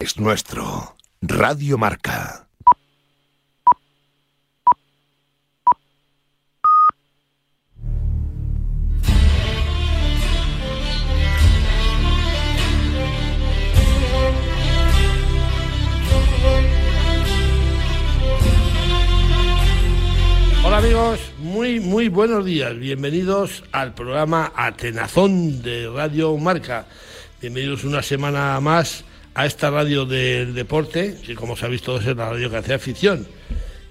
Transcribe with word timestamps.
es 0.00 0.18
nuestro. 0.18 0.96
Radio 1.20 1.76
Marca. 1.76 2.48
Hola 20.64 20.78
amigos, 20.78 21.20
muy 21.38 21.78
muy 21.80 22.08
buenos 22.08 22.46
días. 22.46 22.78
Bienvenidos 22.78 23.64
al 23.72 23.92
programa 23.92 24.50
Atenazón 24.56 25.60
de 25.60 25.90
Radio 25.90 26.34
Marca. 26.38 26.86
Bienvenidos 27.42 27.84
una 27.84 28.02
semana 28.02 28.58
más 28.60 29.04
a 29.34 29.46
esta 29.46 29.70
radio 29.70 30.06
del 30.06 30.54
deporte, 30.54 31.16
que 31.24 31.34
como 31.34 31.56
sabéis 31.56 31.82
todos 31.82 32.04
es 32.06 32.16
la 32.16 32.30
radio 32.30 32.50
que 32.50 32.56
hace 32.56 32.74
afición. 32.74 33.26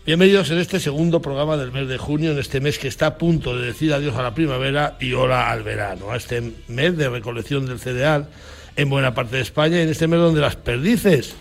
Bienvenidos 0.06 0.50
en 0.52 0.58
este 0.58 0.80
segundo 0.80 1.22
programa 1.22 1.56
del 1.56 1.72
mes 1.72 1.88
de 1.88 1.98
junio, 1.98 2.32
en 2.32 2.40
este 2.40 2.60
mes 2.60 2.80
que 2.80 2.88
está 2.88 3.08
a 3.08 3.18
punto 3.18 3.58
de 3.58 3.68
decir 3.68 3.94
adiós 3.94 4.16
a 4.16 4.24
la 4.24 4.34
primavera 4.34 4.98
y 5.00 5.14
hola 5.14 5.52
al 5.52 5.64
verano, 5.64 6.12
a 6.12 6.18
este 6.18 6.54
mes 6.68 6.98
de 6.98 7.10
recolección 7.10 7.66
del 7.66 7.80
cereal 7.80 8.28
en 8.76 8.90
buena 8.90 9.14
parte 9.14 9.36
de 9.36 9.42
España 9.42 9.82
en 9.82 9.90
este 9.90 10.08
mes 10.08 10.20
donde 10.20 10.42
las 10.42 10.56
perdices 10.56 11.36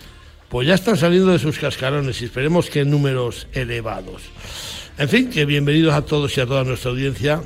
pues 0.49 0.67
ya 0.67 0.73
están 0.73 0.97
saliendo 0.97 1.31
de 1.31 1.39
sus 1.39 1.59
cascarones 1.59 2.21
y 2.21 2.25
esperemos 2.25 2.69
que 2.69 2.81
en 2.81 2.89
números 2.89 3.47
elevados. 3.53 4.23
En 4.97 5.07
fin, 5.07 5.29
que 5.29 5.45
bienvenidos 5.45 5.93
a 5.93 6.01
todos 6.01 6.35
y 6.37 6.41
a 6.41 6.45
toda 6.45 6.63
nuestra 6.63 6.91
audiencia. 6.91 7.41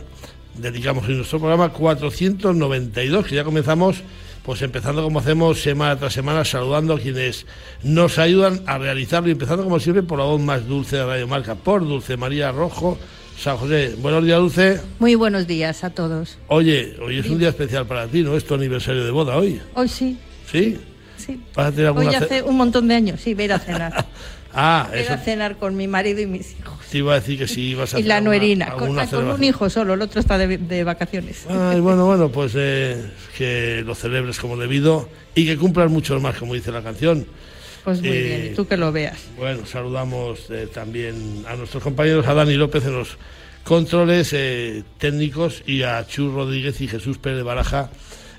Dedicamos 0.56 1.08
en 1.10 1.18
nuestro 1.18 1.40
programa 1.40 1.70
492, 1.70 3.28
que 3.28 3.36
ya 3.36 3.44
comenzamos 3.44 3.98
pues 4.44 4.62
empezando 4.62 5.02
como 5.04 5.20
hacemos 5.20 5.62
semana 5.62 5.98
tras 5.98 6.14
semana, 6.14 6.44
saludando 6.44 6.94
a 6.94 7.00
quienes 7.00 7.46
nos 7.84 8.20
ayudan 8.20 8.62
a 8.66 8.78
realizarlo 8.78 9.30
y 9.30 9.32
empezando 9.32 9.64
como 9.64 9.80
siempre 9.80 10.04
por 10.04 10.20
la 10.20 10.26
voz 10.26 10.42
más 10.42 10.68
dulce 10.68 10.98
de 10.98 11.06
Radio 11.06 11.28
Marca, 11.28 11.56
por 11.56 11.82
Dulce 11.88 12.18
María 12.18 12.52
Rojo, 12.52 12.98
San 13.38 13.58
José. 13.58 13.96
Buenos 14.00 14.24
días, 14.26 14.40
Dulce. 14.40 14.82
Muy 15.00 15.16
buenos 15.16 15.48
días 15.48 15.84
a 15.84 15.90
todos. 15.92 16.38
Oye, 16.48 16.96
hoy 17.02 17.20
es 17.20 17.30
un 17.30 17.40
día 17.40 17.50
especial 17.50 17.86
para 17.88 18.06
ti, 18.08 18.22
¿no? 18.22 18.36
Es 18.36 18.46
tu 18.46 18.54
aniversario 18.54 19.06
de 19.06 19.12
boda 19.12 19.38
hoy. 19.38 19.62
Hoy 19.76 19.88
sí. 19.88 20.18
¿Sí? 20.52 20.78
Sí. 21.18 21.42
¿Vas 21.56 21.68
a 21.68 21.72
tener 21.72 21.88
alguna 21.88 22.08
Hoy 22.10 22.16
ce- 22.16 22.24
hace 22.26 22.42
un 22.44 22.58
montón 22.58 22.88
de 22.90 22.96
años, 22.96 23.22
sí, 23.22 23.34
voy 23.34 23.44
a 23.44 23.46
ir 23.46 23.54
a 23.54 23.60
cenar. 23.60 24.06
Ah, 24.54 24.88
a 24.92 24.96
ir 24.96 25.04
eso 25.04 25.14
a 25.14 25.18
cenar 25.18 25.58
con 25.58 25.76
mi 25.76 25.88
marido 25.88 26.22
y 26.22 26.28
mis 26.28 26.52
hijos. 26.52 26.80
te 26.92 27.00
iba 27.00 27.14
a 27.14 27.16
decir 27.20 27.40
que 27.40 27.48
sí 27.48 27.70
ibas 27.70 27.94
a 27.94 28.00
Y 28.00 28.04
la 28.04 28.22
nuerina, 28.22 28.72
con, 28.74 28.98
ah, 29.00 29.08
con 29.10 29.28
un 29.28 29.44
hijo 29.44 29.70
solo, 29.70 29.96
el 29.96 30.02
otro 30.02 30.20
está 30.20 30.38
de, 30.38 30.58
de 30.58 30.84
vacaciones. 30.84 31.46
Ay, 31.50 31.80
bueno, 31.82 32.06
bueno, 32.06 32.30
pues 32.30 32.54
eh, 32.56 33.04
que 33.38 33.82
lo 33.86 33.96
celebres 33.96 34.40
como 34.40 34.56
debido 34.58 35.10
y 35.34 35.46
que 35.46 35.58
cumplas 35.58 35.90
mucho 35.90 36.20
más, 36.20 36.38
como 36.38 36.54
dice 36.54 36.72
la 36.72 36.84
canción. 36.84 37.26
Pues 37.84 38.00
muy 38.00 38.10
eh, 38.10 38.24
bien, 38.24 38.52
y 38.52 38.56
tú 38.56 38.68
que 38.68 38.78
lo 38.78 38.92
veas. 38.92 39.18
Bueno, 39.38 39.66
saludamos 39.66 40.50
eh, 40.52 40.68
también 40.72 41.44
a 41.48 41.56
nuestros 41.56 41.82
compañeros, 41.82 42.28
a 42.28 42.34
Dani 42.34 42.54
López 42.54 42.86
en 42.86 42.94
los 42.94 43.18
controles 43.64 44.36
técnicos 44.98 45.64
y 45.66 45.84
a 45.84 46.06
Chus 46.06 46.34
Rodríguez 46.34 46.80
y 46.82 46.88
Jesús 46.88 47.18
Pérez 47.18 47.38
de 47.38 47.44
Baraja 47.44 47.90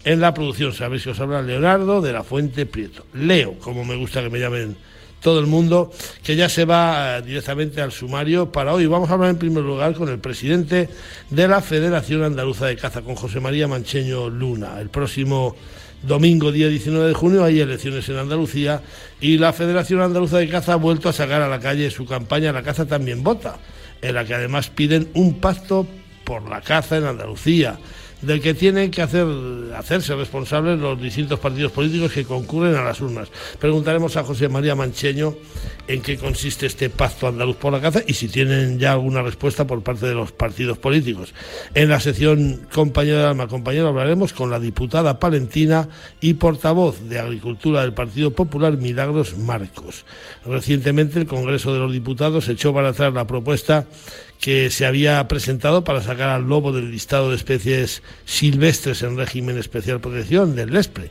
en 0.04 0.20
la 0.20 0.32
producción. 0.32 0.72
Sabéis 0.72 1.02
que 1.04 1.10
os 1.10 1.20
habla 1.20 1.42
Leonardo 1.42 2.00
de 2.00 2.12
la 2.12 2.22
Fuente 2.22 2.66
Prieto. 2.66 3.06
Leo, 3.14 3.58
como 3.58 3.84
me 3.84 3.96
gusta 3.96 4.22
que 4.22 4.30
me 4.30 4.38
llamen 4.38 4.76
todo 5.24 5.40
el 5.40 5.46
mundo, 5.46 5.90
que 6.22 6.36
ya 6.36 6.50
se 6.50 6.66
va 6.66 7.16
eh, 7.16 7.22
directamente 7.22 7.80
al 7.80 7.92
sumario 7.92 8.52
para 8.52 8.74
hoy. 8.74 8.84
Vamos 8.84 9.08
a 9.08 9.14
hablar 9.14 9.30
en 9.30 9.38
primer 9.38 9.64
lugar 9.64 9.94
con 9.94 10.10
el 10.10 10.18
presidente 10.18 10.90
de 11.30 11.48
la 11.48 11.62
Federación 11.62 12.22
Andaluza 12.22 12.66
de 12.66 12.76
Caza, 12.76 13.00
con 13.00 13.14
José 13.14 13.40
María 13.40 13.66
Mancheño 13.66 14.28
Luna. 14.28 14.78
El 14.78 14.90
próximo 14.90 15.56
domingo, 16.02 16.52
día 16.52 16.68
19 16.68 17.08
de 17.08 17.14
junio, 17.14 17.42
hay 17.42 17.58
elecciones 17.58 18.06
en 18.10 18.18
Andalucía 18.18 18.82
y 19.18 19.38
la 19.38 19.54
Federación 19.54 20.02
Andaluza 20.02 20.36
de 20.36 20.46
Caza 20.46 20.74
ha 20.74 20.76
vuelto 20.76 21.08
a 21.08 21.14
sacar 21.14 21.40
a 21.40 21.48
la 21.48 21.58
calle 21.58 21.90
su 21.90 22.04
campaña 22.04 22.52
La 22.52 22.62
Caza 22.62 22.84
también 22.84 23.24
vota, 23.24 23.56
en 24.02 24.14
la 24.14 24.26
que 24.26 24.34
además 24.34 24.68
piden 24.68 25.08
un 25.14 25.40
pacto 25.40 25.86
por 26.24 26.46
la 26.50 26.60
caza 26.60 26.98
en 26.98 27.04
Andalucía, 27.04 27.78
del 28.26 28.40
que 28.40 28.54
tienen 28.54 28.90
que 28.90 29.02
hacer, 29.02 29.26
hacerse 29.76 30.14
responsables 30.14 30.78
los 30.78 31.00
distintos 31.00 31.38
partidos 31.38 31.72
políticos 31.72 32.12
que 32.12 32.24
concurren 32.24 32.74
a 32.76 32.84
las 32.84 33.00
urnas. 33.00 33.28
Preguntaremos 33.58 34.16
a 34.16 34.24
José 34.24 34.48
María 34.48 34.74
Mancheño 34.74 35.34
en 35.86 36.00
qué 36.00 36.16
consiste 36.16 36.66
este 36.66 36.90
pacto 36.90 37.28
andaluz 37.28 37.56
por 37.56 37.72
la 37.72 37.80
caza 37.80 38.02
y 38.06 38.14
si 38.14 38.28
tienen 38.28 38.78
ya 38.78 38.92
alguna 38.92 39.22
respuesta 39.22 39.66
por 39.66 39.82
parte 39.82 40.06
de 40.06 40.14
los 40.14 40.32
partidos 40.32 40.78
políticos. 40.78 41.34
En 41.74 41.88
la 41.88 42.00
sección 42.00 42.66
Compañero 42.72 43.18
de 43.18 43.26
Alma, 43.26 43.48
compañero, 43.48 43.88
hablaremos 43.88 44.32
con 44.32 44.50
la 44.50 44.58
diputada 44.58 45.18
palentina 45.18 45.88
y 46.20 46.34
portavoz 46.34 47.00
de 47.08 47.18
Agricultura 47.18 47.82
del 47.82 47.92
Partido 47.92 48.30
Popular, 48.30 48.76
Milagros 48.76 49.36
Marcos. 49.36 50.04
Recientemente 50.44 51.18
el 51.18 51.26
Congreso 51.26 51.72
de 51.72 51.80
los 51.80 51.92
Diputados 51.92 52.48
echó 52.48 52.72
para 52.72 52.90
atrás 52.90 53.12
la 53.12 53.26
propuesta 53.26 53.86
que 54.44 54.68
se 54.68 54.84
había 54.84 55.26
presentado 55.26 55.84
para 55.84 56.02
sacar 56.02 56.28
al 56.28 56.46
lobo 56.46 56.70
del 56.70 56.90
listado 56.90 57.30
de 57.30 57.36
especies 57.36 58.02
silvestres 58.26 59.02
en 59.02 59.16
régimen 59.16 59.56
especial 59.56 60.02
protección 60.02 60.54
del 60.54 60.70
LESPRE. 60.70 61.10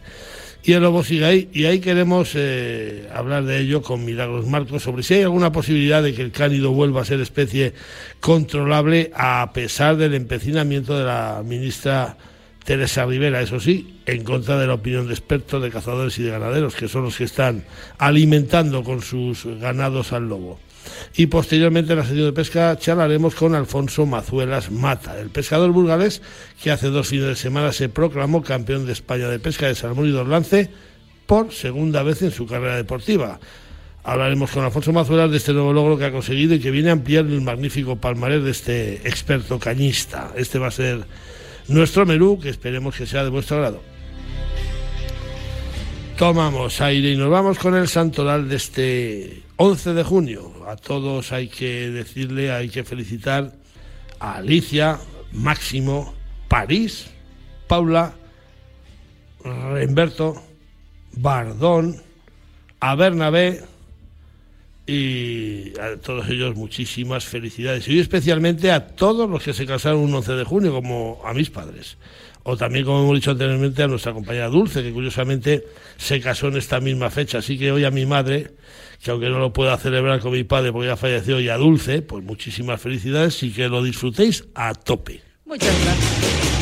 Y 0.64 0.74
el 0.74 0.84
lobo 0.84 1.04
sigue 1.04 1.26
ahí, 1.26 1.50
y 1.52 1.66
ahí 1.66 1.80
queremos 1.80 2.34
eh, 2.36 3.10
hablar 3.12 3.46
de 3.46 3.58
ello 3.58 3.82
con 3.82 4.06
Milagros 4.06 4.46
Marcos 4.46 4.84
sobre 4.84 5.02
si 5.02 5.16
hay 5.16 5.24
alguna 5.24 5.52
posibilidad 5.52 6.04
de 6.04 6.14
que 6.14 6.22
el 6.22 6.32
cánido 6.32 6.74
vuelva 6.74 7.02
a 7.02 7.06
ser 7.06 7.22
especie 7.22 7.74
controlable 8.20 9.10
a 9.16 9.52
pesar 9.52 9.98
del 9.98 10.14
empecinamiento 10.14 10.96
de 10.96 11.06
la 11.06 11.42
ministra 11.44 12.16
Teresa 12.64 13.04
Rivera, 13.04 13.42
eso 13.42 13.60
sí, 13.60 14.00
en 14.06 14.24
contra 14.24 14.60
de 14.60 14.68
la 14.68 14.76
opinión 14.76 15.08
de 15.08 15.14
expertos 15.16 15.60
de 15.60 15.72
cazadores 15.72 16.20
y 16.20 16.22
de 16.22 16.30
ganaderos, 16.30 16.76
que 16.76 16.88
son 16.88 17.06
los 17.06 17.18
que 17.18 17.24
están 17.24 17.66
alimentando 17.98 18.84
con 18.84 19.02
sus 19.02 19.44
ganados 19.60 20.14
al 20.14 20.30
lobo. 20.30 20.60
Y 21.16 21.28
posteriormente 21.28 21.94
en 21.94 22.00
la 22.00 22.06
sección 22.06 22.26
de 22.26 22.34
pesca 22.34 22.78
charlaremos 22.78 23.36
con 23.36 23.56
Alfonso 23.56 24.06
Mazuelas 24.06 24.72
Mata, 24.72 25.20
el 25.20 25.30
pescador 25.30 25.72
burgalés 25.72 26.22
que 26.62 26.72
hace 26.72 26.88
dos 26.88 27.08
fines 27.08 27.28
de 27.28 27.36
semana 27.36 27.72
se 27.72 27.90
proclamó 27.90 28.42
campeón 28.42 28.86
de 28.86 28.94
España 28.94 29.28
de 29.28 29.40
pesca 29.40 29.68
de 29.68 29.76
salmón 29.76 30.08
y 30.08 30.12
dorlance 30.12 30.70
por 31.26 31.52
segunda 31.52 32.04
vez 32.04 32.22
en 32.22 32.32
su 32.32 32.46
carrera 32.46 32.76
deportiva. 32.76 33.40
Hablaremos 34.04 34.52
con 34.52 34.66
Alfonso 34.66 34.92
Mazuelas 34.92 35.32
de 35.32 35.38
este 35.38 35.54
nuevo 35.54 35.72
logro 35.72 35.98
que 35.98 36.06
ha 36.06 36.12
conseguido 36.12 36.56
y 36.56 36.60
que 36.60 36.72
viene 36.72 36.90
a 36.90 36.94
ampliar 36.94 37.26
el 37.26 37.40
magnífico 37.40 37.96
palmarés 37.96 38.44
de 38.44 38.52
este 38.52 39.08
experto 39.08 39.60
cañista. 39.60 40.32
Este 40.36 40.60
va 40.60 40.68
a 40.68 40.72
ser 40.72 41.06
nuestro 41.70 42.06
menú, 42.06 42.38
que 42.38 42.50
esperemos 42.50 42.96
que 42.96 43.06
sea 43.06 43.24
de 43.24 43.30
vuestro 43.30 43.58
agrado. 43.58 43.82
Tomamos 46.18 46.82
aire 46.82 47.12
y 47.12 47.18
nos 47.18 47.30
vamos 47.30 47.58
con 47.58 47.76
el 47.76 47.88
santoral 47.88 48.50
de 48.50 48.56
este 48.58 49.44
11 49.56 49.94
de 49.94 50.04
junio. 50.04 50.53
A 50.68 50.76
todos 50.76 51.32
hay 51.32 51.48
que 51.48 51.90
decirle, 51.90 52.52
hay 52.52 52.70
que 52.70 52.84
felicitar 52.84 53.54
a 54.20 54.36
Alicia, 54.36 55.00
Máximo, 55.32 56.14
París, 56.48 57.08
Paula, 57.68 58.14
Remberto, 59.44 60.42
Bardón, 61.14 62.02
a 62.80 62.96
Bernabé 62.96 63.64
y 64.86 65.72
a 65.80 65.98
todos 65.98 66.30
ellos 66.30 66.56
muchísimas 66.56 67.26
felicidades. 67.26 67.88
Y 67.88 68.00
especialmente 68.00 68.72
a 68.72 68.88
todos 68.88 69.30
los 69.30 69.42
que 69.42 69.54
se 69.54 69.66
casaron 69.66 70.02
un 70.02 70.14
11 70.14 70.34
de 70.34 70.44
junio, 70.44 70.74
como 70.74 71.22
a 71.26 71.34
mis 71.34 71.50
padres. 71.50 71.98
O 72.44 72.58
también, 72.58 72.84
como 72.84 73.04
hemos 73.04 73.16
dicho 73.16 73.32
anteriormente, 73.32 73.84
a 73.84 73.88
nuestra 73.88 74.12
compañera 74.12 74.50
Dulce, 74.50 74.84
que 74.84 74.92
curiosamente 74.92 75.66
se 75.96 76.20
casó 76.20 76.50
en 76.50 76.58
esta 76.58 76.82
misma 76.82 77.10
fecha. 77.10 77.38
Así 77.38 77.58
que 77.58 77.72
hoy 77.72 77.86
a 77.86 77.92
mi 77.92 78.06
madre, 78.06 78.52
que 79.02 79.12
aunque 79.12 79.30
no 79.30 79.40
lo 79.40 79.54
pueda 79.54 79.78
celebrar 79.78 80.20
con 80.20 80.34
mi 80.34 80.44
padre 80.44 80.74
porque 80.74 80.88
ya 80.88 80.98
falleció, 80.98 81.40
y 81.40 81.48
a 81.48 81.56
Dulce, 81.56 82.02
pues 82.02 82.24
muchísimas 82.24 82.82
felicidades 82.82 83.42
y 83.44 83.52
que 83.52 83.70
lo 83.70 83.82
disfrutéis 83.82 84.44
a 84.56 84.74
tope. 84.74 85.22
Muchas 85.46 85.74
gracias. 85.84 86.53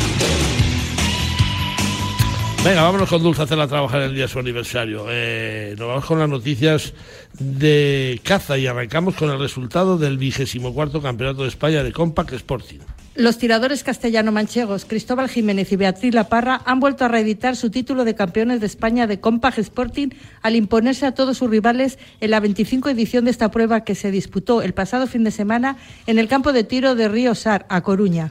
Venga, 2.63 2.83
vámonos 2.83 3.09
con 3.09 3.23
Dulce 3.23 3.41
a 3.41 3.45
hacerla 3.45 3.67
trabajar 3.67 4.03
el 4.03 4.13
día 4.13 4.25
de 4.25 4.27
su 4.27 4.37
aniversario. 4.37 5.07
Eh, 5.09 5.73
nos 5.79 5.87
vamos 5.87 6.05
con 6.05 6.19
las 6.19 6.29
noticias 6.29 6.93
de 7.39 8.21
caza 8.23 8.55
y 8.55 8.67
arrancamos 8.67 9.15
con 9.15 9.31
el 9.31 9.39
resultado 9.39 9.97
del 9.97 10.19
vigésimo 10.19 10.71
cuarto 10.71 11.01
Campeonato 11.01 11.41
de 11.41 11.47
España 11.47 11.81
de 11.81 11.91
Compact 11.91 12.33
Sporting. 12.33 12.77
Los 13.15 13.39
tiradores 13.39 13.83
castellano-manchegos 13.83 14.85
Cristóbal 14.85 15.27
Jiménez 15.27 15.71
y 15.71 15.75
Beatriz 15.75 16.13
La 16.13 16.29
Parra 16.29 16.61
han 16.63 16.79
vuelto 16.79 17.03
a 17.03 17.07
reeditar 17.07 17.55
su 17.55 17.71
título 17.71 18.05
de 18.05 18.13
campeones 18.13 18.59
de 18.59 18.67
España 18.67 19.07
de 19.07 19.19
Compag 19.19 19.57
Sporting 19.57 20.09
al 20.43 20.55
imponerse 20.55 21.07
a 21.07 21.15
todos 21.15 21.39
sus 21.39 21.49
rivales 21.49 21.97
en 22.19 22.29
la 22.29 22.39
25 22.39 22.89
edición 22.89 23.25
de 23.25 23.31
esta 23.31 23.49
prueba 23.49 23.83
que 23.83 23.95
se 23.95 24.11
disputó 24.11 24.61
el 24.61 24.75
pasado 24.75 25.07
fin 25.07 25.23
de 25.23 25.31
semana 25.31 25.77
en 26.05 26.19
el 26.19 26.27
campo 26.27 26.53
de 26.53 26.63
tiro 26.63 26.93
de 26.93 27.09
Río 27.09 27.33
Sar, 27.33 27.65
a 27.69 27.81
Coruña. 27.81 28.29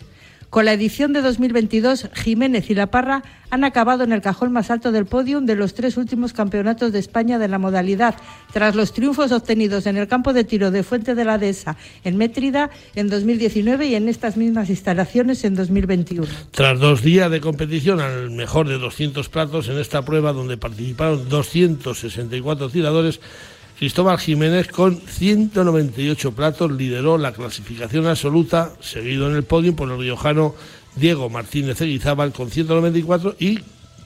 Con 0.50 0.64
la 0.64 0.72
edición 0.72 1.12
de 1.12 1.22
2022, 1.22 2.08
Jiménez 2.12 2.70
y 2.70 2.74
La 2.74 2.88
Parra 2.88 3.22
han 3.50 3.62
acabado 3.62 4.02
en 4.02 4.10
el 4.10 4.20
cajón 4.20 4.50
más 4.52 4.72
alto 4.72 4.90
del 4.90 5.06
podium 5.06 5.46
de 5.46 5.54
los 5.54 5.74
tres 5.74 5.96
últimos 5.96 6.32
campeonatos 6.32 6.90
de 6.92 6.98
España 6.98 7.38
de 7.38 7.46
la 7.46 7.60
modalidad, 7.60 8.16
tras 8.52 8.74
los 8.74 8.92
triunfos 8.92 9.30
obtenidos 9.30 9.86
en 9.86 9.96
el 9.96 10.08
campo 10.08 10.32
de 10.32 10.42
tiro 10.42 10.72
de 10.72 10.82
Fuente 10.82 11.14
de 11.14 11.24
la 11.24 11.38
Dehesa 11.38 11.76
en 12.02 12.16
Métrida 12.16 12.70
en 12.96 13.08
2019 13.08 13.86
y 13.86 13.94
en 13.94 14.08
estas 14.08 14.36
mismas 14.36 14.70
instalaciones 14.70 15.44
en 15.44 15.54
2021. 15.54 16.26
Tras 16.50 16.80
dos 16.80 17.02
días 17.02 17.30
de 17.30 17.40
competición 17.40 18.00
al 18.00 18.30
mejor 18.30 18.68
de 18.68 18.78
200 18.78 19.28
platos 19.28 19.68
en 19.68 19.78
esta 19.78 20.04
prueba 20.04 20.32
donde 20.32 20.56
participaron 20.56 21.28
264 21.28 22.70
tiradores, 22.70 23.20
Cristóbal 23.80 24.18
Jiménez 24.18 24.68
con 24.68 25.00
198 25.00 26.32
platos 26.32 26.70
lideró 26.70 27.16
la 27.16 27.32
clasificación 27.32 28.06
absoluta, 28.06 28.72
seguido 28.80 29.30
en 29.30 29.36
el 29.36 29.44
podio 29.44 29.74
por 29.74 29.90
el 29.90 29.98
riojano 29.98 30.54
Diego 30.96 31.30
Martínez 31.30 31.80
Eguizábal 31.80 32.30
con 32.34 32.50
194 32.50 33.36
y 33.38 33.60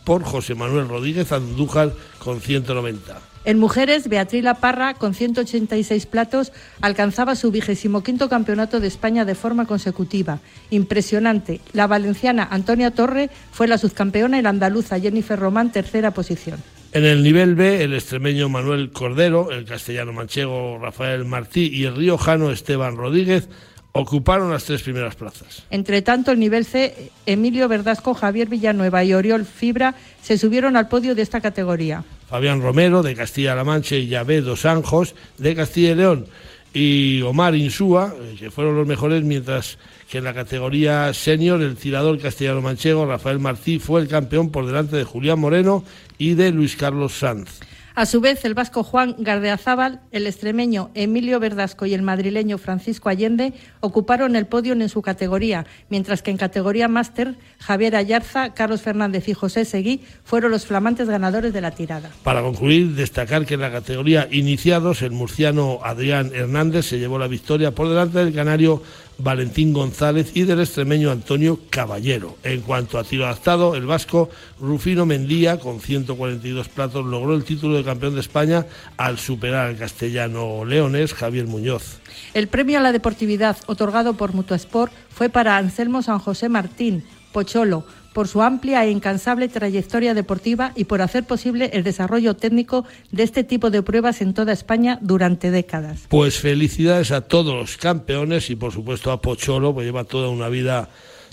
por 0.05 0.23
José 0.23 0.55
Manuel 0.55 0.87
Rodríguez 0.87 1.33
Andújar 1.33 1.93
con 2.21 2.41
190. 2.41 3.21
En 3.45 3.59
mujeres, 3.59 4.07
Beatriz 4.07 4.45
La 4.45 4.55
Parra, 4.55 4.95
con 4.95 5.13
186 5.13 6.07
platos, 6.07 6.53
alcanzaba 6.81 7.35
su 7.35 7.51
vigésimo 7.51 8.05
quinto 8.05 8.29
campeonato 8.29 8.79
de 8.79 8.87
España 8.87 9.25
de 9.25 9.35
forma 9.35 9.67
consecutiva. 9.67 10.39
Impresionante. 10.71 11.61
La 11.73 11.89
valenciana 11.89 12.47
Antonia 12.49 12.93
Torre 12.93 13.29
fue 13.51 13.67
la 13.67 13.79
subcampeona 13.79 14.39
y 14.39 14.43
la 14.43 14.51
andaluza 14.51 15.01
Jennifer 15.01 15.37
Román 15.37 15.73
tercera 15.73 16.13
posición. 16.13 16.63
En 16.95 17.05
el 17.05 17.25
nivel 17.25 17.57
B, 17.57 17.83
el 17.83 17.93
extremeño 17.93 18.49
Manuel 18.49 18.93
Cordero, 18.93 19.51
el 19.51 19.65
castellano 19.65 20.13
manchego 20.13 20.79
Rafael 20.81 21.25
Martí 21.25 21.69
y 21.73 21.87
el 21.87 21.97
riojano 21.97 22.53
Esteban 22.53 22.97
Rodríguez 22.97 23.49
ocuparon 23.91 24.53
las 24.53 24.63
tres 24.63 24.83
primeras 24.83 25.17
plazas. 25.17 25.65
Entre 25.71 26.03
tanto, 26.03 26.31
el 26.31 26.39
nivel 26.39 26.65
C, 26.65 27.11
Emilio 27.27 27.67
Verdasco, 27.67 28.15
Javier 28.15 28.47
Villanueva 28.49 29.03
y 29.03 29.13
Oriol 29.13 29.45
Fibra 29.45 29.97
se 30.23 30.39
subieron 30.39 30.77
al 30.77 30.87
podio 30.87 31.17
de 31.17 31.23
esta 31.23 31.41
categoría. 31.41 32.05
Fabián 32.29 32.63
Romero, 32.63 33.03
de 33.03 33.17
Castilla-La 33.17 33.65
Mancha, 33.65 33.97
y 33.97 34.07
Yabé 34.07 34.41
Dos 34.41 34.65
Anjos, 34.65 35.17
de 35.37 35.57
Castilla 35.57 35.91
y 35.91 35.95
León, 35.97 36.27
y 36.75 37.23
Omar 37.23 37.55
Insúa, 37.55 38.13
eh, 38.21 38.35
que 38.39 38.51
fueron 38.51 38.77
los 38.77 38.87
mejores, 38.87 39.23
mientras 39.23 39.79
que 40.11 40.19
en 40.19 40.25
la 40.25 40.35
categoría 40.35 41.15
senior 41.15 41.63
el 41.63 41.77
tirador 41.77 42.21
castellano-manchego 42.21 43.07
Rafael 43.07 43.39
Martí 43.39 43.79
fue 43.79 44.01
el 44.01 44.09
campeón 44.09 44.51
por 44.51 44.67
delante 44.67 44.97
de 44.97 45.05
Julián 45.05 45.39
Moreno 45.39 45.85
y 46.19 46.35
de 46.35 46.51
Luis 46.51 46.77
Carlos 46.77 47.13
Sanz. 47.17 47.61
A 47.97 48.07
su 48.07 48.21
vez, 48.21 48.45
el 48.45 48.55
vasco 48.55 48.83
Juan 48.83 49.15
Gardeazábal, 49.19 50.01
el 50.11 50.27
extremeño 50.27 50.91
Emilio 50.95 51.39
Verdasco 51.39 51.87
y 51.87 51.95
el 51.95 52.03
madrileño 52.03 52.59
Francisco 52.59 53.09
Allende 53.09 53.53
ocuparon 53.79 54.35
el 54.35 54.47
podio 54.47 54.73
en 54.73 54.89
su 54.89 55.01
categoría, 55.01 55.65
mientras 55.91 56.21
que 56.21 56.33
en 56.33 56.37
categoría 56.37 56.89
máster, 56.89 57.37
Javier 57.61 57.95
Ayarza, 57.95 58.53
Carlos 58.53 58.83
Fernández 58.83 59.29
y 59.29 59.35
José 59.35 59.65
Seguí 59.65 60.01
fueron 60.25 60.51
los 60.51 60.67
flamantes 60.67 61.09
ganadores 61.09 61.53
de 61.53 61.61
la 61.61 61.71
tirada. 61.71 62.11
Para 62.25 62.43
concluir, 62.43 62.97
destacar 62.97 63.47
que 63.47 63.55
en 63.55 63.61
la 63.61 63.71
categoría 63.71 64.27
iniciados, 64.29 65.03
el 65.03 65.13
murciano 65.13 65.79
Adrián 65.85 66.33
Hernández 66.35 66.87
se 66.87 66.99
llevó 66.99 67.21
la 67.21 67.29
victoria 67.29 67.77
por 67.77 67.89
delante 67.89 68.19
del 68.19 68.35
canario 68.35 68.83
Valentín 69.19 69.73
González 69.73 70.33
y 70.35 70.43
del 70.43 70.61
extremeño 70.61 71.11
Antonio 71.11 71.61
Caballero. 71.71 72.37
En 72.43 72.61
cuanto 72.61 72.99
a 72.99 73.05
tiro 73.05 73.27
adaptado, 73.27 73.75
el 73.75 73.87
vasco 73.87 74.31
Rufino 74.61 75.07
Mendía, 75.07 75.59
con 75.59 75.81
142 75.81 76.69
platos, 76.69 77.07
logró 77.07 77.35
el 77.35 77.45
título 77.45 77.77
de 77.77 77.85
campeón 77.85 78.15
de 78.15 78.21
España 78.21 78.67
al 78.97 79.19
superar 79.19 79.67
al 79.67 79.77
castellano 79.77 80.65
leones 80.65 81.15
Javier 81.15 81.47
Muñoz. 81.47 81.99
El 82.35 82.49
premio 82.49 82.79
a 82.79 82.83
la 82.83 82.93
deportividad 82.93 83.57
otorgado 83.67 84.15
por 84.15 84.35
Mutuasport 84.35 84.93
fue 85.11 85.29
para 85.29 85.57
Anselmo 85.57 86.03
San 86.03 86.19
José 86.19 86.49
Martín, 86.49 87.05
Pocholo, 87.33 87.85
por 88.15 88.29
su 88.29 88.41
amplia 88.41 88.85
e 88.85 88.91
incansable 88.91 89.49
trayectoria 89.49 90.15
deportiva 90.15 90.73
y 90.75 90.85
por 90.85 91.03
hacer 91.03 91.25
posible 91.25 91.71
el 91.75 91.85
desarrollo 91.85 92.35
técnico 92.35 92.87
de 93.11 93.25
este 93.25 93.45
tipo 93.45 93.69
de 93.71 93.83
pruebas 93.83 94.23
en 94.23 94.33
toda 94.33 94.55
España 94.55 94.99
durante 95.03 95.51
décadas. 95.51 96.07
Pues 96.09 96.39
felicidades 96.39 97.11
a 97.11 97.21
todos 97.21 97.55
los 97.55 97.77
campeones 97.77 98.49
y 98.49 98.57
por 98.57 98.73
supuesto 98.73 99.13
a 99.13 99.21
Pocholo, 99.21 99.77
que 99.77 99.83
lleva 99.83 100.05
toda 100.05 100.31
una 100.31 100.49
vida 100.49 100.89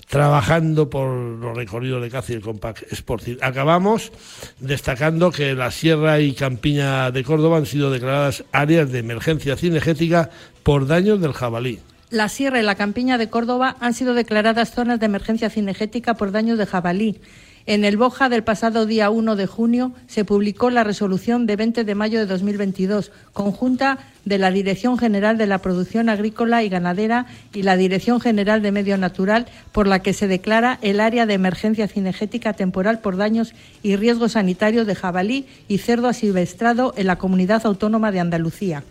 trabajando 0.08 0.90
por 0.90 1.08
los 1.08 1.56
recorridos 1.56 2.02
de 2.02 2.22
y 2.28 2.32
el 2.34 2.42
Compact 2.42 2.92
Sporting. 2.92 3.36
Acabamos 3.40 4.12
destacando 4.60 5.30
que 5.30 5.54
la 5.54 5.70
Sierra 5.70 6.20
y 6.20 6.34
Campiña 6.34 7.10
de 7.10 7.24
Córdoba 7.24 7.56
han 7.56 7.64
sido 7.64 7.90
declaradas 7.90 8.44
áreas 8.52 8.92
de 8.92 8.98
emergencia 8.98 9.56
cinegética 9.56 10.28
por 10.64 10.86
daños 10.86 11.18
del 11.20 11.32
jabalí. 11.32 11.80
La 12.12 12.28
Sierra 12.28 12.60
y 12.60 12.62
la 12.62 12.74
Campiña 12.74 13.16
de 13.16 13.30
Córdoba 13.30 13.74
han 13.80 13.94
sido 13.94 14.12
declaradas 14.12 14.74
zonas 14.74 15.00
de 15.00 15.06
emergencia 15.06 15.48
cinegética 15.48 16.12
por 16.12 16.30
daños 16.30 16.58
de 16.58 16.66
jabalí. 16.66 17.22
En 17.64 17.86
el 17.86 17.96
Boja 17.96 18.28
del 18.28 18.44
pasado 18.44 18.84
día 18.84 19.08
1 19.08 19.34
de 19.34 19.46
junio 19.46 19.94
se 20.08 20.26
publicó 20.26 20.68
la 20.68 20.84
resolución 20.84 21.46
de 21.46 21.56
20 21.56 21.84
de 21.84 21.94
mayo 21.94 22.18
de 22.18 22.26
2022, 22.26 23.12
conjunta 23.32 23.96
de 24.26 24.36
la 24.36 24.50
Dirección 24.50 24.98
General 24.98 25.38
de 25.38 25.46
la 25.46 25.62
Producción 25.62 26.10
Agrícola 26.10 26.62
y 26.62 26.68
Ganadera 26.68 27.24
y 27.54 27.62
la 27.62 27.78
Dirección 27.78 28.20
General 28.20 28.60
de 28.60 28.72
Medio 28.72 28.98
Natural, 28.98 29.46
por 29.72 29.86
la 29.86 30.02
que 30.02 30.12
se 30.12 30.28
declara 30.28 30.78
el 30.82 31.00
área 31.00 31.24
de 31.24 31.32
emergencia 31.32 31.88
cinegética 31.88 32.52
temporal 32.52 32.98
por 32.98 33.16
daños 33.16 33.54
y 33.82 33.96
riesgos 33.96 34.32
sanitarios 34.32 34.86
de 34.86 34.96
jabalí 34.96 35.46
y 35.66 35.78
cerdo 35.78 36.08
asilvestrado 36.08 36.92
en 36.98 37.06
la 37.06 37.16
Comunidad 37.16 37.64
Autónoma 37.64 38.12
de 38.12 38.20
Andalucía. 38.20 38.84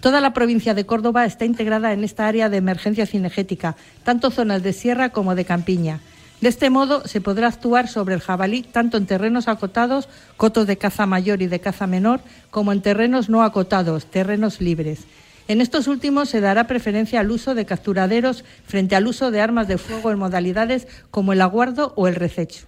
Toda 0.00 0.20
la 0.20 0.32
provincia 0.32 0.74
de 0.74 0.86
Córdoba 0.86 1.24
está 1.24 1.44
integrada 1.44 1.92
en 1.92 2.04
esta 2.04 2.28
área 2.28 2.48
de 2.48 2.56
emergencia 2.56 3.04
cinegética, 3.04 3.74
tanto 4.04 4.30
zonas 4.30 4.62
de 4.62 4.72
sierra 4.72 5.08
como 5.08 5.34
de 5.34 5.44
campiña. 5.44 5.98
De 6.40 6.48
este 6.48 6.70
modo 6.70 7.02
se 7.04 7.20
podrá 7.20 7.48
actuar 7.48 7.88
sobre 7.88 8.14
el 8.14 8.20
jabalí 8.20 8.62
tanto 8.62 8.96
en 8.96 9.06
terrenos 9.06 9.48
acotados, 9.48 10.08
cotos 10.36 10.68
de 10.68 10.78
caza 10.78 11.04
mayor 11.04 11.42
y 11.42 11.48
de 11.48 11.58
caza 11.58 11.88
menor, 11.88 12.20
como 12.50 12.70
en 12.70 12.80
terrenos 12.80 13.28
no 13.28 13.42
acotados, 13.42 14.06
terrenos 14.06 14.60
libres. 14.60 15.00
En 15.48 15.60
estos 15.60 15.88
últimos 15.88 16.28
se 16.28 16.40
dará 16.40 16.68
preferencia 16.68 17.18
al 17.18 17.32
uso 17.32 17.56
de 17.56 17.66
capturaderos 17.66 18.44
frente 18.66 18.94
al 18.94 19.08
uso 19.08 19.32
de 19.32 19.40
armas 19.40 19.66
de 19.66 19.78
fuego 19.78 20.12
en 20.12 20.18
modalidades 20.20 20.86
como 21.10 21.32
el 21.32 21.40
aguardo 21.40 21.92
o 21.96 22.06
el 22.06 22.14
rececho. 22.14 22.67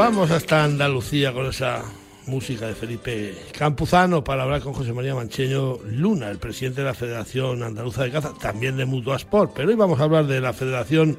vamos 0.00 0.30
hasta 0.30 0.64
Andalucía 0.64 1.30
con 1.30 1.44
esa 1.44 1.82
música 2.26 2.66
de 2.66 2.74
Felipe 2.74 3.34
Campuzano 3.52 4.24
para 4.24 4.44
hablar 4.44 4.62
con 4.62 4.72
José 4.72 4.94
María 4.94 5.14
Mancheño 5.14 5.76
Luna, 5.90 6.30
el 6.30 6.38
presidente 6.38 6.80
de 6.80 6.86
la 6.86 6.94
Federación 6.94 7.62
Andaluza 7.62 8.04
de 8.04 8.10
Caza, 8.10 8.32
también 8.32 8.78
de 8.78 8.86
Mutuasport. 8.86 9.52
Pero 9.54 9.68
hoy 9.68 9.74
vamos 9.74 10.00
a 10.00 10.04
hablar 10.04 10.26
de 10.26 10.40
la 10.40 10.54
federación 10.54 11.18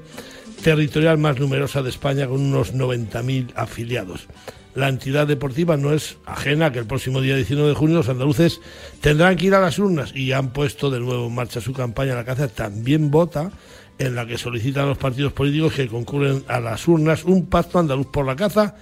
territorial 0.64 1.20
más 1.20 1.40
numerosa 1.40 1.84
de 1.84 1.92
España 1.92 2.26
con 2.28 2.42
unos 2.42 2.74
90.000 2.74 3.52
afiliados. 3.56 4.26
La 4.74 4.90
entidad 4.90 5.28
deportiva 5.28 5.78
no 5.78 5.94
es 5.94 6.18
ajena 6.26 6.72
que 6.72 6.80
el 6.80 6.88
próximo 6.88 7.22
día 7.22 7.36
19 7.36 7.70
de 7.70 7.76
junio 7.76 7.98
los 7.98 8.10
andaluces 8.10 8.62
tendrán 9.00 9.36
que 9.36 9.46
ir 9.46 9.54
a 9.54 9.62
las 9.62 9.78
urnas 9.78 10.12
y 10.16 10.32
han 10.32 10.54
puesto 10.54 10.90
de 10.90 11.00
nuevo 11.00 11.28
en 11.28 11.36
marcha 11.36 11.62
su 11.62 11.74
campaña 11.74 12.16
La 12.16 12.26
Caza 12.26 12.48
también 12.48 13.12
vota 13.12 13.52
en 14.00 14.16
la 14.16 14.26
que 14.26 14.38
solicitan 14.38 14.86
a 14.86 14.88
los 14.88 14.98
partidos 14.98 15.34
políticos 15.34 15.74
que 15.74 15.88
concurren 15.88 16.44
a 16.48 16.60
las 16.60 16.88
urnas 16.88 17.24
un 17.24 17.48
pacto 17.48 17.80
andaluz 17.80 18.08
por 18.08 18.26
la 18.26 18.36
caza 18.36 18.76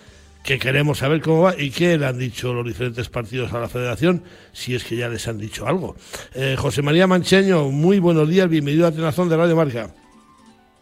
que 0.44 0.58
queremos 0.58 1.00
saber 1.00 1.22
cómo 1.22 1.42
va 1.44 1.56
y 1.60 1.70
qué 1.70 1.98
le 1.98 2.06
han 2.06 2.18
dicho 2.18 2.54
los 2.54 2.66
diferentes 2.66 3.10
partidos 3.10 3.54
a 3.54 3.60
la 3.60 3.68
federación, 3.68 4.24
si 4.51 4.74
es 4.74 4.84
que 4.84 4.96
ya 4.96 5.10
les 5.10 5.28
han 5.28 5.38
dicho 5.38 5.68
algo. 5.68 5.96
Eh, 6.34 6.56
José 6.58 6.82
María 6.82 7.08
Mancheño, 7.08 7.70
muy 7.70 8.00
buenos 8.00 8.28
días, 8.28 8.50
bienvenido 8.50 8.88
a 8.88 8.92
Tenazón 8.92 9.30
de 9.30 9.38
Radio 9.38 9.56
Marca. 9.56 9.94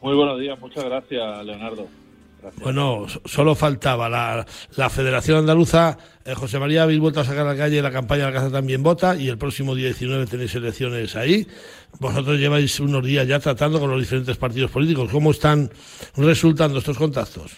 Muy 0.01 0.15
buenos 0.15 0.39
días, 0.39 0.59
muchas 0.59 0.83
gracias, 0.85 1.45
Leonardo. 1.45 1.87
Bueno, 2.57 3.05
solo 3.25 3.55
faltaba 3.55 4.09
la, 4.09 4.45
la 4.75 4.89
Federación 4.89 5.39
Andaluza, 5.39 5.97
eh, 6.25 6.33
José 6.33 6.59
María, 6.59 6.83
habéis 6.83 6.99
vuelto 6.99 7.19
a 7.19 7.23
sacar 7.23 7.45
a 7.45 7.53
la 7.53 7.57
calle 7.57 7.81
la 7.81 7.91
campaña 7.91 8.25
de 8.25 8.31
la 8.31 8.37
Caza 8.39 8.51
también 8.51 8.83
vota 8.83 9.15
y 9.15 9.29
el 9.29 9.37
próximo 9.37 9.75
día 9.75 9.87
19 9.87 10.25
tenéis 10.25 10.53
elecciones 10.55 11.15
ahí. 11.15 11.47
Vosotros 11.99 12.37
lleváis 12.37 12.79
unos 12.79 13.03
días 13.05 13.27
ya 13.27 13.39
tratando 13.39 13.79
con 13.79 13.89
los 13.89 13.99
diferentes 13.99 14.37
partidos 14.37 14.71
políticos. 14.71 15.09
¿Cómo 15.11 15.31
están 15.31 15.69
resultando 16.17 16.79
estos 16.79 16.97
contactos? 16.97 17.57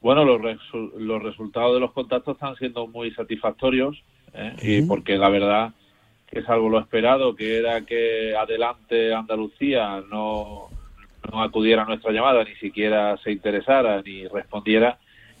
Bueno, 0.00 0.24
los, 0.24 0.40
resu 0.40 0.92
los 0.98 1.22
resultados 1.22 1.74
de 1.74 1.80
los 1.80 1.92
contactos 1.92 2.36
están 2.36 2.56
siendo 2.56 2.86
muy 2.86 3.10
satisfactorios 3.12 4.02
¿eh? 4.34 4.54
y 4.62 4.82
porque 4.82 5.16
la 5.16 5.30
verdad 5.30 5.72
que 6.26 6.42
salvo 6.42 6.68
lo 6.68 6.80
esperado, 6.80 7.34
que 7.34 7.58
era 7.58 7.82
que 7.82 8.34
adelante 8.36 9.14
Andalucía 9.14 10.02
no, 10.10 10.68
no 11.30 11.42
acudiera 11.42 11.82
a 11.82 11.86
nuestra 11.86 12.12
llamada, 12.12 12.44
ni 12.44 12.54
siquiera 12.56 13.16
se 13.18 13.32
interesara 13.32 14.02
ni 14.02 14.26
respondiera, 14.28 14.98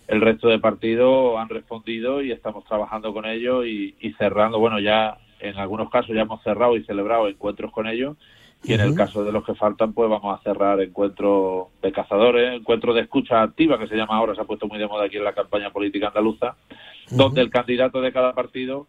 el 0.08 0.20
resto 0.20 0.48
de 0.48 0.58
partidos 0.58 1.38
han 1.38 1.48
respondido 1.48 2.22
y 2.22 2.30
estamos 2.30 2.64
trabajando 2.64 3.12
con 3.12 3.24
ellos 3.24 3.66
y, 3.66 3.94
cerrando, 4.18 4.58
bueno, 4.58 4.78
ya 4.78 5.18
en 5.40 5.56
algunos 5.58 5.90
casos 5.90 6.14
ya 6.14 6.22
hemos 6.22 6.42
cerrado 6.42 6.76
y 6.76 6.84
celebrado 6.84 7.28
encuentros 7.28 7.72
con 7.72 7.86
ellos 7.86 8.16
y 8.62 8.72
en 8.72 8.80
el 8.80 8.94
caso 8.94 9.24
de 9.24 9.32
los 9.32 9.44
que 9.44 9.54
faltan, 9.54 9.92
pues 9.92 10.08
vamos 10.08 10.38
a 10.38 10.42
cerrar 10.42 10.80
encuentros 10.80 11.68
de 11.82 11.92
cazadores, 11.92 12.54
encuentros 12.54 12.94
de 12.94 13.02
escucha 13.02 13.42
activa, 13.42 13.78
que 13.78 13.88
se 13.88 13.96
llama 13.96 14.16
ahora, 14.16 14.34
se 14.34 14.40
ha 14.40 14.44
puesto 14.44 14.66
muy 14.66 14.78
de 14.78 14.86
moda 14.86 15.04
aquí 15.04 15.18
en 15.18 15.24
la 15.24 15.34
campaña 15.34 15.70
política 15.70 16.08
andaluza, 16.08 16.56
donde 17.10 17.42
el 17.42 17.50
candidato 17.50 18.00
de 18.00 18.12
cada 18.12 18.32
partido 18.32 18.86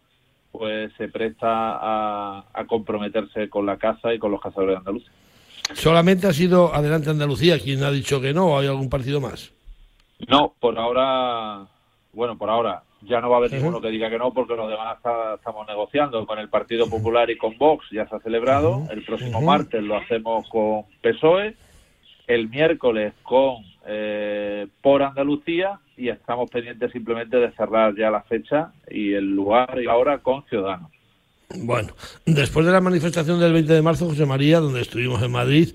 pues 0.50 0.90
se 0.96 1.08
presta 1.08 1.48
a, 1.50 2.46
a, 2.54 2.64
comprometerse 2.66 3.50
con 3.50 3.66
la 3.66 3.76
caza 3.76 4.14
y 4.14 4.18
con 4.18 4.30
los 4.30 4.40
cazadores 4.40 4.78
andaluces. 4.78 5.12
¿Solamente 5.74 6.26
ha 6.26 6.32
sido 6.32 6.74
Adelante 6.74 7.10
Andalucía 7.10 7.58
quien 7.58 7.82
ha 7.82 7.90
dicho 7.90 8.20
que 8.20 8.32
no 8.32 8.46
o 8.46 8.58
hay 8.58 8.66
algún 8.66 8.88
partido 8.88 9.20
más? 9.20 9.52
No, 10.28 10.54
por 10.58 10.78
ahora, 10.78 11.66
bueno, 12.12 12.38
por 12.38 12.48
ahora 12.48 12.82
ya 13.02 13.20
no 13.20 13.30
va 13.30 13.36
a 13.36 13.38
haber 13.38 13.52
ninguno 13.52 13.80
que 13.80 13.90
diga 13.90 14.10
que 14.10 14.18
no 14.18 14.32
porque 14.32 14.56
los 14.56 14.68
demás 14.68 14.96
estamos 14.96 15.66
negociando 15.66 16.26
con 16.26 16.38
el 16.38 16.48
Partido 16.48 16.88
Popular 16.88 17.30
y 17.30 17.36
con 17.36 17.56
Vox, 17.58 17.86
ya 17.92 18.08
se 18.08 18.16
ha 18.16 18.20
celebrado, 18.20 18.86
el 18.90 19.04
próximo 19.04 19.40
martes 19.40 19.82
lo 19.82 19.96
hacemos 19.96 20.48
con 20.48 20.84
PSOE, 21.02 21.54
el 22.26 22.48
miércoles 22.48 23.14
con 23.22 23.64
eh, 23.86 24.66
por 24.82 25.02
Andalucía 25.02 25.78
y 25.96 26.08
estamos 26.08 26.50
pendientes 26.50 26.90
simplemente 26.90 27.36
de 27.36 27.52
cerrar 27.52 27.94
ya 27.96 28.10
la 28.10 28.22
fecha 28.22 28.72
y 28.90 29.12
el 29.12 29.34
lugar 29.34 29.80
y 29.80 29.86
ahora 29.86 30.18
con 30.18 30.44
Ciudadanos. 30.44 30.90
Bueno, 31.54 31.92
después 32.24 32.66
de 32.66 32.72
la 32.72 32.80
manifestación 32.80 33.38
del 33.38 33.52
20 33.52 33.72
de 33.72 33.82
marzo, 33.82 34.06
José 34.06 34.26
María, 34.26 34.60
donde 34.60 34.80
estuvimos 34.80 35.22
en 35.22 35.30
Madrid, 35.30 35.74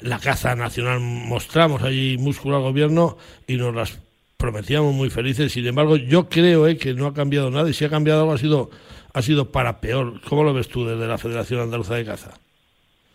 la 0.00 0.18
caza 0.18 0.54
nacional 0.56 1.00
mostramos 1.00 1.82
allí 1.82 2.16
músculo 2.18 2.56
al 2.56 2.62
gobierno 2.62 3.16
y 3.46 3.56
nos 3.56 3.74
las 3.74 4.02
prometíamos 4.36 4.92
muy 4.92 5.10
felices. 5.10 5.52
Sin 5.52 5.66
embargo, 5.66 5.96
yo 5.96 6.28
creo 6.28 6.66
eh, 6.66 6.76
que 6.76 6.94
no 6.94 7.06
ha 7.06 7.14
cambiado 7.14 7.50
nada 7.50 7.70
y 7.70 7.72
si 7.72 7.84
ha 7.84 7.90
cambiado 7.90 8.22
algo 8.22 8.32
ha 8.32 8.38
sido, 8.38 8.70
ha 9.14 9.22
sido 9.22 9.52
para 9.52 9.80
peor. 9.80 10.20
¿Cómo 10.28 10.42
lo 10.42 10.52
ves 10.52 10.68
tú 10.68 10.84
desde 10.84 11.06
la 11.06 11.18
Federación 11.18 11.60
Andaluza 11.60 11.94
de 11.94 12.04
Caza? 12.04 12.32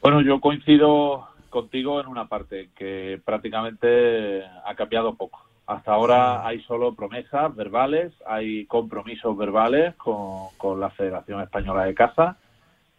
Bueno, 0.02 0.22
yo 0.22 0.40
coincido 0.40 1.28
contigo 1.50 2.00
en 2.00 2.08
una 2.08 2.28
parte, 2.28 2.70
que 2.78 3.20
prácticamente 3.26 4.44
ha 4.46 4.76
cambiado 4.76 5.16
poco. 5.16 5.47
Hasta 5.67 5.91
ahora 5.91 6.47
hay 6.47 6.62
solo 6.62 6.95
promesas 6.95 7.55
verbales, 7.55 8.13
hay 8.25 8.65
compromisos 8.65 9.38
verbales 9.38 9.95
con, 9.95 10.47
con 10.57 10.79
la 10.79 10.89
Federación 10.89 11.41
Española 11.41 11.83
de 11.83 11.93
Caza 11.93 12.38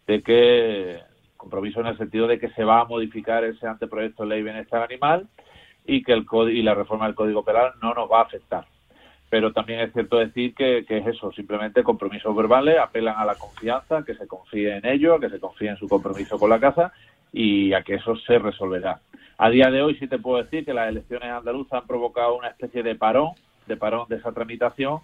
de 0.07 0.23
que 0.23 0.99
compromiso 1.37 1.79
en 1.79 1.87
el 1.87 1.97
sentido 1.97 2.27
de 2.27 2.39
que 2.39 2.49
se 2.49 2.63
va 2.63 2.81
a 2.81 2.85
modificar 2.85 3.43
ese 3.43 3.65
anteproyecto 3.65 4.23
de 4.23 4.29
ley 4.29 4.43
bienestar 4.43 4.83
animal 4.83 5.27
y 5.85 6.03
que 6.03 6.13
el 6.13 6.25
y 6.51 6.61
la 6.61 6.75
reforma 6.75 7.05
del 7.05 7.15
Código 7.15 7.43
Penal 7.43 7.71
no 7.81 7.93
nos 7.93 8.11
va 8.11 8.19
a 8.19 8.23
afectar. 8.23 8.65
Pero 9.29 9.53
también 9.53 9.79
es 9.79 9.93
cierto 9.93 10.17
decir 10.17 10.53
que, 10.53 10.79
es 10.79 11.07
eso, 11.07 11.31
simplemente 11.31 11.83
compromisos 11.83 12.35
verbales, 12.35 12.77
apelan 12.77 13.15
a 13.17 13.25
la 13.25 13.35
confianza, 13.35 14.03
que 14.03 14.15
se 14.15 14.27
confíe 14.27 14.77
en 14.77 14.85
ello, 14.85 15.19
que 15.19 15.29
se 15.29 15.39
confíe 15.39 15.69
en 15.69 15.77
su 15.77 15.87
compromiso 15.87 16.37
con 16.37 16.49
la 16.49 16.59
casa 16.59 16.91
y 17.31 17.73
a 17.73 17.83
que 17.83 17.95
eso 17.95 18.15
se 18.15 18.37
resolverá. 18.39 18.99
A 19.41 19.49
día 19.49 19.71
de 19.71 19.81
hoy 19.81 19.95
sí 19.95 20.07
te 20.07 20.19
puedo 20.19 20.43
decir 20.43 20.65
que 20.65 20.73
las 20.73 20.89
elecciones 20.89 21.31
andaluzas 21.31 21.81
han 21.81 21.87
provocado 21.87 22.35
una 22.35 22.49
especie 22.49 22.83
de 22.83 22.95
parón, 22.95 23.31
de 23.67 23.77
parón 23.77 24.05
de 24.09 24.17
esa 24.17 24.33
tramitación, 24.33 24.99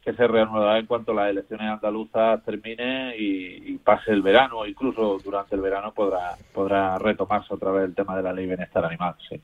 que 0.00 0.12
se 0.12 0.28
reanudará 0.28 0.78
en 0.78 0.86
cuanto 0.86 1.12
las 1.12 1.28
elecciones 1.28 1.66
andaluzas 1.66 2.44
terminen 2.44 3.14
y, 3.18 3.76
pase 3.78 4.12
el 4.12 4.22
verano, 4.22 4.64
incluso 4.64 5.18
durante 5.24 5.56
el 5.56 5.60
verano 5.60 5.92
podrá, 5.92 6.36
podrá 6.52 6.96
retomarse 6.98 7.52
otra 7.52 7.72
vez 7.72 7.86
el 7.86 7.96
tema 7.96 8.16
de 8.16 8.22
la 8.22 8.32
ley 8.32 8.46
bienestar 8.46 8.84
animal, 8.84 9.16
sí. 9.28 9.40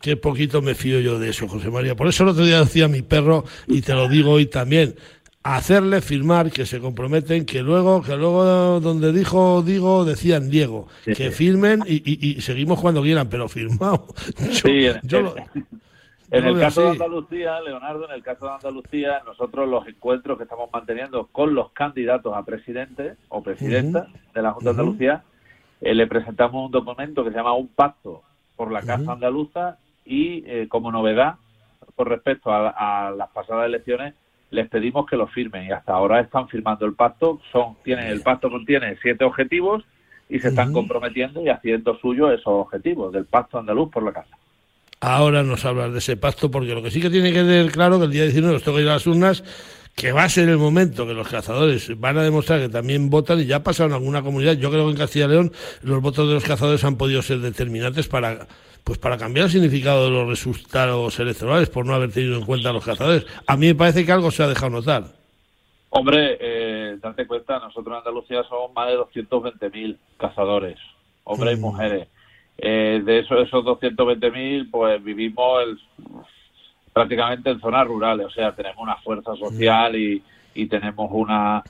Qué 0.00 0.16
poquito 0.16 0.62
me 0.62 0.74
fío 0.74 1.00
yo 1.00 1.18
de 1.18 1.30
eso, 1.30 1.48
José 1.48 1.68
María. 1.68 1.94
Por 1.94 2.06
eso 2.06 2.22
el 2.22 2.30
otro 2.30 2.44
día 2.44 2.60
decía 2.60 2.86
mi 2.86 3.02
perro, 3.02 3.44
y 3.66 3.82
te 3.82 3.92
lo 3.92 4.08
digo 4.08 4.30
hoy 4.30 4.46
también, 4.46 4.94
hacerle 5.56 6.00
firmar 6.00 6.50
que 6.50 6.66
se 6.66 6.80
comprometen, 6.80 7.46
que 7.46 7.62
luego, 7.62 8.02
que 8.02 8.16
luego 8.16 8.80
donde 8.80 9.12
dijo 9.12 9.62
digo, 9.62 10.04
decían 10.04 10.50
Diego, 10.50 10.88
que 11.04 11.30
firmen 11.30 11.82
y, 11.86 12.40
seguimos 12.40 12.80
cuando 12.80 13.02
quieran, 13.02 13.28
pero 13.28 13.48
firmado. 13.48 14.06
Yo, 15.02 15.34
en 16.30 16.44
el 16.44 16.58
caso 16.60 16.82
de 16.82 16.90
Andalucía, 16.90 17.60
Leonardo, 17.60 18.06
en 18.06 18.14
el 18.14 18.22
caso 18.22 18.46
de 18.46 18.52
Andalucía, 18.52 19.22
nosotros 19.24 19.68
los 19.68 19.86
encuentros 19.86 20.36
que 20.36 20.44
estamos 20.44 20.70
manteniendo 20.72 21.26
con 21.28 21.54
los 21.54 21.72
candidatos 21.72 22.34
a 22.36 22.44
presidente 22.44 23.16
o 23.28 23.42
presidenta 23.42 24.08
de 24.34 24.42
la 24.42 24.52
Junta 24.52 24.72
de 24.72 24.80
Andalucía, 24.80 25.24
eh, 25.80 25.94
le 25.94 26.06
presentamos 26.06 26.66
un 26.66 26.70
documento 26.72 27.24
que 27.24 27.30
se 27.30 27.36
llama 27.36 27.54
Un 27.54 27.68
Pacto 27.68 28.22
por 28.56 28.72
la 28.72 28.82
Casa 28.82 29.12
Andaluza 29.12 29.78
y 30.04 30.42
eh, 30.46 30.66
como 30.68 30.90
novedad, 30.90 31.36
con 31.94 32.06
respecto 32.06 32.50
a, 32.52 33.12
las 33.16 33.28
pasadas 33.30 33.66
elecciones, 33.66 34.14
les 34.50 34.68
pedimos 34.68 35.06
que 35.06 35.16
lo 35.16 35.26
firmen 35.26 35.66
y 35.66 35.70
hasta 35.70 35.92
ahora 35.92 36.20
están 36.20 36.48
firmando 36.48 36.86
el 36.86 36.94
pacto. 36.94 37.40
Son, 37.52 37.76
tienen, 37.84 38.06
el 38.06 38.22
pacto 38.22 38.50
contiene 38.50 38.96
siete 39.02 39.24
objetivos 39.24 39.84
y 40.28 40.38
se 40.40 40.48
están 40.48 40.72
comprometiendo 40.72 41.42
y 41.42 41.48
haciendo 41.48 41.98
suyo 41.98 42.30
esos 42.30 42.46
objetivos 42.46 43.12
del 43.12 43.24
pacto 43.24 43.58
andaluz 43.58 43.90
por 43.90 44.02
la 44.02 44.12
casa. 44.12 44.36
Ahora 45.00 45.42
nos 45.42 45.64
hablas 45.64 45.92
de 45.92 45.98
ese 45.98 46.16
pacto, 46.16 46.50
porque 46.50 46.74
lo 46.74 46.82
que 46.82 46.90
sí 46.90 47.00
que 47.00 47.10
tiene 47.10 47.32
que 47.32 47.38
tener 47.38 47.70
claro 47.70 47.98
que 47.98 48.06
el 48.06 48.10
día 48.10 48.24
19 48.24 48.54
nos 48.54 48.62
toca 48.64 48.80
ir 48.80 48.88
a 48.88 48.94
las 48.94 49.06
urnas, 49.06 49.44
que 49.94 50.12
va 50.12 50.24
a 50.24 50.28
ser 50.28 50.48
el 50.48 50.58
momento 50.58 51.06
que 51.06 51.14
los 51.14 51.28
cazadores 51.28 51.98
van 51.98 52.18
a 52.18 52.22
demostrar 52.22 52.60
que 52.60 52.68
también 52.68 53.08
votan 53.10 53.40
y 53.40 53.46
ya 53.46 53.56
ha 53.56 53.62
pasado 53.62 53.88
en 53.88 53.94
alguna 53.94 54.22
comunidad. 54.22 54.54
Yo 54.54 54.70
creo 54.70 54.86
que 54.86 54.92
en 54.92 54.96
Castilla 54.96 55.26
y 55.26 55.28
León 55.28 55.52
los 55.82 56.02
votos 56.02 56.28
de 56.28 56.34
los 56.34 56.44
cazadores 56.44 56.84
han 56.84 56.96
podido 56.96 57.22
ser 57.22 57.38
determinantes 57.38 58.08
para 58.08 58.46
pues 58.88 58.98
para 58.98 59.18
cambiar 59.18 59.44
el 59.44 59.52
significado 59.52 60.06
de 60.06 60.10
los 60.10 60.26
resultados 60.26 61.20
electorales 61.20 61.68
por 61.68 61.84
no 61.84 61.92
haber 61.94 62.10
tenido 62.10 62.38
en 62.38 62.46
cuenta 62.46 62.70
a 62.70 62.72
los 62.72 62.82
cazadores. 62.82 63.26
A 63.46 63.54
mí 63.54 63.66
me 63.66 63.74
parece 63.74 64.06
que 64.06 64.12
algo 64.12 64.30
se 64.30 64.42
ha 64.42 64.48
dejado 64.48 64.70
notar. 64.70 65.04
Hombre, 65.90 66.38
eh, 66.40 66.96
date 66.98 67.26
cuenta, 67.26 67.58
nosotros 67.58 67.86
en 67.88 67.98
Andalucía 67.98 68.42
somos 68.44 68.72
más 68.72 68.88
de 68.88 68.96
220.000 68.96 69.98
cazadores, 70.16 70.78
hombres 71.24 71.58
y 71.58 71.60
mm. 71.60 71.60
mujeres. 71.60 72.08
Eh, 72.56 73.02
de 73.04 73.18
esos, 73.18 73.46
esos 73.46 73.62
220.000, 73.62 74.70
pues 74.70 75.04
vivimos 75.04 75.62
el, 75.64 75.78
prácticamente 76.94 77.50
en 77.50 77.60
zonas 77.60 77.86
rurales, 77.86 78.24
o 78.24 78.30
sea, 78.30 78.54
tenemos 78.54 78.78
una 78.78 78.96
fuerza 78.96 79.36
social 79.36 79.96
y, 79.96 80.22
tenemos 80.66 81.10
una 81.12 81.62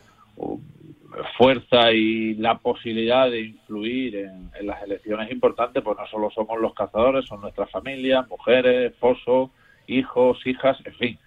fuerza 1.36 1.92
y 1.92 2.34
la 2.34 2.58
posibilidad 2.58 3.30
de 3.30 3.40
influir 3.40 4.16
en, 4.16 4.50
las 4.66 4.82
elecciones 4.82 5.30
importantes, 5.30 5.82
pues 5.82 5.96
no 5.96 6.06
solo 6.06 6.30
somos 6.30 6.60
los 6.60 6.74
cazadores, 6.74 7.26
son 7.26 7.40
nuestras 7.40 7.70
familias, 7.70 8.28
mujeres, 8.28 8.92
esposos, 8.92 9.50
hijos, 9.86 10.46
hijas, 10.46 10.78
en 10.84 10.94
fin, 10.94 11.18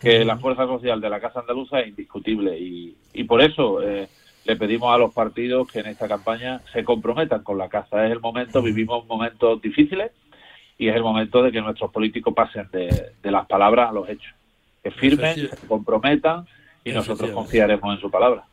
que 0.00 0.24
la 0.24 0.36
fuerza 0.36 0.66
social 0.66 1.00
de 1.00 1.10
la 1.10 1.20
Casa 1.20 1.40
Andaluza 1.40 1.80
es 1.80 1.88
indiscutible 1.88 2.58
y, 2.58 2.96
y 3.14 3.24
por 3.24 3.40
eso 3.40 3.82
eh, 3.82 4.08
le 4.44 4.56
pedimos 4.56 4.94
a 4.94 4.98
los 4.98 5.14
partidos 5.14 5.70
que 5.70 5.80
en 5.80 5.86
esta 5.86 6.06
campaña 6.06 6.60
se 6.72 6.84
comprometan 6.84 7.42
con 7.42 7.56
la 7.56 7.68
Casa. 7.68 8.04
Es 8.06 8.12
el 8.12 8.20
momento, 8.20 8.60
vivimos 8.60 9.06
momentos 9.06 9.60
difíciles, 9.62 10.12
y 10.78 10.88
es 10.88 10.96
el 10.96 11.02
momento 11.02 11.42
de 11.42 11.52
que 11.52 11.60
nuestros 11.60 11.90
políticos 11.90 12.34
pasen 12.34 12.68
de, 12.72 13.12
las 13.22 13.46
palabras 13.46 13.90
a 13.90 13.92
los 13.92 14.08
hechos. 14.08 14.32
Que 14.82 14.90
firmen, 14.90 15.34
se 15.34 15.66
comprometan 15.66 16.46
y 16.84 16.92
nosotros 16.92 17.30
confiaremos 17.30 17.94
en 17.94 18.00
su 18.00 18.10
palabra. 18.10 18.44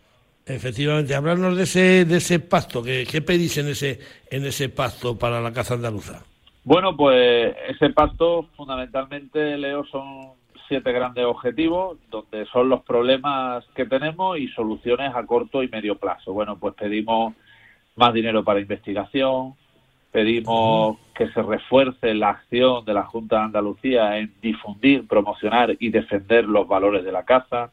Efectivamente, 0.46 1.16
hablarnos 1.16 1.56
de 1.56 1.64
ese, 1.64 2.06
de 2.06 2.18
ese 2.18 2.40
pacto, 2.40 2.84
¿qué, 2.84 3.06
¿qué, 3.10 3.22
pedís 3.22 3.58
en 3.58 3.70
ese, 3.70 4.00
en 4.30 4.46
ese 4.46 4.70
pacto 4.70 5.18
para 5.18 5.40
la 5.40 5.54
caza 5.54 5.76
andaluza? 5.76 6.24
Bueno, 6.64 6.96
pues 6.96 7.56
ese 7.68 7.90
pacto 7.92 8.48
fundamentalmente, 8.56 9.58
Leo, 9.58 9.86
son 9.86 10.32
siete 10.68 10.92
grandes 10.92 11.26
objetivos, 11.26 11.98
donde 12.10 12.46
son 12.48 12.70
los 12.70 12.82
problemas 12.84 13.64
que 13.76 13.86
tenemos 13.86 14.38
y 14.38 14.48
soluciones 14.50 15.14
a 15.16 15.26
corto 15.26 15.64
y 15.64 15.68
medio 15.68 15.96
plazo. 15.96 16.34
Bueno, 16.34 16.58
pues 16.58 16.74
pedimos 16.76 17.34
más 17.96 18.14
dinero 18.14 18.44
para 18.44 18.60
investigación, 18.60 19.56
Pedimos 20.12 20.98
que 21.16 21.30
se 21.30 21.42
refuerce 21.42 22.14
la 22.14 22.32
acción 22.32 22.84
de 22.84 22.94
la 22.94 23.04
Junta 23.04 23.38
de 23.38 23.44
Andalucía 23.44 24.18
en 24.18 24.34
difundir, 24.42 25.08
promocionar 25.08 25.78
y 25.80 25.90
defender 25.90 26.46
los 26.46 26.68
valores 26.68 27.06
de 27.06 27.14
la 27.14 27.24
caza, 27.24 27.72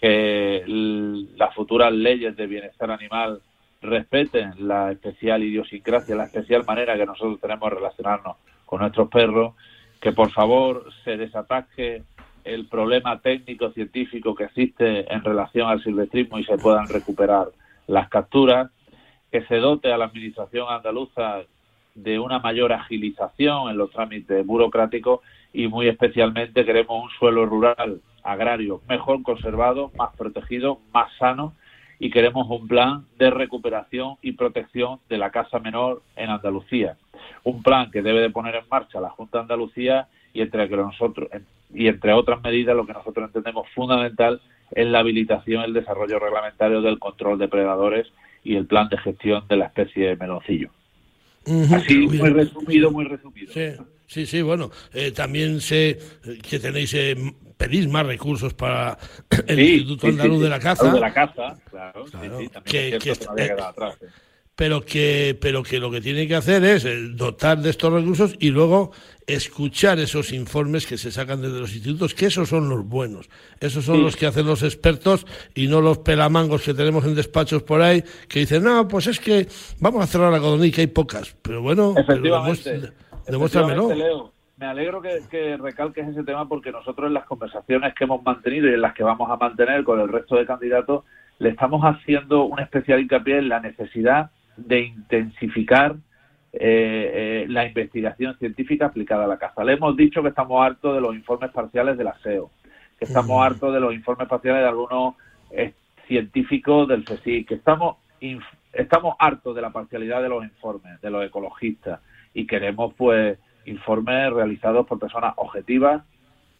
que 0.00 0.64
las 0.66 1.54
futuras 1.54 1.92
leyes 1.92 2.34
de 2.36 2.46
bienestar 2.46 2.90
animal 2.90 3.40
respeten 3.82 4.66
la 4.66 4.92
especial 4.92 5.42
idiosincrasia, 5.42 6.16
la 6.16 6.24
especial 6.24 6.64
manera 6.64 6.96
que 6.96 7.04
nosotros 7.04 7.38
tenemos 7.40 7.68
de 7.70 7.76
relacionarnos 7.76 8.36
con 8.64 8.80
nuestros 8.80 9.08
perros, 9.08 9.54
que 10.00 10.12
por 10.12 10.30
favor 10.30 10.90
se 11.04 11.16
desataque 11.16 12.02
el 12.44 12.66
problema 12.68 13.20
técnico 13.20 13.70
científico 13.72 14.34
que 14.34 14.44
existe 14.44 15.12
en 15.12 15.22
relación 15.22 15.68
al 15.68 15.82
silvestrismo 15.82 16.38
y 16.38 16.44
se 16.44 16.56
puedan 16.56 16.88
recuperar 16.88 17.48
las 17.86 18.08
capturas, 18.08 18.70
que 19.30 19.42
se 19.42 19.56
dote 19.56 19.92
a 19.92 19.98
la 19.98 20.06
administración 20.06 20.66
andaluza 20.70 21.42
de 21.94 22.18
una 22.18 22.38
mayor 22.38 22.72
agilización 22.72 23.68
en 23.68 23.76
los 23.76 23.90
trámites 23.90 24.46
burocráticos 24.46 25.20
y 25.52 25.68
muy 25.68 25.88
especialmente 25.88 26.64
queremos 26.64 27.04
un 27.04 27.10
suelo 27.18 27.44
rural 27.44 28.00
agrario 28.22 28.80
mejor 28.88 29.22
conservado, 29.22 29.90
más 29.96 30.14
protegido, 30.16 30.80
más 30.92 31.12
sano 31.18 31.54
y 31.98 32.10
queremos 32.10 32.48
un 32.48 32.66
plan 32.66 33.04
de 33.18 33.30
recuperación 33.30 34.16
y 34.22 34.32
protección 34.32 35.00
de 35.08 35.18
la 35.18 35.30
casa 35.30 35.58
menor 35.58 36.02
en 36.16 36.30
Andalucía. 36.30 36.96
Un 37.44 37.62
plan 37.62 37.90
que 37.90 38.02
debe 38.02 38.20
de 38.20 38.30
poner 38.30 38.54
en 38.54 38.64
marcha 38.70 39.00
la 39.00 39.10
Junta 39.10 39.38
de 39.38 39.42
Andalucía 39.42 40.08
y 40.32 40.40
entre 40.40 40.68
que 40.68 40.76
nosotros 40.76 41.28
y 41.72 41.86
entre 41.86 42.12
otras 42.12 42.42
medidas 42.42 42.74
lo 42.74 42.86
que 42.86 42.94
nosotros 42.94 43.26
entendemos 43.26 43.68
fundamental 43.74 44.40
es 44.72 44.86
la 44.86 45.00
habilitación 45.00 45.62
el 45.62 45.72
desarrollo 45.72 46.18
reglamentario 46.18 46.80
del 46.80 46.98
control 46.98 47.38
de 47.38 47.48
predadores 47.48 48.06
y 48.42 48.56
el 48.56 48.66
plan 48.66 48.88
de 48.88 48.98
gestión 48.98 49.46
de 49.48 49.56
la 49.56 49.66
especie 49.66 50.08
de 50.08 50.16
meloncillo. 50.16 50.70
Así, 51.72 52.06
muy 52.06 52.30
resumido, 52.30 52.90
muy 52.90 53.04
resumido. 53.04 53.52
Sí, 53.52 53.72
sí, 54.10 54.42
bueno, 54.42 54.70
eh, 54.92 55.12
también 55.12 55.60
sé 55.60 55.98
que 56.42 56.58
tenéis, 56.58 56.94
eh, 56.94 57.16
pedís 57.56 57.86
más 57.88 58.04
recursos 58.04 58.54
para 58.54 58.98
el 59.46 59.60
Instituto 59.60 60.08
Andaluz 60.08 60.42
de 60.42 60.48
la 60.48 60.58
Caza. 60.58 60.92
de 60.92 61.00
la 61.00 61.12
Caza, 61.12 61.56
claro, 61.70 62.04
que, 62.64 62.98
que, 62.98 63.10
atrás, 63.12 63.96
pero 64.60 64.84
que 64.84 65.38
pero 65.40 65.62
que 65.62 65.78
lo 65.78 65.90
que 65.90 66.00
tiene 66.00 66.26
que 66.26 66.34
hacer 66.34 66.62
es 66.64 66.84
eh, 66.84 67.08
dotar 67.12 67.62
de 67.62 67.70
estos 67.70 67.92
recursos 67.92 68.34
y 68.40 68.50
luego 68.50 68.92
escuchar 69.26 69.98
esos 70.00 70.32
informes 70.32 70.86
que 70.86 70.98
se 70.98 71.12
sacan 71.12 71.40
desde 71.40 71.60
los 71.60 71.72
institutos, 71.72 72.14
que 72.14 72.26
esos 72.26 72.48
son 72.48 72.68
los 72.68 72.84
buenos, 72.84 73.30
esos 73.60 73.84
son 73.84 74.02
los 74.02 74.16
que 74.16 74.26
hacen 74.26 74.44
los 74.44 74.62
expertos 74.62 75.24
y 75.54 75.68
no 75.68 75.80
los 75.80 75.98
pelamangos 75.98 76.62
que 76.62 76.74
tenemos 76.74 77.04
en 77.04 77.14
despachos 77.14 77.62
por 77.62 77.80
ahí 77.80 78.02
que 78.28 78.40
dicen, 78.40 78.64
no, 78.64 78.86
pues 78.88 79.06
es 79.06 79.20
que 79.20 79.46
vamos 79.78 80.02
a 80.02 80.06
cerrar 80.06 80.32
la 80.32 80.40
colonia 80.40 80.66
y 80.66 80.72
que 80.72 80.82
hay 80.82 80.88
pocas, 80.88 81.34
pero 81.40 81.62
bueno, 81.62 81.94
efectivamente, 81.96 82.92
demuéstramelo. 83.30 83.94
Leo, 83.94 84.32
me 84.56 84.66
alegro 84.66 85.00
que, 85.00 85.20
que 85.30 85.56
recalques 85.56 86.06
ese 86.08 86.24
tema 86.24 86.48
porque 86.48 86.70
nosotros 86.72 87.08
en 87.08 87.14
las 87.14 87.24
conversaciones 87.24 87.94
que 87.94 88.04
hemos 88.04 88.22
mantenido 88.22 88.68
y 88.68 88.74
en 88.74 88.82
las 88.82 88.94
que 88.94 89.02
vamos 89.02 89.30
a 89.30 89.36
mantener 89.36 89.84
con 89.84 90.00
el 90.00 90.08
resto 90.08 90.36
de 90.36 90.46
candidatos 90.46 91.04
le 91.38 91.48
estamos 91.48 91.82
haciendo 91.82 92.44
un 92.44 92.60
especial 92.60 93.00
hincapié 93.00 93.38
en 93.38 93.48
la 93.48 93.60
necesidad 93.60 94.30
de 94.56 94.80
intensificar 94.82 95.96
eh, 96.52 97.10
eh, 97.14 97.46
la 97.48 97.64
investigación 97.64 98.36
científica 98.38 98.86
aplicada 98.86 99.24
a 99.24 99.28
la 99.28 99.38
caza. 99.38 99.64
Le 99.64 99.74
hemos 99.74 99.96
dicho 99.96 100.20
que 100.22 100.28
estamos 100.28 100.60
hartos 100.62 100.94
de 100.94 101.00
los 101.00 101.14
informes 101.14 101.50
parciales 101.50 101.96
de 101.96 102.04
la 102.04 102.18
SEO, 102.22 102.50
que 102.98 103.04
estamos 103.04 103.42
hartos 103.42 103.72
de 103.72 103.80
los 103.80 103.94
informes 103.94 104.28
parciales 104.28 104.62
de 104.62 104.68
algunos 104.68 105.14
eh, 105.52 105.72
científicos 106.06 106.88
del 106.88 107.04
CSIC, 107.04 107.48
que 107.48 107.54
estamos, 107.54 107.96
estamos 108.72 109.14
hartos 109.18 109.54
de 109.54 109.62
la 109.62 109.70
parcialidad 109.70 110.22
de 110.22 110.28
los 110.28 110.44
informes, 110.44 111.00
de 111.00 111.10
los 111.10 111.24
ecologistas, 111.24 112.00
y 112.34 112.46
queremos 112.46 112.94
pues 112.94 113.38
informes 113.66 114.32
realizados 114.32 114.86
por 114.86 114.98
personas 114.98 115.34
objetivas, 115.36 116.02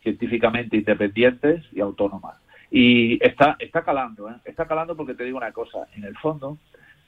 científicamente 0.03 0.77
independientes 0.77 1.65
y 1.73 1.81
autónomas. 1.81 2.37
Y 2.71 3.23
está, 3.25 3.57
está 3.59 3.83
calando, 3.83 4.31
¿eh? 4.31 4.35
está 4.45 4.67
calando 4.67 4.97
porque 4.97 5.15
te 5.15 5.25
digo 5.25 5.39
una 5.39 5.53
cosa, 5.53 5.87
en 5.97 6.05
el 6.05 6.17
fondo, 6.19 6.59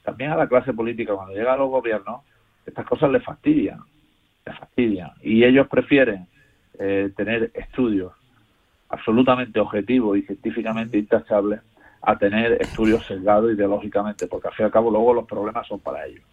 también 0.03 0.31
a 0.31 0.35
la 0.35 0.47
clase 0.47 0.73
política, 0.73 1.15
cuando 1.15 1.33
llega 1.33 1.53
a 1.53 1.57
los 1.57 1.69
gobiernos, 1.69 2.21
estas 2.65 2.85
cosas 2.85 3.11
les 3.11 3.23
fastidian, 3.23 3.79
les 4.45 4.57
fastidian. 4.57 5.11
Y 5.21 5.43
ellos 5.43 5.67
prefieren 5.67 6.27
eh, 6.77 7.11
tener 7.15 7.51
estudios 7.53 8.11
absolutamente 8.89 9.59
objetivos 9.59 10.17
y 10.17 10.21
científicamente 10.23 10.97
intachables 10.97 11.61
a 12.01 12.17
tener 12.17 12.61
estudios 12.61 13.05
sesgados 13.05 13.53
ideológicamente, 13.53 14.27
porque 14.27 14.49
al 14.49 14.53
fin 14.53 14.63
y 14.63 14.65
al 14.65 14.71
cabo 14.71 14.91
luego 14.91 15.13
los 15.13 15.25
problemas 15.25 15.65
son 15.65 15.79
para 15.79 16.05
ellos. 16.05 16.23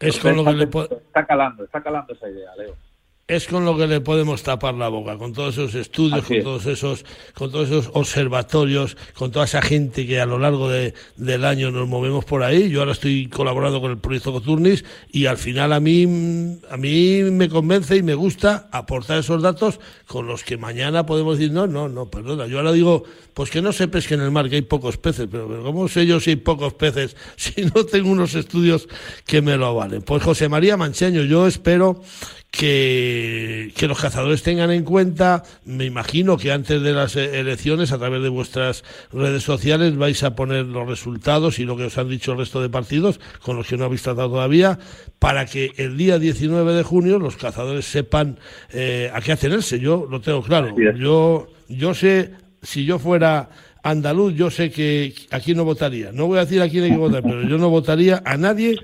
Es 0.00 0.18
con 0.18 0.36
lo 0.36 0.44
que 0.44 0.52
le 0.52 0.64
Está 0.64 1.26
calando, 1.26 1.64
está 1.64 1.82
calando 1.82 2.12
esa 2.12 2.28
idea, 2.28 2.54
Leo 2.56 2.89
es 3.30 3.46
con 3.46 3.64
lo 3.64 3.76
que 3.76 3.86
le 3.86 4.00
podemos 4.00 4.42
tapar 4.42 4.74
la 4.74 4.88
boca, 4.88 5.16
con 5.16 5.32
todos 5.32 5.54
esos 5.54 5.76
estudios, 5.76 6.24
con 6.24 6.42
todos 6.42 6.66
esos, 6.66 7.04
con 7.32 7.52
todos 7.52 7.68
esos 7.68 7.90
observatorios, 7.92 8.96
con 9.14 9.30
toda 9.30 9.44
esa 9.44 9.62
gente 9.62 10.04
que 10.04 10.20
a 10.20 10.26
lo 10.26 10.40
largo 10.40 10.68
de, 10.68 10.94
del 11.16 11.44
año 11.44 11.70
nos 11.70 11.86
movemos 11.86 12.24
por 12.24 12.42
ahí. 12.42 12.68
Yo 12.70 12.80
ahora 12.80 12.90
estoy 12.90 13.28
colaborando 13.28 13.80
con 13.80 13.92
el 13.92 13.98
proyecto 13.98 14.32
Coturnis 14.32 14.84
y 15.12 15.26
al 15.26 15.36
final 15.36 15.72
a 15.72 15.78
mí, 15.78 16.58
a 16.68 16.76
mí 16.76 17.22
me 17.30 17.48
convence 17.48 17.96
y 17.96 18.02
me 18.02 18.16
gusta 18.16 18.68
aportar 18.72 19.18
esos 19.18 19.40
datos 19.40 19.78
con 20.08 20.26
los 20.26 20.42
que 20.42 20.56
mañana 20.56 21.06
podemos 21.06 21.38
decir, 21.38 21.52
no, 21.52 21.68
no, 21.68 21.88
no, 21.88 22.10
perdona. 22.10 22.48
Yo 22.48 22.58
ahora 22.58 22.72
digo, 22.72 23.04
pues 23.32 23.48
que 23.48 23.62
no 23.62 23.72
se 23.72 23.86
pesque 23.86 24.14
en 24.14 24.22
el 24.22 24.32
mar, 24.32 24.50
que 24.50 24.56
hay 24.56 24.62
pocos 24.62 24.96
peces, 24.96 25.28
pero, 25.30 25.46
pero 25.46 25.62
¿cómo 25.62 25.86
sé 25.86 26.04
yo 26.04 26.18
si 26.18 26.30
hay 26.30 26.36
pocos 26.36 26.74
peces 26.74 27.14
si 27.36 27.62
no 27.62 27.86
tengo 27.86 28.10
unos 28.10 28.34
estudios 28.34 28.88
que 29.24 29.40
me 29.40 29.56
lo 29.56 29.66
avalen? 29.66 30.02
Pues 30.02 30.20
José 30.24 30.48
María 30.48 30.76
Mancheño, 30.76 31.22
yo 31.22 31.46
espero 31.46 32.02
que, 32.50 33.72
que, 33.76 33.86
los 33.86 34.00
cazadores 34.00 34.42
tengan 34.42 34.70
en 34.70 34.82
cuenta, 34.82 35.44
me 35.64 35.84
imagino 35.84 36.36
que 36.36 36.50
antes 36.50 36.82
de 36.82 36.92
las 36.92 37.14
elecciones, 37.14 37.92
a 37.92 37.98
través 37.98 38.22
de 38.22 38.28
vuestras 38.28 38.84
redes 39.12 39.44
sociales, 39.44 39.96
vais 39.96 40.22
a 40.24 40.34
poner 40.34 40.66
los 40.66 40.88
resultados 40.88 41.58
y 41.58 41.64
lo 41.64 41.76
que 41.76 41.84
os 41.84 41.98
han 41.98 42.08
dicho 42.08 42.32
el 42.32 42.38
resto 42.38 42.60
de 42.60 42.68
partidos, 42.68 43.20
con 43.40 43.56
los 43.56 43.68
que 43.68 43.76
no 43.76 43.84
habéis 43.84 44.02
tratado 44.02 44.30
todavía, 44.30 44.78
para 45.18 45.46
que 45.46 45.72
el 45.76 45.96
día 45.96 46.18
19 46.18 46.72
de 46.74 46.82
junio 46.82 47.18
los 47.18 47.36
cazadores 47.36 47.84
sepan 47.84 48.38
eh, 48.72 49.10
a 49.14 49.20
qué 49.20 49.32
atenerse. 49.32 49.78
Yo 49.78 50.06
lo 50.10 50.20
tengo 50.20 50.42
claro. 50.42 50.74
Yo, 50.96 51.48
yo 51.68 51.94
sé, 51.94 52.32
si 52.62 52.84
yo 52.84 52.98
fuera 52.98 53.48
andaluz, 53.82 54.34
yo 54.34 54.50
sé 54.50 54.70
que 54.70 55.14
aquí 55.30 55.54
no 55.54 55.64
votaría. 55.64 56.10
No 56.12 56.26
voy 56.26 56.38
a 56.38 56.44
decir 56.44 56.60
a 56.60 56.68
quién 56.68 56.84
hay 56.84 56.90
que 56.90 56.96
votar, 56.96 57.22
pero 57.22 57.42
yo 57.42 57.58
no 57.58 57.70
votaría 57.70 58.22
a 58.24 58.36
nadie 58.36 58.76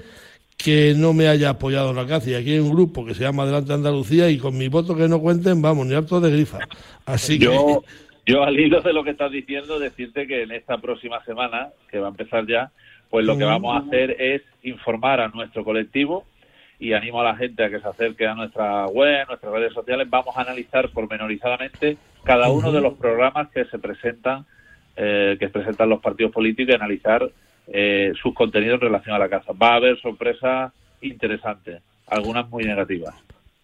que 0.57 0.95
no 0.97 1.13
me 1.13 1.29
haya 1.29 1.51
apoyado 1.51 1.91
en 1.91 1.97
la 1.97 2.07
caza. 2.07 2.31
Y 2.31 2.35
aquí 2.35 2.53
hay 2.53 2.59
un 2.59 2.73
grupo 2.73 3.05
que 3.05 3.15
se 3.15 3.23
llama 3.23 3.43
Adelante 3.43 3.73
Andalucía 3.73 4.31
y 4.31 4.39
con 4.39 4.57
mi 4.57 4.69
voto 4.69 4.97
que 4.97 5.09
no 5.09 5.21
cuenten, 5.21 5.61
vamos, 5.63 5.87
ni 5.87 5.95
harto 5.95 6.21
de 6.21 6.31
grifa. 6.31 6.59
Así 7.05 7.39
yo, 7.39 7.83
que... 7.85 8.33
Yo, 8.33 8.43
al 8.43 8.59
hilo 8.59 8.81
de 8.81 8.93
lo 8.93 9.05
que 9.05 9.11
estás 9.11 9.31
diciendo, 9.31 9.79
decirte 9.79 10.27
que 10.27 10.43
en 10.43 10.51
esta 10.51 10.79
próxima 10.79 11.23
semana, 11.25 11.69
que 11.89 12.01
va 12.01 12.09
a 12.09 12.11
empezar 12.11 12.45
ya, 12.47 12.73
pues 13.09 13.25
lo 13.25 13.39
que 13.39 13.45
vamos 13.45 13.77
a 13.77 13.87
hacer 13.87 14.21
es 14.21 14.43
informar 14.65 15.21
a 15.21 15.29
nuestro 15.29 15.63
colectivo 15.63 16.25
y 16.81 16.93
animo 16.93 17.21
a 17.21 17.25
la 17.25 17.37
gente 17.37 17.65
a 17.65 17.71
que 17.71 17.79
se 17.79 17.87
acerque 17.87 18.27
a 18.27 18.35
nuestra 18.35 18.87
web, 18.87 19.23
a 19.23 19.27
nuestras 19.27 19.53
redes 19.53 19.73
sociales. 19.73 20.11
Vamos 20.11 20.37
a 20.37 20.41
analizar 20.41 20.91
pormenorizadamente 20.91 21.97
cada 22.25 22.51
uno 22.51 22.73
de 22.73 22.81
los 22.81 22.95
programas 22.95 23.49
que 23.51 23.65
se 23.67 23.79
presentan, 23.79 24.45
eh, 24.97 25.37
que 25.39 25.49
presentan 25.49 25.89
los 25.89 26.01
partidos 26.01 26.33
políticos 26.33 26.73
y 26.73 26.75
analizar 26.75 27.31
eh, 27.69 28.13
sus 28.21 28.35
contenidos 28.35 28.75
en 28.75 28.89
relación 28.89 29.15
a 29.15 29.19
la 29.19 29.29
casa. 29.29 29.53
Va 29.53 29.73
a 29.73 29.77
haber 29.77 30.01
sorpresas 30.01 30.73
interesantes, 31.01 31.83
algunas 32.07 32.49
muy 32.49 32.65
negativas. 32.65 33.15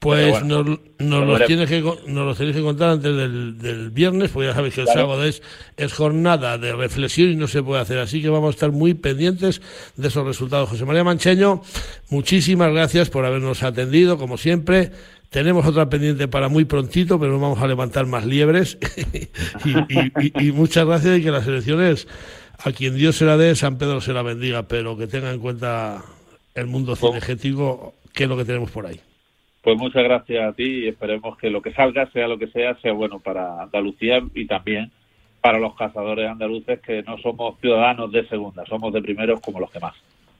Pues 0.02 0.42
nos, 0.42 0.66
los 0.98 1.46
tienes 1.46 1.68
que, 1.68 1.80
nos 1.80 2.26
los 2.26 2.36
tenéis 2.36 2.56
que 2.56 2.62
contar 2.62 2.90
antes 2.90 3.16
del, 3.16 3.56
del 3.56 3.90
viernes, 3.90 4.32
porque 4.32 4.48
ya 4.48 4.54
sabéis 4.54 4.74
que 4.74 4.80
el 4.80 4.88
sábado 4.88 5.22
es, 5.24 5.44
es 5.76 5.92
jornada 5.92 6.58
de 6.58 6.72
reflexión 6.72 7.30
y 7.30 7.36
no 7.36 7.46
se 7.46 7.62
puede 7.62 7.82
hacer. 7.82 7.98
Así 7.98 8.20
que 8.20 8.28
vamos 8.28 8.48
a 8.48 8.50
estar 8.50 8.72
muy 8.72 8.94
pendientes 8.94 9.62
de 9.96 10.08
esos 10.08 10.26
resultados. 10.26 10.68
José 10.70 10.84
María 10.86 11.04
Mancheño, 11.04 11.62
muchísimas 12.10 12.72
gracias 12.72 13.10
por 13.10 13.24
habernos 13.24 13.62
atendido, 13.62 14.18
como 14.18 14.38
siempre. 14.38 14.90
Tenemos 15.30 15.64
otra 15.66 15.88
pendiente 15.88 16.26
para 16.26 16.48
muy 16.48 16.64
prontito, 16.64 17.20
pero 17.20 17.38
vamos 17.38 17.60
a 17.60 17.68
levantar 17.68 18.06
más 18.06 18.26
liebres. 18.26 18.78
y, 19.64 20.48
y, 20.48 20.50
muchas 20.50 20.84
gracias 20.84 21.20
y 21.20 21.22
que 21.22 21.30
las 21.30 21.46
elecciones 21.46 22.08
a 22.64 22.72
quien 22.72 22.96
Dios 22.96 23.16
se 23.16 23.24
la 23.24 23.36
dé, 23.36 23.54
San 23.54 23.78
Pedro 23.78 24.00
se 24.00 24.12
la 24.12 24.22
bendiga, 24.22 24.62
pero 24.64 24.96
que 24.96 25.06
tenga 25.06 25.30
en 25.32 25.40
cuenta 25.40 26.02
el 26.54 26.66
mundo 26.66 26.94
pues- 26.98 27.12
cinegético, 27.12 27.94
que 28.12 28.24
es 28.24 28.28
lo 28.28 28.36
que 28.36 28.44
tenemos 28.44 28.70
por 28.70 28.86
ahí. 28.86 29.00
Pues 29.62 29.78
muchas 29.78 30.02
gracias 30.02 30.48
a 30.48 30.52
ti 30.52 30.64
y 30.64 30.88
esperemos 30.88 31.38
que 31.38 31.48
lo 31.48 31.62
que 31.62 31.72
salga, 31.72 32.10
sea 32.10 32.26
lo 32.26 32.36
que 32.36 32.48
sea, 32.48 32.76
sea 32.80 32.92
bueno 32.92 33.20
para 33.20 33.62
Andalucía 33.62 34.20
y 34.34 34.46
también 34.46 34.90
para 35.40 35.58
los 35.58 35.76
cazadores 35.76 36.28
andaluces 36.28 36.80
que 36.80 37.02
no 37.02 37.16
somos 37.18 37.58
ciudadanos 37.60 38.10
de 38.10 38.26
segunda, 38.28 38.64
somos 38.66 38.92
de 38.92 39.02
primeros 39.02 39.40
como 39.40 39.60
los 39.60 39.72
demás. 39.72 39.94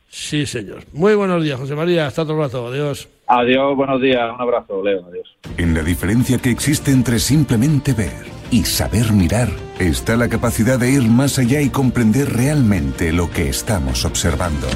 Sí, 0.09 0.45
señor. 0.45 0.83
Muy 0.93 1.15
buenos 1.15 1.43
días, 1.43 1.59
José 1.59 1.75
María. 1.75 2.07
Hasta 2.07 2.23
otro 2.23 2.39
rato. 2.39 2.67
Adiós. 2.67 3.09
Adiós, 3.27 3.75
buenos 3.77 4.01
días. 4.01 4.31
Un 4.35 4.41
abrazo, 4.41 4.85
Leo. 4.85 5.07
Adiós. 5.07 5.37
En 5.57 5.73
la 5.73 5.83
diferencia 5.83 6.39
que 6.39 6.51
existe 6.51 6.91
entre 6.91 7.19
simplemente 7.19 7.95
ver 7.95 8.42
y 8.53 8.65
saber 8.65 9.13
mirar 9.13 9.49
está 9.79 10.15
la 10.17 10.29
capacidad 10.29 10.79
de 10.79 10.91
ir 10.93 11.03
más 11.03 11.39
allá 11.39 11.61
y 11.61 11.71
comprender 11.71 12.33
realmente 12.33 13.11
lo 13.13 13.31
que 13.31 13.49
estamos 13.49 14.05
observando. 14.05 14.69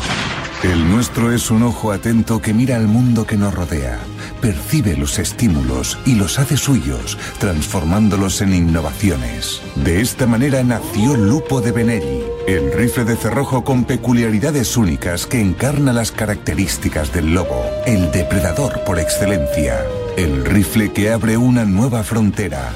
El 0.64 0.90
nuestro 0.90 1.32
es 1.32 1.50
un 1.50 1.62
ojo 1.62 1.92
atento 1.92 2.40
que 2.40 2.54
mira 2.54 2.76
al 2.76 2.88
mundo 2.88 3.26
que 3.26 3.36
nos 3.36 3.54
rodea, 3.54 3.98
percibe 4.40 4.96
los 4.96 5.18
estímulos 5.18 5.98
y 6.06 6.14
los 6.14 6.38
hace 6.38 6.56
suyos, 6.56 7.18
transformándolos 7.38 8.40
en 8.40 8.54
innovaciones. 8.54 9.60
De 9.76 10.00
esta 10.00 10.26
manera 10.26 10.64
nació 10.64 11.14
Lupo 11.14 11.60
de 11.60 11.72
Benelli, 11.72 12.24
el 12.48 12.72
rifle 12.72 13.04
de 13.04 13.16
cerrojo 13.16 13.62
con 13.62 13.84
peculiaridades 13.84 14.76
únicas 14.78 15.26
que 15.26 15.40
encarna 15.40 15.92
las 15.92 16.10
características 16.10 17.12
del 17.12 17.34
lobo, 17.34 17.62
el 17.84 18.10
depredador 18.10 18.82
por 18.84 18.98
excelencia. 18.98 19.84
El 20.16 20.46
rifle 20.46 20.92
que 20.92 21.10
abre 21.10 21.36
una 21.36 21.66
nueva 21.66 22.02
frontera. 22.02 22.72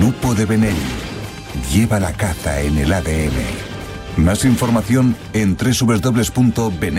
Lupo 0.00 0.34
de 0.34 0.44
Benelli. 0.46 0.76
Lleva 1.72 2.00
la 2.00 2.12
caza 2.12 2.60
en 2.60 2.78
el 2.78 2.92
ADN. 2.92 3.32
Más 4.16 4.44
información 4.44 5.16
en 5.32 5.56
www.benelli.it. 5.56 6.96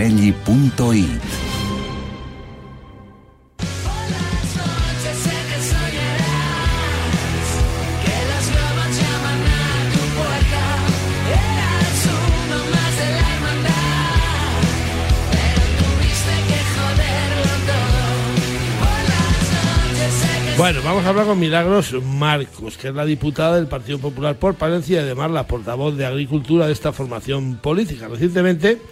Bueno, 20.58 20.80
vamos 20.82 21.04
a 21.04 21.10
hablar 21.10 21.26
con 21.26 21.38
Milagros 21.38 21.94
Marcos, 22.02 22.76
que 22.76 22.88
es 22.88 22.94
la 22.94 23.04
diputada 23.04 23.54
del 23.54 23.68
Partido 23.68 24.00
Popular 24.00 24.40
por 24.40 24.56
Palencia 24.56 24.96
y 24.96 24.98
además 25.04 25.30
la 25.30 25.46
portavoz 25.46 25.96
de 25.96 26.04
Agricultura 26.04 26.66
de 26.66 26.72
esta 26.72 26.92
formación 26.92 27.58
política. 27.58 28.08
Recientemente, 28.08 28.82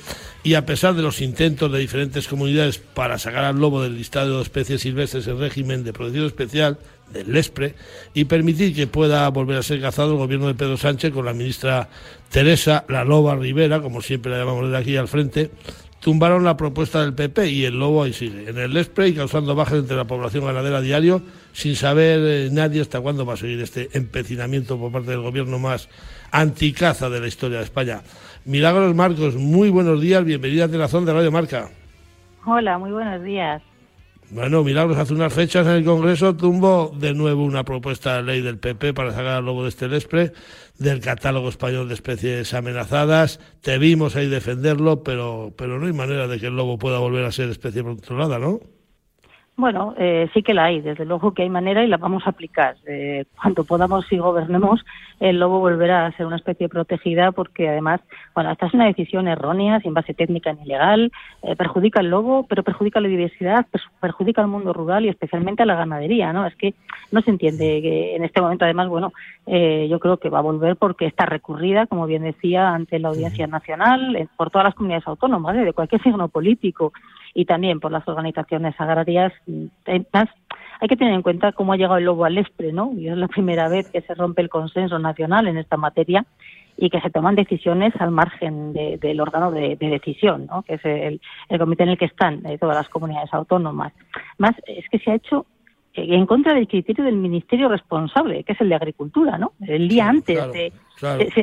y 0.44 0.54
a 0.54 0.64
pesar 0.64 0.94
de 0.94 1.02
los 1.02 1.20
intentos 1.20 1.72
de 1.72 1.80
diferentes 1.80 2.28
comunidades 2.28 2.78
para 2.78 3.18
sacar 3.18 3.42
al 3.42 3.58
lobo 3.58 3.82
del 3.82 3.96
listado 3.96 4.36
de 4.36 4.44
especies 4.44 4.82
silvestres 4.82 5.26
en 5.26 5.40
régimen 5.40 5.82
de 5.82 5.92
protección 5.92 6.26
especial 6.26 6.78
del 7.12 7.32
LESPRE 7.32 7.74
y 8.14 8.26
permitir 8.26 8.72
que 8.72 8.86
pueda 8.86 9.28
volver 9.30 9.58
a 9.58 9.64
ser 9.64 9.80
cazado 9.80 10.12
el 10.12 10.18
gobierno 10.18 10.46
de 10.46 10.54
Pedro 10.54 10.76
Sánchez 10.76 11.12
con 11.12 11.24
la 11.24 11.32
ministra 11.32 11.88
Teresa 12.30 12.84
La 12.88 13.02
Loba 13.02 13.34
Rivera, 13.34 13.82
como 13.82 14.02
siempre 14.02 14.30
la 14.30 14.38
llamamos 14.38 14.70
de 14.70 14.76
aquí 14.76 14.96
al 14.96 15.08
frente, 15.08 15.50
tumbaron 15.98 16.44
la 16.44 16.56
propuesta 16.56 17.00
del 17.00 17.14
PP 17.14 17.50
y 17.50 17.64
el 17.64 17.80
lobo 17.80 18.04
ahí 18.04 18.12
sigue, 18.12 18.48
en 18.48 18.56
el 18.56 18.72
Lespre 18.72 19.08
y 19.08 19.14
causando 19.14 19.56
bajas 19.56 19.80
entre 19.80 19.96
la 19.96 20.04
población 20.04 20.44
ganadera 20.44 20.80
diario, 20.80 21.20
sin 21.56 21.74
saber 21.74 22.20
eh, 22.22 22.48
nadie 22.52 22.82
hasta 22.82 23.00
cuándo 23.00 23.24
va 23.24 23.32
a 23.32 23.36
seguir 23.38 23.58
este 23.62 23.88
empecinamiento 23.94 24.78
por 24.78 24.92
parte 24.92 25.12
del 25.12 25.22
gobierno 25.22 25.58
más 25.58 25.88
anticaza 26.30 27.08
de 27.08 27.18
la 27.18 27.28
historia 27.28 27.56
de 27.56 27.64
España. 27.64 28.02
Milagros 28.44 28.94
Marcos, 28.94 29.36
muy 29.36 29.70
buenos 29.70 30.02
días, 30.02 30.22
bienvenida 30.22 30.66
a 30.66 30.68
Telazón 30.68 31.06
de 31.06 31.14
Radio 31.14 31.32
Marca. 31.32 31.70
Hola, 32.44 32.76
muy 32.76 32.92
buenos 32.92 33.24
días. 33.24 33.62
Bueno, 34.28 34.62
Milagros, 34.64 34.98
hace 34.98 35.14
unas 35.14 35.32
fechas 35.32 35.66
en 35.66 35.72
el 35.72 35.84
Congreso 35.86 36.36
tumbó 36.36 36.94
de 36.94 37.14
nuevo 37.14 37.42
una 37.42 37.64
propuesta 37.64 38.16
de 38.16 38.24
ley 38.24 38.42
del 38.42 38.58
PP 38.58 38.92
para 38.92 39.12
sacar 39.12 39.36
al 39.36 39.46
lobo 39.46 39.62
de 39.62 39.70
este 39.70 39.88
Lespre 39.88 40.34
del 40.76 41.00
catálogo 41.00 41.48
español 41.48 41.88
de 41.88 41.94
especies 41.94 42.52
amenazadas. 42.52 43.40
Te 43.62 43.78
vimos 43.78 44.14
ahí 44.14 44.28
defenderlo, 44.28 45.02
pero, 45.02 45.54
pero 45.56 45.78
no 45.78 45.86
hay 45.86 45.94
manera 45.94 46.28
de 46.28 46.38
que 46.38 46.48
el 46.48 46.56
lobo 46.56 46.76
pueda 46.76 46.98
volver 46.98 47.24
a 47.24 47.32
ser 47.32 47.48
especie 47.48 47.82
controlada, 47.82 48.38
¿no? 48.38 48.60
Bueno, 49.58 49.94
eh, 49.96 50.28
sí 50.34 50.42
que 50.42 50.52
la 50.52 50.64
hay, 50.64 50.82
desde 50.82 51.06
luego 51.06 51.32
que 51.32 51.40
hay 51.40 51.48
manera 51.48 51.82
y 51.82 51.86
la 51.88 51.96
vamos 51.96 52.26
a 52.26 52.30
aplicar. 52.30 52.76
Eh, 52.86 53.24
cuando 53.40 53.64
podamos 53.64 54.04
y 54.12 54.18
gobernemos, 54.18 54.84
el 55.18 55.40
lobo 55.40 55.60
volverá 55.60 56.04
a 56.04 56.12
ser 56.12 56.26
una 56.26 56.36
especie 56.36 56.68
protegida 56.68 57.32
porque 57.32 57.66
además, 57.66 58.02
bueno, 58.34 58.50
esta 58.50 58.66
es 58.66 58.74
una 58.74 58.84
decisión 58.84 59.28
errónea, 59.28 59.80
sin 59.80 59.94
base 59.94 60.12
técnica 60.12 60.52
ni 60.52 60.66
legal, 60.66 61.10
eh, 61.42 61.56
perjudica 61.56 62.00
al 62.00 62.10
lobo, 62.10 62.42
pero 62.46 62.64
perjudica 62.64 63.00
la 63.00 63.08
diversidad, 63.08 63.64
perjudica 63.98 64.42
al 64.42 64.48
mundo 64.48 64.74
rural 64.74 65.06
y 65.06 65.08
especialmente 65.08 65.62
a 65.62 65.66
la 65.66 65.76
ganadería, 65.76 66.34
¿no? 66.34 66.44
Es 66.44 66.54
que 66.54 66.74
no 67.10 67.22
se 67.22 67.30
entiende 67.30 67.80
que 67.80 68.14
en 68.14 68.24
este 68.24 68.42
momento, 68.42 68.66
además, 68.66 68.88
bueno, 68.88 69.14
yo 69.46 70.00
creo 70.00 70.18
que 70.18 70.28
va 70.28 70.40
a 70.40 70.42
volver 70.42 70.76
porque 70.76 71.06
está 71.06 71.24
recurrida, 71.24 71.86
como 71.86 72.06
bien 72.06 72.24
decía, 72.24 72.74
ante 72.74 72.98
la 72.98 73.08
Audiencia 73.08 73.46
Nacional, 73.46 74.28
por 74.36 74.50
todas 74.50 74.66
las 74.66 74.74
comunidades 74.74 75.06
autónomas, 75.06 75.56
de 75.56 75.72
cualquier 75.72 76.02
signo 76.02 76.28
político 76.28 76.92
y 77.36 77.44
también 77.44 77.80
por 77.80 77.92
las 77.92 78.08
organizaciones 78.08 78.74
agrarias. 78.80 79.30
hay 79.86 80.88
que 80.88 80.96
tener 80.96 81.12
en 81.12 81.20
cuenta 81.20 81.52
cómo 81.52 81.74
ha 81.74 81.76
llegado 81.76 81.98
el 81.98 82.04
lobo 82.06 82.24
al 82.24 82.38
ESPRE, 82.38 82.72
¿no? 82.72 82.94
Y 82.96 83.08
es 83.08 83.16
la 83.16 83.28
primera 83.28 83.68
vez 83.68 83.90
que 83.90 84.00
se 84.00 84.14
rompe 84.14 84.40
el 84.40 84.48
consenso 84.48 84.98
nacional 84.98 85.46
en 85.46 85.58
esta 85.58 85.76
materia 85.76 86.24
y 86.78 86.88
que 86.88 87.00
se 87.02 87.10
toman 87.10 87.34
decisiones 87.34 87.92
al 88.00 88.10
margen 88.10 88.72
del 88.72 89.20
órgano 89.20 89.50
de, 89.50 89.76
decisión, 89.76 90.46
¿no? 90.46 90.62
que 90.62 90.74
es 90.74 90.84
el, 90.84 91.20
comité 91.58 91.82
en 91.82 91.90
el 91.90 91.98
que 91.98 92.06
están 92.06 92.44
eh, 92.46 92.56
todas 92.58 92.76
las 92.76 92.88
comunidades 92.88 93.32
autónomas. 93.34 93.92
Más 94.38 94.54
es 94.66 94.88
que 94.90 94.98
se 94.98 95.10
ha 95.10 95.14
hecho 95.14 95.44
en 95.96 96.26
contra 96.26 96.54
del 96.54 96.68
criterio 96.68 97.04
del 97.04 97.16
ministerio 97.16 97.68
responsable, 97.68 98.44
que 98.44 98.52
es 98.52 98.60
el 98.60 98.68
de 98.68 98.74
Agricultura, 98.74 99.38
¿no? 99.38 99.52
El 99.60 99.88
día 99.88 100.08
antes 100.08 100.52
de, 100.52 100.72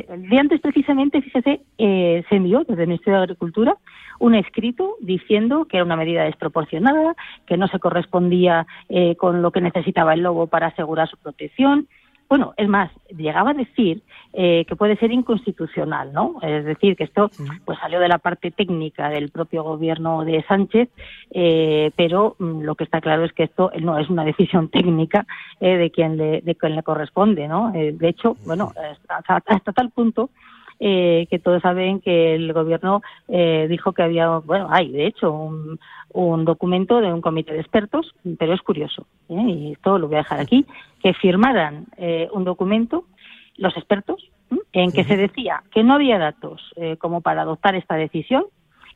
el 0.08 0.28
día 0.28 0.40
antes 0.40 0.60
precisamente, 0.60 1.22
fíjese, 1.22 1.60
eh, 1.78 2.24
se 2.28 2.36
envió 2.36 2.64
desde 2.64 2.82
el 2.82 2.88
Ministerio 2.88 3.18
de 3.18 3.24
Agricultura 3.24 3.76
un 4.18 4.34
escrito 4.34 4.96
diciendo 5.00 5.66
que 5.66 5.78
era 5.78 5.84
una 5.84 5.96
medida 5.96 6.24
desproporcionada, 6.24 7.14
que 7.46 7.56
no 7.56 7.68
se 7.68 7.78
correspondía 7.78 8.66
eh, 8.88 9.16
con 9.16 9.42
lo 9.42 9.50
que 9.50 9.60
necesitaba 9.60 10.14
el 10.14 10.22
lobo 10.22 10.46
para 10.46 10.68
asegurar 10.68 11.08
su 11.08 11.16
protección, 11.16 11.88
bueno, 12.34 12.52
es 12.56 12.68
más, 12.68 12.90
llegaba 13.16 13.50
a 13.50 13.54
decir 13.54 14.02
eh, 14.32 14.64
que 14.66 14.74
puede 14.74 14.96
ser 14.96 15.12
inconstitucional, 15.12 16.12
¿no? 16.12 16.40
Es 16.42 16.64
decir, 16.64 16.96
que 16.96 17.04
esto 17.04 17.30
pues 17.64 17.78
salió 17.78 18.00
de 18.00 18.08
la 18.08 18.18
parte 18.18 18.50
técnica 18.50 19.08
del 19.08 19.30
propio 19.30 19.62
gobierno 19.62 20.24
de 20.24 20.42
Sánchez, 20.48 20.88
eh, 21.30 21.92
pero 21.94 22.34
mm, 22.40 22.62
lo 22.62 22.74
que 22.74 22.82
está 22.82 23.00
claro 23.00 23.24
es 23.24 23.32
que 23.32 23.44
esto 23.44 23.70
no 23.80 24.00
es 24.00 24.10
una 24.10 24.24
decisión 24.24 24.68
técnica 24.68 25.28
eh, 25.60 25.76
de 25.76 25.92
quien 25.92 26.16
le 26.16 26.40
de 26.40 26.56
quien 26.56 26.74
le 26.74 26.82
corresponde, 26.82 27.46
¿no? 27.46 27.70
de 27.70 28.08
hecho, 28.08 28.36
bueno, 28.44 28.72
hasta, 29.12 29.40
hasta 29.46 29.72
tal 29.72 29.90
punto 29.90 30.30
eh, 30.80 31.26
que 31.30 31.38
todos 31.38 31.62
saben 31.62 32.00
que 32.00 32.34
el 32.34 32.52
gobierno 32.52 33.02
eh, 33.28 33.66
dijo 33.68 33.92
que 33.92 34.02
había, 34.02 34.28
bueno, 34.38 34.68
hay 34.70 34.90
de 34.90 35.06
hecho 35.06 35.32
un, 35.32 35.78
un, 36.12 36.44
documento 36.44 37.00
de 37.00 37.12
un 37.12 37.20
comité 37.20 37.52
de 37.52 37.60
expertos, 37.60 38.14
pero 38.38 38.52
es 38.52 38.62
curioso, 38.62 39.06
¿eh? 39.28 39.34
y 39.34 39.72
esto 39.72 39.98
lo 39.98 40.08
voy 40.08 40.16
a 40.16 40.18
dejar 40.18 40.40
aquí, 40.40 40.66
que 41.02 41.14
firmaran 41.14 41.86
eh, 41.96 42.28
un 42.32 42.44
documento 42.44 43.04
los 43.56 43.76
expertos 43.76 44.30
en 44.72 44.90
que 44.92 45.04
se 45.04 45.16
decía 45.16 45.62
que 45.72 45.84
no 45.84 45.94
había 45.94 46.18
datos 46.18 46.60
eh, 46.76 46.96
como 46.96 47.20
para 47.20 47.42
adoptar 47.42 47.76
esta 47.76 47.94
decisión 47.94 48.44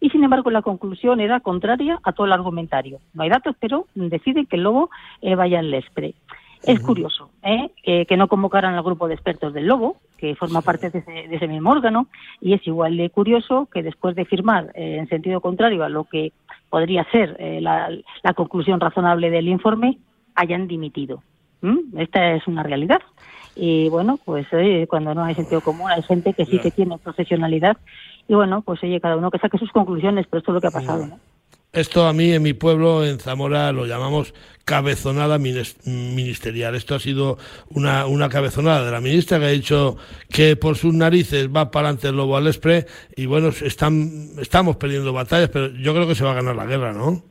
y 0.01 0.11
sin 0.11 0.25
embargo 0.25 0.51
la 0.51 0.63
conclusión 0.63 1.21
era 1.21 1.41
contraria 1.41 1.99
a 2.03 2.13
todo 2.13 2.27
el 2.27 2.33
argumentario. 2.33 2.99
No 3.15 3.23
hay 3.23 3.31
datos, 3.31 3.57
pero 3.59 3.87
deciden 3.95 4.47
que 4.47 4.57
el 4.57 4.63
lobo 4.63 4.91
vaya 5.37 5.59
al 5.59 5.71
Lespre. 5.71 6.15
Es 6.63 6.81
curioso 6.81 7.31
¿eh? 7.43 7.71
que, 8.07 8.17
no 8.17 8.29
convocaran 8.29 8.75
al 8.75 8.83
grupo 8.83 9.09
de 9.09 9.15
expertos 9.15 9.53
del 9.53 9.67
Lobo, 9.67 9.97
que 10.17 10.35
forma 10.35 10.61
parte 10.61 10.91
de 10.91 11.29
ese, 11.31 11.49
mismo 11.49 11.71
órgano, 11.71 12.09
y 12.41 12.55
es 12.55 12.67
igual 12.67 12.97
de 12.97 13.11
curioso 13.11 13.69
que 13.73 13.83
después 13.83 14.17
de 14.17 14.25
firmar 14.25 14.73
eh, 14.75 14.97
en 14.99 15.09
sentido 15.09 15.41
contrario 15.41 15.85
a 15.85 15.89
lo 15.89 16.05
que 16.05 16.33
podría 16.69 17.05
ser 17.11 17.37
eh, 17.39 17.61
la, 17.61 17.89
conclusión 18.35 18.81
razonable 18.81 19.31
del 19.31 19.49
informe, 19.49 19.99
hayan 20.35 20.69
dimitido. 20.69 21.23
Esta 21.97 22.35
es 22.35 22.47
una 22.47 22.63
realidad. 22.63 23.01
Y 23.57 23.89
bueno, 23.89 24.19
pues 24.25 24.47
cuando 24.89 25.13
no 25.15 25.25
hay 25.25 25.35
sentido 25.35 25.61
común, 25.61 25.91
hay 25.91 26.03
gente 26.03 26.33
que 26.33 26.47
sí 26.47 26.61
que 26.61 26.71
tiene 26.71 26.99
profesionalidad. 26.99 27.77
Y 28.29 28.35
bueno, 28.35 28.63
pues 28.63 28.81
oye, 28.85 29.01
cada 29.01 29.17
uno 29.17 29.33
que 29.33 29.39
saque 29.39 29.59
sus 29.59 29.73
conclusiones, 29.73 30.27
pero 30.31 30.39
esto 30.39 30.53
es 30.53 30.55
lo 30.55 30.61
que 30.61 30.67
ha 30.69 30.71
pasado. 30.71 31.07
¿no? 31.07 31.19
Esto 31.73 32.07
a 32.07 32.15
mí 32.15 32.33
en 32.33 32.43
mi 32.43 32.55
pueblo, 32.55 33.05
en 33.05 33.19
Zamora, 33.19 33.73
lo 33.73 33.85
llamamos 33.85 34.33
cabezonada 34.65 35.39
ministerial. 35.39 36.75
Esto 36.75 36.95
ha 36.95 36.99
sido 36.99 37.37
una, 37.71 38.07
una 38.07 38.31
cabezonada 38.31 38.85
de 38.85 38.91
la 38.91 39.01
ministra 39.01 39.39
que 39.39 39.45
ha 39.45 39.49
dicho 39.49 39.97
que 40.31 40.57
por 40.57 40.77
sus 40.77 40.95
narices 40.95 41.49
va 41.49 41.71
para 41.71 41.89
adelante 41.89 42.09
el 42.09 42.17
lobo 42.17 42.37
al 42.37 42.47
expre 42.47 42.87
y 43.17 43.27
bueno, 43.27 43.49
están, 43.49 44.29
estamos 44.41 44.77
perdiendo 44.77 45.13
batallas, 45.13 45.51
pero 45.51 45.69
yo 45.69 45.95
creo 45.95 46.07
que 46.07 46.15
se 46.15 46.25
va 46.25 46.33
a 46.33 46.35
ganar 46.35 46.57
la 46.57 46.65
guerra, 46.65 46.93
¿no? 46.93 47.23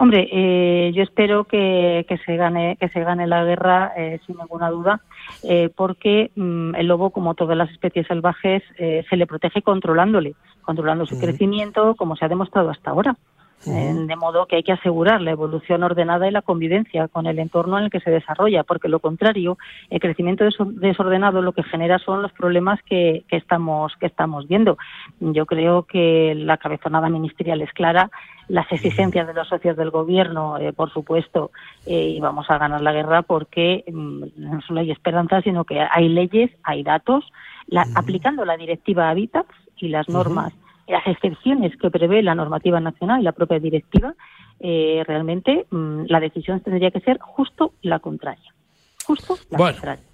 Hombre, 0.00 0.28
eh, 0.30 0.92
yo 0.94 1.02
espero 1.02 1.44
que, 1.44 2.06
que, 2.08 2.18
se 2.18 2.36
gane 2.36 2.76
que 2.78 2.88
se 2.88 3.02
gane 3.02 3.26
la 3.26 3.42
guerra 3.42 3.92
eh, 3.96 4.20
sin 4.24 4.36
ninguna 4.36 4.70
duda, 4.70 5.00
eh, 5.42 5.70
porque 5.74 6.30
mm, 6.36 6.76
el 6.76 6.86
lobo, 6.86 7.10
como 7.10 7.34
todas 7.34 7.56
las 7.56 7.70
especies 7.70 8.06
salvajes, 8.06 8.62
se 8.76 9.16
le 9.16 9.26
protege 9.26 9.62
controlándole, 9.62 10.34
controlando 10.62 11.04
su 11.06 11.18
crecimiento, 11.18 11.96
como 11.96 12.14
se 12.14 12.24
ha 12.24 12.28
demostrado 12.28 12.70
hasta 12.70 12.90
ahora. 12.90 13.16
De 13.64 14.16
modo 14.16 14.46
que 14.46 14.56
hay 14.56 14.62
que 14.62 14.72
asegurar 14.72 15.20
la 15.20 15.32
evolución 15.32 15.82
ordenada 15.82 16.28
y 16.28 16.30
la 16.30 16.42
convivencia 16.42 17.08
con 17.08 17.26
el 17.26 17.40
entorno 17.40 17.76
en 17.76 17.84
el 17.84 17.90
que 17.90 18.00
se 18.00 18.10
desarrolla, 18.10 18.62
porque 18.62 18.88
lo 18.88 19.00
contrario, 19.00 19.58
el 19.90 20.00
crecimiento 20.00 20.44
desordenado 20.44 21.42
lo 21.42 21.52
que 21.52 21.64
genera 21.64 21.98
son 21.98 22.22
los 22.22 22.32
problemas 22.32 22.80
que, 22.84 23.24
estamos, 23.30 23.94
que 23.96 24.06
estamos 24.06 24.46
viendo. 24.46 24.78
Yo 25.18 25.44
creo 25.44 25.82
que 25.82 26.34
la 26.36 26.56
cabezonada 26.56 27.08
ministerial 27.08 27.60
es 27.60 27.72
clara, 27.72 28.10
las 28.46 28.70
exigencias 28.70 29.26
de 29.26 29.34
los 29.34 29.48
socios 29.48 29.76
del 29.76 29.90
gobierno, 29.90 30.56
eh, 30.58 30.72
por 30.72 30.90
supuesto, 30.92 31.50
eh, 31.84 32.14
y 32.16 32.20
vamos 32.20 32.48
a 32.50 32.58
ganar 32.58 32.80
la 32.80 32.92
guerra 32.92 33.22
porque 33.22 33.84
mm, 33.92 34.22
no 34.36 34.60
solo 34.62 34.80
hay 34.80 34.92
esperanza, 34.92 35.42
sino 35.42 35.64
que 35.64 35.80
hay 35.80 36.08
leyes, 36.08 36.50
hay 36.62 36.84
datos, 36.84 37.24
aplicando 37.94 38.44
la 38.44 38.56
directiva 38.56 39.10
Habitat 39.10 39.46
y 39.76 39.88
las 39.88 40.08
normas 40.08 40.54
las 40.88 41.06
excepciones 41.06 41.76
que 41.76 41.90
prevé 41.90 42.22
la 42.22 42.34
normativa 42.34 42.80
nacional 42.80 43.20
y 43.20 43.24
la 43.24 43.32
propia 43.32 43.58
directiva, 43.58 44.14
eh, 44.60 45.02
realmente 45.06 45.66
mm, 45.70 46.04
la 46.08 46.20
decisión 46.20 46.60
tendría 46.60 46.90
que 46.90 47.00
ser 47.00 47.18
justo 47.20 47.72
la 47.82 47.98
contraria. 47.98 48.54
Justo 49.06 49.36
la 49.50 49.58
contraria. 49.58 50.04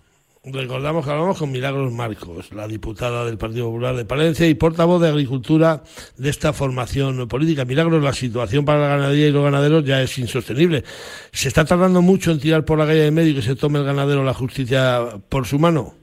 Recordamos 0.47 1.07
que 1.07 1.11
hablamos 1.11 1.39
con 1.39 1.51
Milagros 1.51 1.91
Marcos, 1.91 2.53
la 2.53 2.69
diputada 2.69 3.25
del 3.25 3.39
Partido 3.39 3.67
Popular 3.67 3.97
de 3.97 4.05
Palencia 4.05 4.47
y 4.47 4.53
portavoz 4.53 5.01
de 5.01 5.09
Agricultura 5.09 5.83
de 6.19 6.29
esta 6.29 6.53
formación 6.53 7.27
política. 7.29 7.65
Milagros, 7.65 8.03
la 8.03 8.13
situación 8.13 8.67
para 8.67 8.81
la 8.81 8.89
ganadería 8.89 9.29
y 9.29 9.33
los 9.33 9.43
ganaderos 9.43 9.85
ya 9.85 10.03
es 10.03 10.19
insostenible. 10.19 10.85
¿Se 11.33 11.49
está 11.49 11.65
tardando 11.65 12.03
mucho 12.03 12.31
en 12.31 12.41
tirar 12.41 12.67
por 12.67 12.79
la 12.79 12.85
calle 12.85 13.01
de 13.01 13.11
medio 13.11 13.31
y 13.31 13.37
que 13.37 13.43
se 13.43 13.57
tome 13.57 13.79
el 13.79 13.87
ganadero 13.87 14.23
la 14.23 14.35
justicia 14.35 15.01
por 15.31 15.47
su 15.47 15.59
mano? 15.59 15.95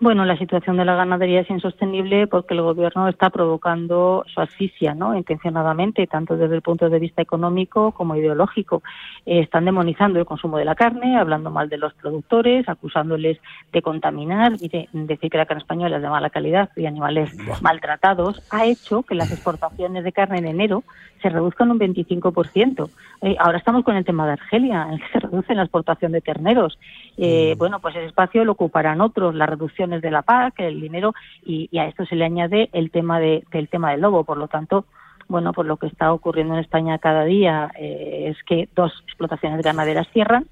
Bueno, 0.00 0.24
la 0.24 0.36
situación 0.36 0.76
de 0.76 0.84
la 0.84 0.96
ganadería 0.96 1.42
es 1.42 1.50
insostenible 1.50 2.26
porque 2.26 2.52
el 2.52 2.62
gobierno 2.62 3.06
está 3.06 3.30
provocando 3.30 4.24
su 4.26 4.40
asfixia, 4.40 4.92
¿no? 4.92 5.16
Intencionadamente, 5.16 6.08
tanto 6.08 6.36
desde 6.36 6.56
el 6.56 6.62
punto 6.62 6.90
de 6.90 6.98
vista 6.98 7.22
económico 7.22 7.92
como 7.92 8.16
ideológico. 8.16 8.82
Eh, 9.24 9.38
están 9.38 9.64
demonizando 9.64 10.18
el 10.18 10.26
consumo 10.26 10.58
de 10.58 10.64
la 10.64 10.74
carne, 10.74 11.16
hablando 11.16 11.52
mal 11.52 11.68
de 11.68 11.78
los 11.78 11.94
productores, 11.94 12.68
acusándoles 12.68 13.38
de 13.72 13.82
contaminar 13.82 14.54
y 14.60 14.68
de 14.68 14.88
decir 14.92 15.30
que 15.30 15.38
la 15.38 15.46
carne 15.46 15.60
española 15.60 15.96
es 15.96 16.02
de 16.02 16.08
mala 16.08 16.28
calidad 16.28 16.70
y 16.74 16.86
animales 16.86 17.32
maltratados, 17.62 18.42
ha 18.50 18.66
hecho 18.66 19.04
que 19.04 19.14
las 19.14 19.30
exportaciones 19.30 20.02
de 20.02 20.12
carne 20.12 20.38
en 20.38 20.46
enero 20.46 20.82
se 21.22 21.30
reduzcan 21.30 21.70
un 21.70 21.78
25%. 21.78 22.90
Eh, 23.22 23.36
ahora 23.38 23.58
estamos 23.58 23.84
con 23.84 23.96
el 23.96 24.04
tema 24.04 24.26
de 24.26 24.32
Argelia, 24.32 24.82
en 24.88 24.94
el 24.94 25.00
que 25.00 25.08
se 25.12 25.20
reduce 25.20 25.54
la 25.54 25.62
exportación 25.62 26.12
de 26.12 26.20
terneros. 26.20 26.78
Eh, 27.16 27.54
mm. 27.54 27.58
Bueno, 27.58 27.80
pues 27.80 27.94
ese 27.96 28.06
espacio 28.06 28.44
lo 28.44 28.52
ocuparán 28.52 29.00
otros, 29.00 29.34
la 29.34 29.46
reducción 29.46 29.90
de 29.90 30.10
la 30.10 30.22
PAC, 30.22 30.60
el 30.60 30.80
dinero, 30.80 31.14
y, 31.44 31.76
a 31.78 31.86
esto 31.86 32.04
se 32.06 32.16
le 32.16 32.24
añade 32.24 32.70
el 32.72 32.90
tema 32.90 33.20
de, 33.20 33.44
del 33.52 33.68
tema 33.68 33.92
del 33.92 34.00
lobo. 34.00 34.24
Por 34.24 34.38
lo 34.38 34.48
tanto, 34.48 34.84
bueno, 35.28 35.52
pues 35.52 35.66
lo 35.66 35.76
que 35.76 35.86
está 35.86 36.12
ocurriendo 36.12 36.54
en 36.54 36.60
España 36.60 36.98
cada 36.98 37.24
día 37.24 37.70
eh, 37.78 38.26
es 38.28 38.42
que 38.44 38.68
dos 38.74 38.92
explotaciones 39.06 39.62
ganaderas 39.62 40.08
cierran, 40.12 40.46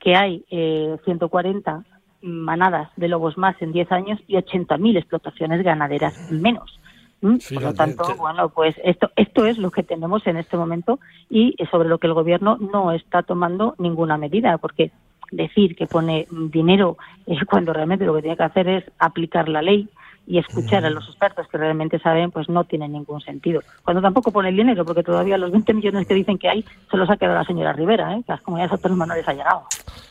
que 0.00 0.16
hay 0.16 0.44
eh, 0.50 0.96
140 1.04 1.84
manadas 2.22 2.90
de 2.96 3.08
lobos 3.08 3.38
más 3.38 3.60
en 3.60 3.72
10 3.72 3.92
años 3.92 4.20
y 4.26 4.34
80.000 4.34 4.98
explotaciones 4.98 5.62
ganaderas 5.62 6.30
menos. 6.30 6.78
Por 7.20 7.62
lo 7.62 7.74
tanto, 7.74 8.04
bueno, 8.18 8.50
pues 8.50 8.74
esto, 8.84 9.10
esto 9.16 9.46
es 9.46 9.58
lo 9.58 9.70
que 9.70 9.82
tenemos 9.82 10.26
en 10.26 10.36
este 10.36 10.56
momento 10.56 11.00
y 11.30 11.56
sobre 11.70 11.88
lo 11.88 11.98
que 11.98 12.06
el 12.06 12.12
gobierno 12.12 12.56
no 12.58 12.92
está 12.92 13.22
tomando 13.22 13.74
ninguna 13.78 14.18
medida, 14.18 14.58
porque 14.58 14.92
decir 15.30 15.76
que 15.76 15.86
pone 15.86 16.26
dinero 16.30 16.96
eh, 17.26 17.36
cuando 17.48 17.72
realmente 17.72 18.04
lo 18.04 18.14
que 18.14 18.22
tiene 18.22 18.36
que 18.36 18.42
hacer 18.42 18.68
es 18.68 18.84
aplicar 18.98 19.48
la 19.48 19.62
ley 19.62 19.88
y 20.26 20.38
escuchar 20.38 20.84
a 20.84 20.90
los 20.90 21.06
expertos 21.08 21.46
que 21.48 21.58
realmente 21.58 21.98
saben, 21.98 22.30
pues 22.30 22.48
no 22.48 22.64
tiene 22.64 22.88
ningún 22.88 23.20
sentido. 23.20 23.60
Cuando 23.84 24.02
tampoco 24.02 24.32
pone 24.32 24.48
el 24.48 24.56
dinero, 24.56 24.84
porque 24.84 25.02
todavía 25.02 25.38
los 25.38 25.52
20 25.52 25.74
millones 25.74 26.06
que 26.06 26.14
dicen 26.14 26.38
que 26.38 26.48
hay 26.48 26.64
se 26.90 26.96
los 26.96 27.08
ha 27.08 27.16
quedado 27.16 27.36
la 27.36 27.44
señora 27.44 27.72
Rivera, 27.72 28.14
¿eh? 28.14 28.22
que 28.26 28.32
las 28.32 28.40
comunidades 28.40 28.72
autónomas 28.72 29.08
no 29.08 29.14
les 29.14 29.28
ha 29.28 29.32
llegado. 29.32 29.62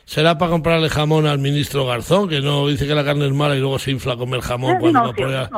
¿Será 0.06 0.38
para 0.38 0.52
comprarle 0.52 0.88
jamón 0.88 1.26
al 1.26 1.40
ministro 1.40 1.88
Garzón, 1.88 2.30
que 2.30 2.40
no 2.40 2.68
dice 2.68 2.86
que 2.86 2.94
la 2.94 3.04
carne 3.04 3.26
es 3.26 3.34
mala 3.34 3.56
y 3.56 3.60
luego 3.60 3.80
se 3.80 3.90
infla 3.90 4.14
a 4.14 4.18
comer 4.18 4.42
jamón 4.42 4.78
cuando 4.80 5.02
va 5.02 5.50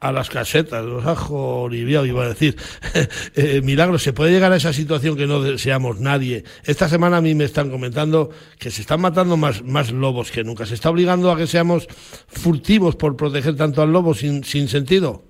a, 0.00 0.12
las 0.12 0.28
casetas? 0.28 0.84
Los 0.84 1.06
ajo 1.06 1.62
oliviado, 1.62 2.04
iba 2.04 2.24
a 2.24 2.28
decir. 2.28 2.56
eh, 3.34 3.62
milagro, 3.64 3.98
¿se 3.98 4.12
puede 4.12 4.32
llegar 4.32 4.52
a 4.52 4.56
esa 4.56 4.74
situación 4.74 5.16
que 5.16 5.26
no 5.26 5.40
deseamos 5.40 5.98
nadie? 5.98 6.44
Esta 6.64 6.90
semana 6.90 7.16
a 7.16 7.20
mí 7.22 7.34
me 7.34 7.44
están 7.44 7.70
comentando 7.70 8.28
que 8.58 8.70
se 8.70 8.82
están 8.82 9.00
matando 9.00 9.38
más, 9.38 9.64
más 9.64 9.90
lobos 9.90 10.30
que 10.30 10.44
nunca. 10.44 10.66
¿Se 10.66 10.74
está 10.74 10.90
obligando 10.90 11.32
a 11.32 11.36
que 11.38 11.46
seamos 11.46 11.86
furtivos 12.28 12.96
por 12.96 13.16
proteger 13.16 13.56
tanto 13.56 13.79
al 13.82 13.92
lobo 13.92 14.14
sin, 14.14 14.44
sin 14.44 14.68
sentido? 14.68 15.22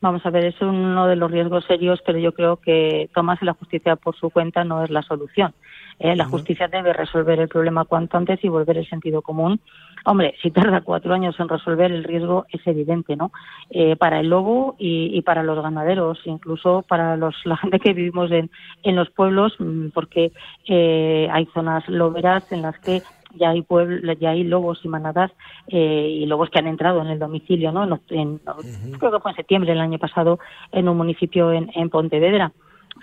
Vamos 0.00 0.24
a 0.24 0.30
ver, 0.30 0.44
es 0.44 0.60
uno 0.60 1.08
de 1.08 1.16
los 1.16 1.28
riesgos 1.28 1.64
serios, 1.64 2.00
pero 2.06 2.18
yo 2.18 2.32
creo 2.32 2.58
que 2.58 3.10
tomarse 3.12 3.44
la 3.44 3.54
justicia 3.54 3.96
por 3.96 4.14
su 4.16 4.30
cuenta 4.30 4.62
no 4.62 4.84
es 4.84 4.90
la 4.90 5.02
solución. 5.02 5.54
Eh, 5.98 6.14
la 6.14 6.26
justicia 6.26 6.68
debe 6.68 6.92
resolver 6.92 7.40
el 7.40 7.48
problema 7.48 7.84
cuanto 7.84 8.16
antes 8.16 8.38
y 8.44 8.48
volver 8.48 8.78
el 8.78 8.88
sentido 8.88 9.22
común. 9.22 9.60
Hombre, 10.04 10.36
si 10.40 10.52
tarda 10.52 10.82
cuatro 10.82 11.12
años 11.12 11.34
en 11.40 11.48
resolver, 11.48 11.90
el 11.90 12.04
riesgo 12.04 12.46
es 12.52 12.64
evidente, 12.64 13.16
¿no? 13.16 13.32
Eh, 13.70 13.96
para 13.96 14.20
el 14.20 14.28
lobo 14.28 14.76
y, 14.78 15.20
para 15.22 15.42
los 15.42 15.60
ganaderos, 15.60 16.20
incluso 16.26 16.84
para 16.88 17.16
los, 17.16 17.34
la 17.44 17.56
gente 17.56 17.80
que 17.80 17.92
vivimos 17.92 18.30
en, 18.30 18.50
en 18.84 18.94
los 18.94 19.10
pueblos, 19.10 19.54
mm, 19.58 19.88
porque 19.88 20.30
eh, 20.68 21.28
hay 21.32 21.46
zonas 21.46 21.88
loberas 21.88 22.52
en 22.52 22.62
las 22.62 22.78
que 22.78 23.02
ya 23.34 23.50
hay 23.50 23.62
pueblos, 23.62 24.18
ya 24.18 24.30
hay 24.30 24.44
lobos 24.44 24.80
y 24.84 24.88
manadas 24.88 25.30
y 25.68 26.24
lobos 26.26 26.50
que 26.50 26.58
han 26.58 26.66
entrado 26.66 27.00
en 27.02 27.08
el 27.08 27.18
domicilio, 27.18 27.72
¿no? 27.72 27.84
En, 28.08 28.38
Creo 28.98 29.12
que 29.12 29.20
fue 29.20 29.30
en 29.32 29.36
septiembre 29.36 29.72
del 29.72 29.80
año 29.80 29.98
pasado 29.98 30.38
en 30.72 30.88
un 30.88 30.96
municipio 30.96 31.52
en, 31.52 31.70
en 31.74 31.90
Pontevedra. 31.90 32.52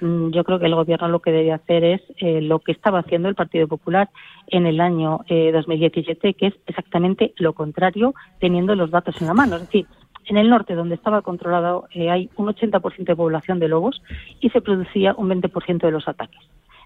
Mm, 0.02 0.32
yo 0.32 0.44
creo 0.44 0.60
que 0.60 0.66
el 0.66 0.76
gobierno 0.76 1.08
lo 1.08 1.20
que 1.20 1.32
debe 1.32 1.54
hacer 1.54 1.84
es 1.84 2.02
eh, 2.18 2.42
lo 2.42 2.60
que 2.60 2.72
estaba 2.72 3.00
haciendo 3.00 3.30
el 3.30 3.36
Partido 3.36 3.68
Popular 3.68 4.10
en 4.48 4.66
el 4.66 4.82
año 4.82 5.22
2017, 5.30 6.28
eh, 6.28 6.34
que 6.34 6.48
es 6.48 6.54
exactamente 6.66 7.34
lo 7.38 7.54
contrario, 7.54 8.14
teniendo 8.40 8.76
los 8.76 8.92
datos 8.92 9.20
en 9.22 9.28
la 9.28 9.34
mano. 9.34 9.56
Es 9.56 9.62
decir, 9.64 9.88
en 10.26 10.38
el 10.38 10.50
norte, 10.50 10.76
donde 10.76 10.96
estaba 10.96 11.22
controlado, 11.22 11.88
eh, 11.94 12.10
hay 12.10 12.30
un 12.36 12.48
80% 12.48 13.06
de 13.06 13.16
población 13.16 13.60
de 13.60 13.68
lobos 13.68 14.02
y 14.42 14.50
se 14.50 14.62
producía 14.62 15.14
un 15.18 15.30
20% 15.30 15.86
de 15.86 15.92
los 15.92 16.08
ataques. 16.08 16.42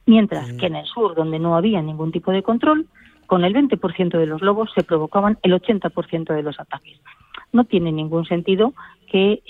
Mientras 0.06 0.52
que 0.54 0.68
en 0.68 0.76
el 0.76 0.86
sur, 0.86 1.16
donde 1.16 1.40
no 1.40 1.56
había 1.56 1.82
ningún 1.82 2.12
tipo 2.12 2.32
de 2.32 2.42
control, 2.42 2.88
con 3.30 3.46
el 3.46 3.54
20% 3.54 4.18
de 4.18 4.26
los 4.26 4.42
lobos 4.42 4.72
se 4.74 4.84
provocaban 4.84 5.38
el 5.44 5.54
80% 5.54 6.34
de 6.34 6.42
los 6.42 6.60
ataques. 6.60 7.00
No 7.54 7.64
tiene 7.64 7.92
ningún 7.92 8.26
sentido 8.26 8.74
que 9.08 9.44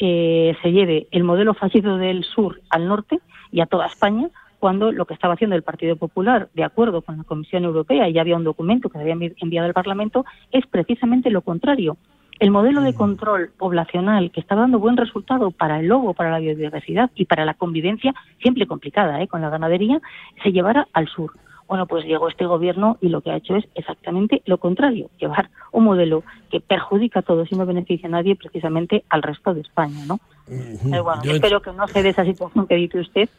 se 0.62 0.72
lleve 0.74 1.08
el 1.12 1.24
modelo 1.24 1.54
fallido 1.54 1.96
del 1.98 2.26
sur 2.26 2.60
al 2.70 2.90
norte 2.90 3.22
y 3.54 3.62
a 3.62 3.68
toda 3.68 3.88
España 3.88 4.30
cuando 4.60 4.92
lo 4.92 5.06
que 5.06 5.14
estaba 5.14 5.36
haciendo 5.36 5.56
el 5.56 5.64
Partido 5.64 5.96
Popular, 5.96 6.50
de 6.54 6.66
acuerdo 6.66 7.02
con 7.02 7.18
la 7.18 7.24
Comisión 7.24 7.64
Europea, 7.64 8.10
y 8.10 8.14
ya 8.14 8.20
había 8.20 8.36
un 8.36 8.44
documento 8.44 8.90
que 8.90 8.98
se 8.98 9.10
había 9.10 9.32
enviado 9.38 9.68
al 9.68 9.74
Parlamento, 9.74 10.26
es 10.52 10.68
precisamente 10.68 11.30
lo 11.30 11.42
contrario. 11.42 11.96
El 12.40 12.52
modelo 12.52 12.82
de 12.82 12.94
control 12.94 13.52
poblacional 13.58 14.32
que 14.32 14.42
está 14.42 14.56
dando 14.56 14.80
buen 14.80 14.98
resultado 14.98 15.52
para 15.52 15.80
el 15.80 15.88
lobo, 15.88 16.14
para 16.14 16.32
la 16.32 16.40
biodiversidad 16.40 17.10
y 17.16 17.24
para 17.24 17.46
la 17.46 17.54
convivencia, 17.54 18.14
siempre 18.42 18.68
complicada 18.68 19.22
¿eh? 19.22 19.30
con 19.30 19.40
la 19.40 19.50
ganadería, 19.50 20.02
se 20.44 20.52
llevara 20.52 20.90
al 20.92 21.08
sur. 21.08 21.32
Bueno, 21.70 21.86
pues 21.86 22.04
llegó 22.04 22.28
este 22.28 22.48
gobierno 22.48 22.98
y 23.00 23.10
lo 23.10 23.22
que 23.22 23.30
ha 23.30 23.38
hecho 23.38 23.56
es 23.56 23.64
exactamente 23.76 24.42
lo 24.46 24.58
contrario, 24.58 25.12
llevar 25.20 25.52
un 25.72 25.84
modelo 25.84 26.24
que 26.50 26.60
perjudica 26.60 27.20
a 27.20 27.22
todos 27.22 27.52
y 27.52 27.56
no 27.56 27.68
beneficia 27.68 28.10
a 28.10 28.12
nadie, 28.12 28.36
precisamente 28.36 29.04
al 29.08 29.22
resto 29.22 29.54
de 29.54 29.62
España, 29.62 30.04
¿no? 30.08 30.20
bueno, 30.48 31.22
espero 31.24 31.62
que 31.62 31.72
no 31.72 31.88
se 31.88 32.02
dé 32.02 32.10
esa 32.10 32.26
situación 32.26 32.66
que 32.66 32.74
dice 32.74 33.00
usted, 33.00 33.30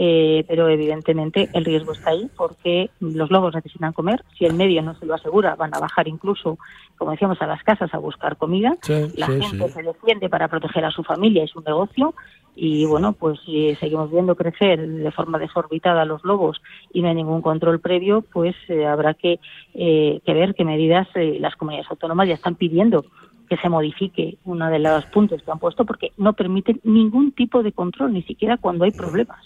eh, 0.00 0.44
pero 0.46 0.68
evidentemente 0.68 1.48
el 1.54 1.64
riesgo 1.64 1.90
está 1.90 2.10
ahí 2.10 2.30
porque 2.36 2.88
los 3.00 3.32
lobos 3.32 3.52
necesitan 3.52 3.92
comer. 3.92 4.24
Si 4.38 4.44
el 4.44 4.54
medio 4.54 4.80
no 4.80 4.94
se 4.94 5.04
lo 5.04 5.14
asegura, 5.14 5.56
van 5.56 5.74
a 5.74 5.80
bajar 5.80 6.06
incluso, 6.06 6.56
como 6.96 7.10
decíamos, 7.10 7.42
a 7.42 7.48
las 7.48 7.64
casas 7.64 7.92
a 7.92 7.98
buscar 7.98 8.36
comida. 8.36 8.76
la 9.16 9.26
gente 9.26 9.68
se 9.68 9.82
defiende 9.82 10.28
para 10.28 10.46
proteger 10.46 10.84
a 10.84 10.92
su 10.92 11.02
familia 11.02 11.42
y 11.42 11.48
su 11.48 11.60
negocio. 11.62 12.14
Y 12.54 12.84
bueno, 12.86 13.12
pues 13.12 13.40
si 13.44 13.74
seguimos 13.74 14.08
viendo 14.12 14.36
crecer 14.36 14.86
de 14.88 15.10
forma 15.10 15.36
desorbitada 15.36 16.04
los 16.04 16.24
lobos 16.24 16.62
y 16.92 17.02
no 17.02 17.08
hay 17.08 17.16
ningún 17.16 17.42
control 17.42 17.80
previo, 17.80 18.22
pues 18.32 18.54
eh, 18.68 18.86
habrá 18.86 19.14
que, 19.14 19.40
eh, 19.74 20.20
que, 20.24 20.32
ver 20.32 20.54
qué 20.54 20.64
medidas 20.64 21.08
las 21.14 21.56
comunidades 21.56 21.90
autónomas 21.90 22.28
ya 22.28 22.34
están 22.34 22.54
pidiendo 22.54 23.04
que 23.48 23.56
se 23.56 23.68
modifique 23.68 24.38
uno 24.44 24.70
de 24.70 24.78
los 24.78 25.06
puntos 25.06 25.42
que 25.42 25.50
han 25.50 25.58
puesto 25.58 25.84
porque 25.84 26.12
no 26.18 26.34
permiten 26.34 26.80
ningún 26.84 27.32
tipo 27.32 27.64
de 27.64 27.72
control, 27.72 28.12
ni 28.12 28.22
siquiera 28.22 28.58
cuando 28.58 28.84
hay 28.84 28.92
problemas. 28.92 29.40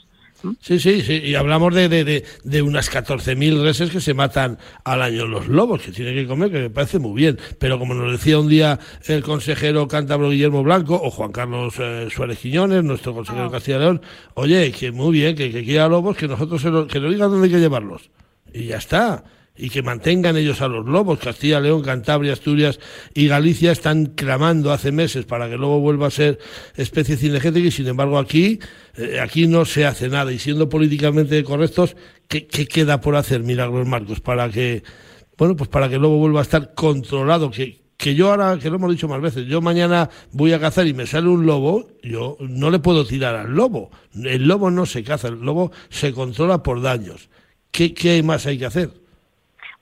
Sí, 0.60 0.78
sí, 0.78 1.02
sí, 1.02 1.14
y 1.24 1.34
hablamos 1.34 1.74
de, 1.74 1.88
de, 1.88 2.24
de, 2.44 2.62
unas 2.62 2.90
14.000 2.90 3.62
reses 3.62 3.90
que 3.90 4.00
se 4.00 4.14
matan 4.14 4.58
al 4.84 5.02
año 5.02 5.26
los 5.26 5.48
lobos, 5.48 5.82
que 5.82 5.92
tienen 5.92 6.14
que 6.14 6.26
comer, 6.26 6.50
que 6.50 6.58
me 6.58 6.70
parece 6.70 6.98
muy 6.98 7.14
bien. 7.14 7.38
Pero 7.58 7.78
como 7.78 7.94
nos 7.94 8.12
decía 8.12 8.38
un 8.38 8.48
día 8.48 8.78
el 9.06 9.22
consejero 9.22 9.86
cántabro 9.88 10.30
Guillermo 10.30 10.62
Blanco, 10.62 11.00
o 11.02 11.10
Juan 11.10 11.32
Carlos 11.32 11.74
eh, 11.78 12.08
Suárez 12.10 12.38
Quiñones, 12.38 12.82
nuestro 12.82 13.14
consejero 13.14 13.44
de 13.44 13.48
ah. 13.48 13.52
Castilla 13.52 13.78
León, 13.78 14.02
oye, 14.34 14.72
que 14.72 14.90
muy 14.92 15.12
bien, 15.12 15.36
que, 15.36 15.50
que 15.50 15.64
quiera 15.64 15.88
lobos, 15.88 16.16
que 16.16 16.28
nosotros 16.28 16.60
se 16.60 16.70
lo, 16.70 16.86
que 16.86 17.00
nos 17.00 17.12
digan 17.12 17.30
dónde 17.30 17.46
hay 17.46 17.52
que 17.52 17.60
llevarlos. 17.60 18.10
Y 18.52 18.66
ya 18.66 18.78
está 18.78 19.24
y 19.56 19.70
que 19.70 19.82
mantengan 19.82 20.36
ellos 20.36 20.60
a 20.62 20.68
los 20.68 20.86
lobos. 20.86 21.18
Castilla, 21.18 21.60
León, 21.60 21.82
Cantabria, 21.82 22.32
Asturias 22.32 22.80
y 23.14 23.28
Galicia 23.28 23.72
están 23.72 24.06
clamando 24.06 24.72
hace 24.72 24.92
meses 24.92 25.24
para 25.24 25.48
que 25.48 25.54
el 25.54 25.60
lobo 25.60 25.80
vuelva 25.80 26.06
a 26.06 26.10
ser 26.10 26.38
especie 26.76 27.16
cinegética 27.16 27.68
y 27.68 27.70
sin 27.70 27.86
embargo 27.86 28.18
aquí, 28.18 28.58
eh, 28.96 29.20
aquí 29.20 29.46
no 29.46 29.64
se 29.64 29.84
hace 29.86 30.08
nada 30.08 30.32
y 30.32 30.38
siendo 30.38 30.68
políticamente 30.68 31.42
correctos, 31.44 31.96
¿qué, 32.28 32.46
queda 32.46 33.00
por 33.00 33.16
hacer, 33.16 33.42
Milagros 33.42 33.86
Marcos, 33.86 34.20
para 34.20 34.48
que, 34.50 34.82
bueno, 35.36 35.56
pues 35.56 35.68
para 35.68 35.88
que 35.88 35.96
el 35.96 36.02
lobo 36.02 36.18
vuelva 36.18 36.40
a 36.40 36.44
estar 36.44 36.74
controlado, 36.74 37.50
que, 37.50 37.82
que 37.98 38.14
yo 38.14 38.30
ahora, 38.30 38.58
que 38.58 38.70
lo 38.70 38.76
hemos 38.76 38.90
dicho 38.90 39.06
más 39.06 39.20
veces, 39.20 39.46
yo 39.46 39.60
mañana 39.60 40.08
voy 40.32 40.54
a 40.54 40.60
cazar 40.60 40.86
y 40.86 40.94
me 40.94 41.06
sale 41.06 41.28
un 41.28 41.44
lobo, 41.44 41.88
yo 42.02 42.38
no 42.40 42.70
le 42.70 42.78
puedo 42.78 43.04
tirar 43.06 43.36
al 43.36 43.52
lobo. 43.52 43.90
El 44.14 44.48
lobo 44.48 44.70
no 44.70 44.86
se 44.86 45.04
caza, 45.04 45.28
el 45.28 45.40
lobo 45.40 45.72
se 45.90 46.12
controla 46.12 46.62
por 46.62 46.80
daños. 46.80 47.28
¿Qué, 47.70 47.94
qué 47.94 48.22
más 48.22 48.46
hay 48.46 48.58
que 48.58 48.66
hacer? 48.66 49.01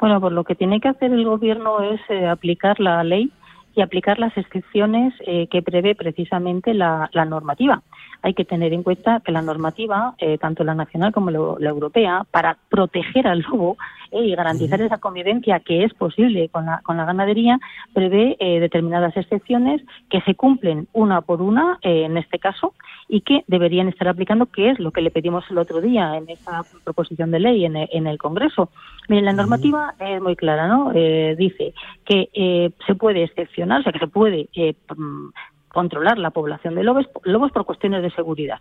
Bueno, 0.01 0.19
pues 0.19 0.33
lo 0.33 0.45
que 0.45 0.55
tiene 0.55 0.81
que 0.81 0.89
hacer 0.89 1.13
el 1.13 1.25
Gobierno 1.25 1.83
es 1.83 2.01
eh, 2.09 2.27
aplicar 2.27 2.81
la 2.81 3.05
ley 3.05 3.31
y 3.77 3.83
aplicar 3.83 4.19
las 4.19 4.37
excepciones 4.37 5.13
eh, 5.27 5.47
que 5.49 5.63
prevé 5.63 5.95
precisamente 5.95 6.73
la, 6.73 7.11
normativa. 7.29 7.83
hay 8.23 8.35
que 8.35 8.45
tener 8.45 8.73
en 8.73 8.83
cuenta 8.83 9.21
que 9.21 9.31
la 9.31 9.43
normativa, 9.43 10.15
eh, 10.19 10.39
tanto 10.39 10.65
la 10.65 10.75
nacional 10.75 11.13
como 11.13 11.31
la, 11.31 11.69
europea, 11.69 12.25
para 12.31 12.57
proteger 12.71 13.27
al 13.27 13.41
lobo 13.41 13.77
y 14.13 14.35
garantizar 14.35 14.81
esa 14.81 14.99
convivencia 14.99 15.61
que 15.61 15.85
es 15.85 15.95
posible 15.95 16.49
con 16.49 16.67
la, 16.67 16.81
con 16.83 16.97
la 16.97 17.05
ganadería, 17.05 17.59
prevé 17.93 18.37
eh, 18.39 18.61
determinadas 18.61 19.17
excepciones 19.17 19.83
que 20.09 20.21
se 20.23 20.35
cumplen 20.35 20.89
una 20.93 21.21
por 21.21 21.43
una, 21.43 21.79
en 21.83 22.17
este 22.17 22.39
caso, 22.39 22.75
y 23.09 23.23
que 23.23 23.45
deberían 23.47 23.89
estar 23.89 24.09
aplicando, 24.09 24.47
que 24.47 24.71
es 24.71 24.79
lo 24.79 24.93
que 24.93 25.01
le 25.01 25.11
pedimos 25.11 25.45
el 25.51 25.59
otro 25.59 25.81
día 25.81 26.17
en 26.17 26.29
esa 26.29 26.63
proposición 26.85 27.31
de 27.31 27.41
ley 27.41 27.65
en 27.65 27.77
el, 27.77 27.89
en 27.93 28.07
el 28.07 28.19
Congreso. 28.19 28.71
Miren, 29.09 29.25
la 29.25 29.33
normativa 29.33 29.95
es 29.99 30.21
muy 30.21 30.37
clara, 30.37 30.69
¿no? 30.69 30.93
dice 30.93 31.75
que 32.05 32.73
se 32.87 32.95
puede 32.95 33.25
excepcionar, 33.25 33.81
o 33.81 33.83
sea, 33.83 33.93
que 33.93 33.99
se 33.99 34.07
puede 34.07 34.49
mm, 34.97 35.29
controlar 35.69 36.19
la 36.19 36.31
población 36.31 36.75
de 36.75 36.85
lobos, 36.85 37.07
lobos 37.25 37.53
por 37.53 37.65
cuestiones 37.65 38.03
de 38.03 38.11
seguridad. 38.11 38.61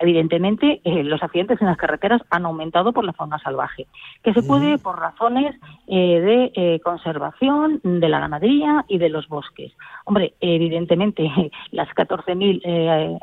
Evidentemente, 0.00 0.80
eh, 0.84 1.02
los 1.02 1.22
accidentes 1.22 1.60
en 1.60 1.66
las 1.66 1.76
carreteras 1.76 2.22
han 2.30 2.46
aumentado 2.46 2.92
por 2.92 3.04
la 3.04 3.12
fauna 3.12 3.38
salvaje, 3.38 3.86
que 4.22 4.32
se 4.32 4.42
puede 4.42 4.78
por 4.78 4.98
razones 4.98 5.56
eh, 5.86 6.20
de 6.20 6.52
eh, 6.54 6.80
conservación 6.80 7.80
de 7.82 8.08
la 8.08 8.20
ganadería 8.20 8.84
y 8.88 8.98
de 8.98 9.08
los 9.08 9.28
bosques. 9.28 9.72
Hombre, 10.04 10.34
evidentemente, 10.40 11.30
las 11.70 11.88
14.000 11.88 13.18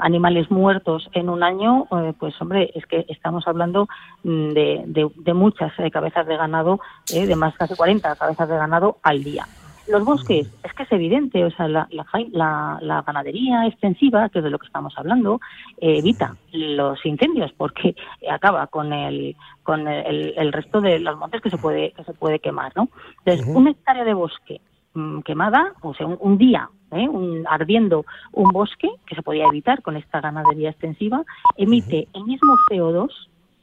animales 0.00 0.50
muertos 0.50 1.08
en 1.14 1.30
un 1.30 1.42
año, 1.42 1.86
pues 2.18 2.38
hombre, 2.42 2.70
es 2.74 2.84
que 2.84 3.06
estamos 3.08 3.46
hablando 3.46 3.88
mm, 4.24 4.48
de, 4.50 5.10
de 5.14 5.34
muchas 5.34 5.72
cabezas 5.90 6.26
de 6.26 6.36
ganado, 6.36 6.80
de 7.06 7.36
más 7.36 7.54
casi 7.56 7.74
40 7.74 8.14
cabezas 8.16 8.48
de 8.48 8.56
ganado 8.56 8.98
al 9.02 9.24
día. 9.24 9.46
Los 9.90 10.04
bosques, 10.04 10.46
es 10.62 10.72
que 10.74 10.84
es 10.84 10.92
evidente, 10.92 11.44
o 11.44 11.50
sea, 11.50 11.66
la, 11.66 11.88
la, 11.90 13.02
ganadería 13.04 13.66
extensiva, 13.66 14.28
que 14.28 14.38
es 14.38 14.44
de 14.44 14.50
lo 14.50 14.58
que 14.58 14.66
estamos 14.66 14.94
hablando, 14.96 15.40
eh, 15.80 15.98
evita 15.98 16.36
los 16.52 17.04
incendios 17.04 17.52
porque 17.56 17.96
acaba 18.30 18.66
con 18.68 18.92
el 18.92 19.36
con 19.62 19.88
el, 19.88 20.52
resto 20.52 20.80
de 20.80 21.00
los 21.00 21.18
montes 21.18 21.40
que 21.40 21.50
se 21.50 21.58
puede 21.58 21.92
que 21.92 22.04
se 22.04 22.12
puede 22.12 22.38
quemar, 22.38 22.72
¿no? 22.76 22.88
Entonces, 23.24 23.54
un 23.54 23.68
hectárea 23.68 24.04
de 24.04 24.14
bosque 24.14 24.60
mm, 24.94 25.20
quemada, 25.20 25.74
o 25.82 25.92
sea, 25.94 26.06
un, 26.06 26.38
día 26.38 26.70
¿eh? 26.92 27.08
un, 27.08 27.44
ardiendo 27.48 28.04
un 28.32 28.50
bosque, 28.50 28.88
que 29.06 29.14
se 29.14 29.22
podía 29.22 29.46
evitar 29.46 29.82
con 29.82 29.96
esta 29.96 30.20
ganadería 30.20 30.70
extensiva, 30.70 31.24
emite 31.56 32.08
el 32.14 32.24
mismo 32.24 32.56
CO2 32.70 33.10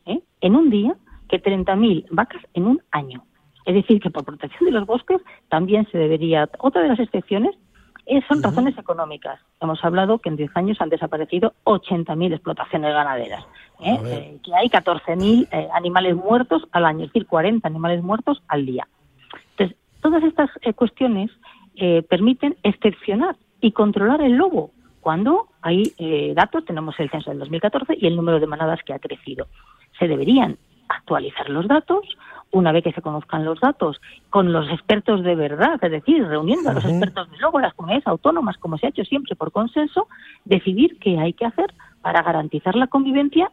¿eh? 0.08 0.20
en 0.42 0.56
un 0.56 0.70
día 0.70 0.96
que 1.30 1.42
30.000 1.42 2.08
vacas 2.12 2.42
en 2.54 2.68
un 2.68 2.82
año. 2.92 3.24
Es 3.68 3.76
decir, 3.76 4.00
que 4.00 4.10
por 4.10 4.24
protección 4.24 4.66
de 4.66 4.72
los 4.72 4.88
bosques 4.88 5.22
también 5.50 5.86
se 5.92 5.98
debería. 5.98 6.50
Otra 6.60 6.82
de 6.82 6.88
las 6.88 7.00
excepciones 7.00 7.54
eh, 8.06 8.22
son 8.26 8.42
razones 8.42 8.78
económicas. 8.78 9.42
Hemos 9.60 9.84
hablado 9.84 10.20
que 10.20 10.30
en 10.30 10.38
10 10.38 10.52
años 10.56 10.78
han 10.80 10.88
desaparecido 10.88 11.54
80.000 11.66 12.34
explotaciones 12.34 12.94
ganaderas, 12.94 13.46
¿eh? 13.82 14.00
Eh, 14.06 14.40
que 14.42 14.56
hay 14.56 14.70
14.000 14.70 15.70
animales 15.74 16.16
muertos 16.16 16.66
al 16.72 16.86
año, 16.86 17.04
es 17.04 17.10
decir, 17.12 17.28
40 17.28 17.68
animales 17.68 18.02
muertos 18.02 18.42
al 18.48 18.66
día. 18.66 18.88
Entonces, 19.52 19.78
todas 20.02 20.24
estas 20.24 20.50
cuestiones 20.76 21.30
permiten 22.08 22.56
excepcionar 22.64 23.36
y 23.60 23.74
controlar 23.74 24.22
el 24.22 24.38
lobo 24.38 24.72
cuando 25.02 25.50
hay 25.62 25.94
datos, 26.34 26.64
tenemos 26.64 26.98
el 27.00 27.10
censo 27.10 27.32
del 27.32 27.40
2014 27.40 27.98
y 28.00 28.08
el 28.08 28.16
número 28.16 28.40
de 28.40 28.48
manadas 28.48 28.80
que 28.86 28.94
ha 28.94 29.00
crecido. 29.00 29.48
Se 30.00 30.08
deberían 30.08 30.58
actualizar 30.90 31.50
los 31.50 31.68
datos, 31.68 32.06
una 32.58 32.72
vez 32.72 32.84
que 32.84 32.92
se 32.92 33.02
conozcan 33.02 33.46
los 33.46 33.60
datos, 33.60 34.02
con 34.30 34.52
los 34.52 34.70
expertos 34.70 35.24
de 35.24 35.36
verdad, 35.36 35.80
es 35.82 35.92
decir, 35.92 36.26
reuniendo 36.26 36.70
a 36.70 36.74
los 36.74 36.86
expertos 36.86 37.30
de 37.32 37.38
luego 37.38 37.60
las 37.60 37.74
comunidades 37.74 38.08
autónomas, 38.08 38.58
como 38.58 38.78
se 38.78 38.88
ha 38.88 38.90
hecho 38.90 39.06
siempre 39.06 39.36
por 39.36 39.52
consenso, 39.52 40.08
decidir 40.46 40.98
qué 41.00 41.20
hay 41.20 41.34
que 41.34 41.46
hacer 41.46 41.74
para 42.02 42.22
garantizar 42.22 42.76
la 42.76 42.88
convivencia, 42.88 43.52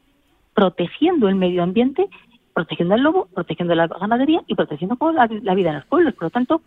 protegiendo 0.55 1.29
el 1.29 1.35
medio 1.35 1.62
ambiente, 1.62 2.09
protegiendo 2.53 2.95
el 2.95 3.03
lobo, 3.03 3.29
protegiendo 3.35 3.75
la 3.75 3.88
ganadería 3.88 4.43
y 4.47 4.55
protegiendo 4.55 4.97
la, 5.12 5.29
la 5.43 5.55
vida 5.55 5.71
en 5.71 5.77
los 5.77 5.87
pueblos. 5.87 6.14
Por 6.14 6.25
lo 6.25 6.31
tanto, 6.31 6.62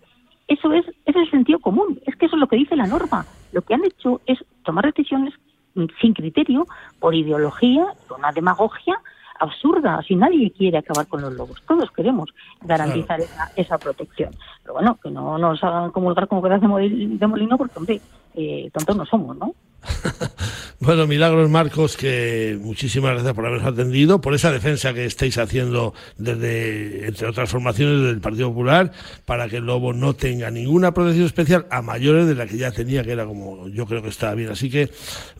eso 0.48 0.72
es, 0.74 0.86
es 1.06 1.16
el 1.16 1.30
sentido 1.30 1.60
común, 1.60 2.00
es 2.06 2.16
que 2.16 2.26
eso 2.26 2.36
es 2.36 2.40
lo 2.40 2.48
que 2.48 2.56
dice 2.56 2.76
la 2.76 2.88
norma. 2.88 3.26
Lo 3.52 3.62
que 3.62 3.74
han 3.74 3.86
hecho 3.86 4.22
es 4.26 4.38
tomar 4.64 4.86
decisiones 4.86 5.34
mm, 5.76 5.86
sin 6.02 6.14
criterio, 6.14 6.66
por 7.00 7.16
ideología, 7.16 7.86
por 8.08 8.20
una 8.20 8.32
demagogia, 8.32 9.00
absurda, 9.40 10.02
si 10.08 10.16
nadie 10.16 10.52
quiere 10.52 10.78
acabar 10.78 11.08
con 11.08 11.22
los 11.22 11.34
lobos, 11.34 11.62
todos 11.68 11.90
queremos 11.92 12.34
garantizar 12.62 13.20
esa, 13.20 13.52
esa, 13.56 13.78
protección. 13.78 14.32
Pero 14.62 14.76
bueno, 14.76 14.98
que 15.02 15.10
no 15.10 15.38
nos 15.38 15.64
hagan 15.64 15.92
comulgar 15.92 16.28
como 16.28 16.42
pedazos 16.42 16.70
de 16.80 17.28
molino, 17.28 17.58
porque, 17.58 17.78
hombre, 17.78 18.02
eh, 18.36 18.70
tontos 18.74 18.96
no 18.96 19.06
somos, 19.06 19.38
¿no? 19.38 19.54
bueno, 20.80 21.08
Milagros 21.08 21.50
Marcos, 21.50 21.98
que 21.98 22.58
muchísimas 22.62 23.14
gracias 23.14 23.34
por 23.34 23.46
habernos 23.46 23.68
atendido, 23.68 24.22
por 24.22 24.34
esa 24.34 24.52
defensa 24.52 24.94
que 24.94 25.06
estáis 25.06 25.38
haciendo 25.38 25.94
desde, 26.18 27.08
entre 27.08 27.28
otras 27.28 27.50
formaciones 27.50 28.04
del 28.04 28.20
Partido 28.20 28.50
Popular, 28.50 28.92
para 29.26 29.50
que 29.50 29.58
el 29.58 29.66
lobo 29.66 29.94
no 29.94 30.14
tenga 30.14 30.52
ninguna 30.52 30.94
protección 30.94 31.26
especial 31.26 31.66
a 31.70 31.82
mayores 31.82 32.28
de 32.28 32.36
la 32.36 32.46
que 32.48 32.58
ya 32.58 32.72
tenía, 32.72 33.04
que 33.04 33.12
era 33.12 33.26
como 33.26 33.68
yo 33.70 33.86
creo 33.86 34.02
que 34.02 34.10
estaba 34.10 34.36
bien. 34.36 34.50
Así 34.52 34.70
que 34.70 34.90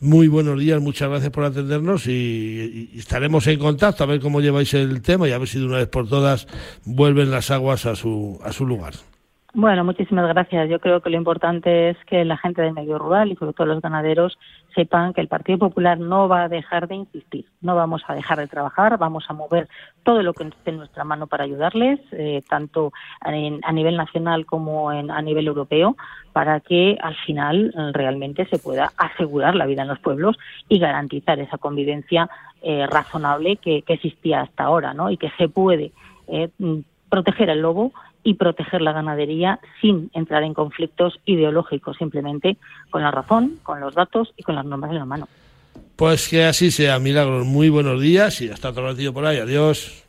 muy 0.00 0.28
buenos 0.28 0.58
días, 0.58 0.80
muchas 0.80 1.08
gracias 1.08 1.30
por 1.30 1.44
atendernos 1.44 2.06
y, 2.06 2.90
y 2.92 2.98
estaremos 2.98 3.46
en 3.46 3.58
contacto 3.58 4.04
a 4.04 4.06
ver 4.06 4.20
cómo 4.20 4.40
lleváis 4.40 4.74
el 4.74 5.02
tema 5.02 5.28
y 5.28 5.32
a 5.32 5.38
ver 5.38 5.48
si 5.48 5.58
de 5.58 5.66
una 5.66 5.78
vez 5.78 5.88
por 5.88 6.08
todas 6.08 6.46
vuelven 6.84 7.30
las 7.30 7.50
aguas 7.50 7.86
a 7.86 7.96
su, 7.96 8.40
a 8.44 8.52
su 8.52 8.66
lugar. 8.66 8.94
Bueno, 9.54 9.82
muchísimas 9.82 10.28
gracias. 10.28 10.68
Yo 10.68 10.78
creo 10.78 11.00
que 11.00 11.08
lo 11.08 11.16
importante 11.16 11.88
es 11.88 11.96
que 12.04 12.22
la 12.26 12.36
gente 12.36 12.60
del 12.60 12.74
medio 12.74 12.98
rural 12.98 13.32
y 13.32 13.36
sobre 13.36 13.54
todo 13.54 13.66
los 13.66 13.80
ganaderos 13.80 14.38
sepan 14.74 15.14
que 15.14 15.22
el 15.22 15.28
Partido 15.28 15.56
Popular 15.56 15.98
no 15.98 16.28
va 16.28 16.44
a 16.44 16.48
dejar 16.50 16.86
de 16.86 16.96
insistir, 16.96 17.46
no 17.62 17.74
vamos 17.74 18.02
a 18.06 18.14
dejar 18.14 18.38
de 18.38 18.46
trabajar, 18.46 18.98
vamos 18.98 19.24
a 19.28 19.32
mover 19.32 19.66
todo 20.02 20.22
lo 20.22 20.34
que 20.34 20.44
esté 20.44 20.70
en 20.70 20.76
nuestra 20.76 21.02
mano 21.02 21.26
para 21.26 21.44
ayudarles, 21.44 21.98
eh, 22.12 22.42
tanto 22.46 22.92
a 23.22 23.72
nivel 23.72 23.96
nacional 23.96 24.44
como 24.44 24.90
a 24.90 25.22
nivel 25.22 25.46
europeo, 25.46 25.96
para 26.34 26.60
que 26.60 26.98
al 27.00 27.16
final 27.16 27.72
eh, 27.74 27.92
realmente 27.94 28.44
se 28.50 28.58
pueda 28.58 28.92
asegurar 28.98 29.54
la 29.54 29.64
vida 29.64 29.80
en 29.80 29.88
los 29.88 29.98
pueblos 29.98 30.36
y 30.68 30.78
garantizar 30.78 31.40
esa 31.40 31.56
convivencia 31.56 32.28
eh, 32.60 32.86
razonable 32.86 33.56
que, 33.56 33.82
existía 33.86 34.42
hasta 34.42 34.64
ahora, 34.64 34.92
¿no? 34.92 35.10
Y 35.10 35.16
que 35.16 35.30
se 35.38 35.48
puede 35.48 35.92
proteger 37.08 37.50
al 37.50 37.62
lobo 37.62 37.92
y 38.22 38.34
proteger 38.34 38.82
la 38.82 38.92
ganadería 38.92 39.60
sin 39.80 40.10
entrar 40.12 40.42
en 40.42 40.54
conflictos 40.54 41.20
ideológicos, 41.24 41.96
simplemente 41.96 42.56
con 42.90 43.02
la 43.02 43.10
razón, 43.10 43.58
con 43.62 43.80
los 43.80 43.94
datos 43.94 44.32
y 44.36 44.42
con 44.42 44.54
las 44.54 44.64
normas 44.64 44.90
en 44.90 44.98
la 44.98 45.04
mano. 45.04 45.28
Pues 45.96 46.28
que 46.28 46.44
así 46.44 46.70
sea, 46.70 46.98
Milagros. 46.98 47.46
Muy 47.46 47.68
buenos 47.70 48.00
días 48.00 48.40
y 48.40 48.50
hasta 48.50 48.70
otro 48.70 48.86
ratito 48.86 49.12
por 49.12 49.26
ahí. 49.26 49.38
Adiós. 49.38 50.04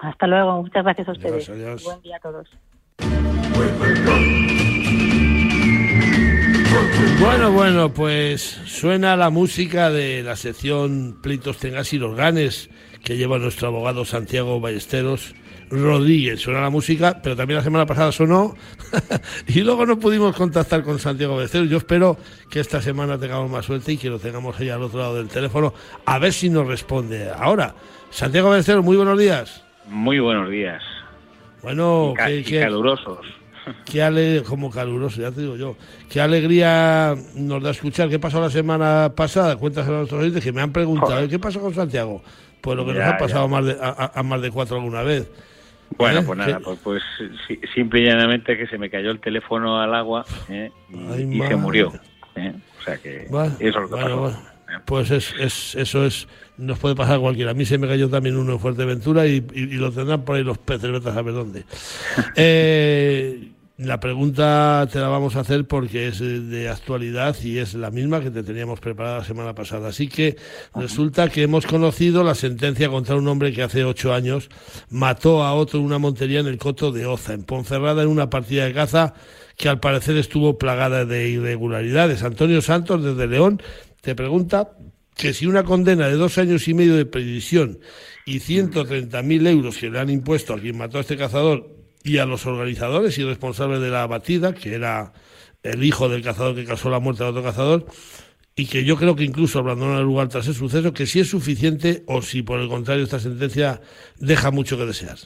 Hasta 0.00 0.26
luego. 0.26 0.62
Muchas 0.62 0.84
gracias 0.84 1.08
a 1.08 1.12
ustedes. 1.12 1.48
Adiós, 1.48 1.82
Buen 1.84 2.02
día 2.02 2.16
a 2.16 2.20
todos. 2.20 2.48
Bueno, 7.20 7.52
bueno, 7.52 7.92
pues 7.92 8.42
suena 8.66 9.16
la 9.16 9.30
música 9.30 9.90
de 9.90 10.22
la 10.22 10.36
sección 10.36 11.18
Pleitos 11.22 11.58
Tengas 11.58 11.92
y 11.92 11.98
los 11.98 12.16
Ganes 12.16 12.70
que 13.04 13.16
lleva 13.16 13.38
nuestro 13.38 13.68
abogado 13.68 14.04
Santiago 14.04 14.60
Ballesteros 14.60 15.34
Rodríguez. 15.72 16.40
Suena 16.40 16.60
la 16.60 16.70
música, 16.70 17.18
pero 17.22 17.34
también 17.34 17.56
la 17.56 17.64
semana 17.64 17.86
pasada 17.86 18.12
sonó 18.12 18.54
y 19.46 19.60
luego 19.62 19.86
no 19.86 19.98
pudimos 19.98 20.36
contactar 20.36 20.82
con 20.82 20.98
Santiago 20.98 21.36
Ballesteros. 21.36 21.68
Yo 21.70 21.78
espero 21.78 22.18
que 22.50 22.60
esta 22.60 22.82
semana 22.82 23.18
tengamos 23.18 23.50
más 23.50 23.64
suerte 23.64 23.92
y 23.92 23.96
que 23.96 24.10
lo 24.10 24.18
tengamos 24.18 24.60
ahí 24.60 24.68
al 24.68 24.82
otro 24.82 25.00
lado 25.00 25.16
del 25.16 25.28
teléfono 25.28 25.72
a 26.04 26.18
ver 26.18 26.32
si 26.32 26.50
nos 26.50 26.66
responde. 26.66 27.30
Ahora, 27.30 27.74
Santiago 28.10 28.50
Ballesteros, 28.50 28.84
muy 28.84 28.96
buenos 28.96 29.18
días. 29.18 29.64
Muy 29.86 30.20
buenos 30.20 30.50
días. 30.50 30.82
Bueno, 31.62 32.12
qué, 32.16 32.60
calurosos. 32.60 33.20
Qué 33.84 34.42
como 34.46 34.70
caluroso, 34.70 35.20
ya 35.20 35.30
te 35.30 35.40
digo 35.40 35.56
yo. 35.56 35.76
Qué 36.10 36.20
alegría 36.20 37.14
nos 37.36 37.62
da 37.62 37.70
escuchar 37.70 38.08
qué 38.08 38.18
pasó 38.18 38.40
la 38.40 38.50
semana 38.50 39.12
pasada. 39.14 39.54
Cuentas 39.54 39.86
a 39.86 39.92
nuestros 39.92 40.20
oyentes 40.20 40.42
que 40.42 40.52
me 40.52 40.60
han 40.60 40.72
preguntado, 40.72 41.28
¿qué 41.28 41.38
pasó 41.38 41.60
con 41.60 41.72
Santiago? 41.72 42.22
Pues 42.60 42.76
lo 42.76 42.84
que 42.84 42.92
nos 42.92 43.04
ha 43.04 43.16
pasado 43.18 43.46
más 43.46 43.64
de, 43.64 43.76
a, 43.80 44.22
más 44.24 44.42
de 44.42 44.50
cuatro 44.50 44.76
alguna 44.76 45.02
vez. 45.02 45.30
Bueno, 45.96 46.20
¿Eh? 46.20 46.22
pues 46.26 46.38
nada, 46.38 46.60
pues, 46.60 46.78
pues 46.82 47.02
simple 47.74 48.00
y 48.00 48.04
llanamente 48.04 48.56
que 48.56 48.66
se 48.66 48.78
me 48.78 48.90
cayó 48.90 49.10
el 49.10 49.20
teléfono 49.20 49.80
al 49.80 49.94
agua 49.94 50.24
¿eh? 50.48 50.70
y, 50.90 51.40
se 51.40 51.56
murió. 51.56 51.92
¿eh? 52.36 52.52
O 52.80 52.82
sea 52.82 52.96
que 52.98 53.24
eso 53.24 53.48
es 53.60 53.74
lo 53.74 53.88
que 53.88 53.96
pasó. 53.96 54.32
Pues 54.86 55.10
es, 55.10 55.34
es, 55.38 55.74
eso 55.74 56.06
es, 56.06 56.26
nos 56.56 56.78
puede 56.78 56.94
pasar 56.94 57.16
a 57.16 57.20
cualquiera. 57.20 57.50
A 57.50 57.54
mí 57.54 57.66
se 57.66 57.76
me 57.76 57.86
cayó 57.86 58.08
también 58.08 58.38
uno 58.38 58.52
en 58.52 58.58
Fuerteventura 58.58 59.26
y, 59.26 59.44
y, 59.52 59.60
y 59.60 59.74
lo 59.74 59.92
tendrán 59.92 60.24
por 60.24 60.36
ahí 60.36 60.44
los 60.44 60.56
peces, 60.56 60.90
vete 60.90 61.10
a 61.10 61.14
saber 61.14 61.34
dónde. 61.34 61.64
eh, 62.36 63.52
la 63.78 64.00
pregunta 64.00 64.86
te 64.92 64.98
la 65.00 65.08
vamos 65.08 65.34
a 65.34 65.40
hacer 65.40 65.66
porque 65.66 66.08
es 66.08 66.18
de 66.20 66.68
actualidad 66.68 67.36
y 67.42 67.58
es 67.58 67.74
la 67.74 67.90
misma 67.90 68.20
que 68.20 68.30
te 68.30 68.42
teníamos 68.42 68.80
preparada 68.80 69.18
la 69.18 69.24
semana 69.24 69.54
pasada. 69.54 69.88
Así 69.88 70.08
que 70.08 70.36
resulta 70.74 71.28
que 71.28 71.42
hemos 71.42 71.66
conocido 71.66 72.22
la 72.22 72.34
sentencia 72.34 72.88
contra 72.88 73.16
un 73.16 73.26
hombre 73.28 73.52
que 73.52 73.62
hace 73.62 73.84
ocho 73.84 74.12
años 74.12 74.50
mató 74.90 75.42
a 75.42 75.54
otro 75.54 75.80
en 75.80 75.86
una 75.86 75.98
montería 75.98 76.40
en 76.40 76.46
el 76.46 76.58
Coto 76.58 76.92
de 76.92 77.06
Oza, 77.06 77.32
en 77.32 77.44
Ponferrada, 77.44 78.02
en 78.02 78.08
una 78.08 78.30
partida 78.30 78.66
de 78.66 78.74
caza 78.74 79.14
que 79.56 79.68
al 79.68 79.80
parecer 79.80 80.16
estuvo 80.16 80.58
plagada 80.58 81.04
de 81.04 81.30
irregularidades. 81.30 82.22
Antonio 82.22 82.60
Santos, 82.62 83.02
desde 83.02 83.26
León, 83.26 83.62
te 84.00 84.14
pregunta 84.14 84.72
que 85.16 85.32
si 85.32 85.46
una 85.46 85.64
condena 85.64 86.08
de 86.08 86.14
dos 86.14 86.38
años 86.38 86.68
y 86.68 86.74
medio 86.74 86.94
de 86.94 87.06
prisión 87.06 87.80
y 88.26 88.40
130.000 88.40 89.46
euros 89.48 89.76
que 89.76 89.90
le 89.90 89.98
han 89.98 90.10
impuesto 90.10 90.54
a 90.54 90.60
quien 90.60 90.76
mató 90.76 90.98
a 90.98 91.02
este 91.02 91.16
cazador 91.16 91.81
y 92.04 92.18
a 92.18 92.26
los 92.26 92.46
organizadores 92.46 93.18
y 93.18 93.24
responsables 93.24 93.80
de 93.80 93.90
la 93.90 94.06
batida, 94.06 94.54
que 94.54 94.74
era 94.74 95.12
el 95.62 95.84
hijo 95.84 96.08
del 96.08 96.22
cazador 96.22 96.54
que 96.54 96.64
causó 96.64 96.90
la 96.90 96.98
muerte 96.98 97.22
de 97.24 97.30
otro 97.30 97.42
cazador, 97.42 97.86
y 98.54 98.66
que 98.66 98.84
yo 98.84 98.96
creo 98.96 99.16
que 99.16 99.24
incluso 99.24 99.60
abandonó 99.60 99.98
el 99.98 100.04
lugar 100.04 100.28
tras 100.28 100.46
el 100.48 100.54
suceso, 100.54 100.92
que 100.92 101.06
si 101.06 101.20
es 101.20 101.30
suficiente 101.30 102.02
o 102.06 102.20
si 102.20 102.42
por 102.42 102.60
el 102.60 102.68
contrario 102.68 103.04
esta 103.04 103.18
sentencia 103.18 103.80
deja 104.18 104.50
mucho 104.50 104.76
que 104.76 104.86
desear. 104.86 105.16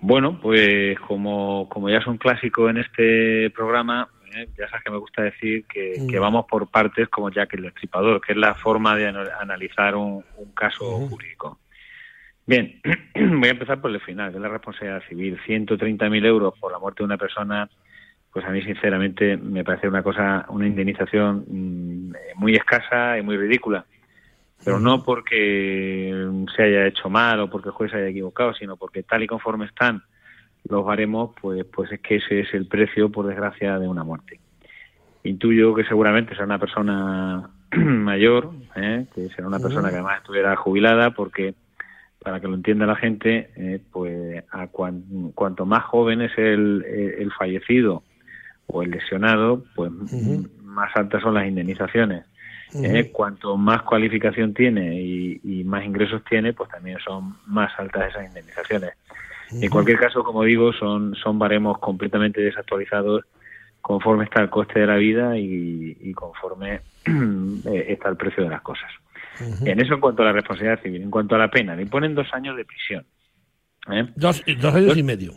Bueno, 0.00 0.38
pues 0.40 0.98
como, 1.00 1.68
como 1.68 1.88
ya 1.88 1.98
es 1.98 2.06
un 2.06 2.18
clásico 2.18 2.68
en 2.68 2.78
este 2.78 3.50
programa, 3.50 4.08
¿eh? 4.34 4.48
ya 4.58 4.68
sabes 4.68 4.84
que 4.84 4.90
me 4.90 4.98
gusta 4.98 5.22
decir 5.22 5.64
que, 5.66 5.94
mm. 5.98 6.20
vamos 6.20 6.46
por 6.48 6.68
partes 6.68 7.08
como 7.08 7.30
Jack 7.30 7.54
el 7.54 7.62
Destripador, 7.62 8.20
que 8.20 8.32
es 8.32 8.38
la 8.38 8.54
forma 8.54 8.94
de 8.96 9.08
analizar 9.08 9.94
un, 9.96 10.24
caso 10.54 10.84
jurídico. 11.08 11.58
Bien, 12.46 12.80
voy 13.14 13.48
a 13.48 13.52
empezar 13.52 13.80
por 13.80 13.90
el 13.90 14.00
final, 14.00 14.30
que 14.30 14.36
es 14.36 14.42
la 14.42 14.48
responsabilidad 14.48 15.02
civil. 15.08 15.38
130.000 15.46 16.26
euros 16.26 16.54
por 16.58 16.72
la 16.72 16.78
muerte 16.78 16.98
de 17.02 17.06
una 17.06 17.18
persona, 17.18 17.68
pues 18.32 18.44
a 18.44 18.50
mí 18.50 18.62
sinceramente 18.62 19.36
me 19.36 19.64
parece 19.64 19.88
una 19.88 20.02
cosa, 20.02 20.46
una 20.48 20.66
indemnización 20.66 21.44
mm, 21.48 22.12
muy 22.36 22.54
escasa 22.54 23.18
y 23.18 23.22
muy 23.22 23.36
ridícula 23.36 23.84
pero 24.64 24.80
no 24.80 25.04
porque 25.04 26.12
se 26.56 26.62
haya 26.62 26.86
hecho 26.86 27.08
mal 27.08 27.40
o 27.40 27.50
porque 27.50 27.68
el 27.68 27.74
juez 27.74 27.90
se 27.90 27.98
haya 27.98 28.08
equivocado, 28.08 28.54
sino 28.54 28.76
porque 28.76 29.02
tal 29.02 29.22
y 29.22 29.26
conforme 29.26 29.66
están 29.66 30.02
los 30.68 30.84
baremos, 30.84 31.30
pues, 31.40 31.64
pues 31.66 31.92
es 31.92 32.00
que 32.00 32.16
ese 32.16 32.40
es 32.40 32.52
el 32.52 32.66
precio, 32.66 33.10
por 33.10 33.26
desgracia, 33.26 33.78
de 33.78 33.86
una 33.86 34.02
muerte. 34.02 34.40
Intuyo 35.22 35.74
que 35.74 35.84
seguramente 35.84 36.32
será 36.32 36.46
una 36.46 36.58
persona 36.58 37.48
mayor, 37.76 38.50
¿eh? 38.74 39.06
que 39.14 39.28
será 39.28 39.46
una 39.46 39.60
persona 39.60 39.88
que 39.90 39.96
además 39.96 40.18
estuviera 40.18 40.56
jubilada, 40.56 41.12
porque 41.12 41.54
para 42.26 42.40
que 42.40 42.48
lo 42.48 42.56
entienda 42.56 42.86
la 42.86 42.96
gente, 42.96 43.50
eh, 43.54 43.78
pues 43.92 44.42
a 44.50 44.66
cuanto 44.66 45.64
más 45.64 45.84
joven 45.84 46.22
es 46.22 46.36
el, 46.36 46.84
el, 47.20 47.30
fallecido 47.30 48.02
o 48.66 48.82
el 48.82 48.90
lesionado, 48.90 49.62
pues 49.76 49.92
más 50.64 50.90
altas 50.96 51.22
son 51.22 51.34
las 51.34 51.46
indemnizaciones. 51.46 52.24
¿eh? 52.74 53.12
cuanto 53.12 53.56
más 53.56 53.82
cualificación 53.82 54.54
tiene 54.54 55.00
y, 55.00 55.62
más 55.66 55.84
ingresos 55.84 56.24
tiene, 56.28 56.52
pues 56.52 56.68
también 56.68 56.98
son 56.98 57.36
más 57.46 57.70
altas 57.78 58.10
esas 58.10 58.26
indemnizaciones. 58.26 58.90
En 59.52 59.70
cualquier 59.70 60.00
caso, 60.00 60.24
como 60.24 60.42
digo, 60.42 60.72
son, 60.72 61.14
son 61.14 61.38
baremos 61.38 61.78
completamente 61.78 62.40
desactualizados 62.40 63.22
conforme 63.80 64.24
está 64.24 64.42
el 64.42 64.50
coste 64.50 64.80
de 64.80 64.86
la 64.88 64.96
vida 64.96 65.38
y, 65.38 66.12
conforme 66.14 66.80
eh, 67.06 67.86
está 67.86 68.08
el 68.08 68.16
precio 68.16 68.42
de 68.42 68.50
las 68.50 68.62
cosas. 68.62 68.90
En 69.64 69.80
eso 69.80 69.94
en 69.94 70.00
cuanto 70.00 70.22
a 70.22 70.26
la 70.26 70.32
responsabilidad 70.32 70.82
civil. 70.82 71.02
En 71.02 71.10
cuanto 71.10 71.34
a 71.34 71.38
la 71.38 71.50
pena, 71.50 71.74
le 71.76 71.82
imponen 71.82 72.14
dos 72.14 72.28
años 72.32 72.56
de 72.56 72.64
prisión. 72.64 73.04
¿eh? 73.90 74.06
Dos, 74.16 74.42
años 74.74 74.96
y 74.96 75.02
medio. 75.02 75.34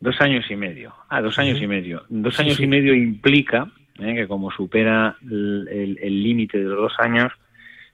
Dos 0.00 0.20
años 0.20 0.50
y 0.50 0.56
medio. 0.56 0.94
Ah, 1.08 1.20
dos 1.20 1.38
años 1.38 1.60
y 1.60 1.66
medio. 1.66 2.02
Dos 2.08 2.38
años 2.40 2.60
y 2.60 2.66
medio 2.66 2.94
implica 2.94 3.70
¿eh? 3.98 4.14
que 4.14 4.28
como 4.28 4.50
supera 4.50 5.16
el 5.22 6.22
límite 6.22 6.58
de 6.58 6.64
los 6.64 6.78
dos 6.78 6.94
años, 6.98 7.32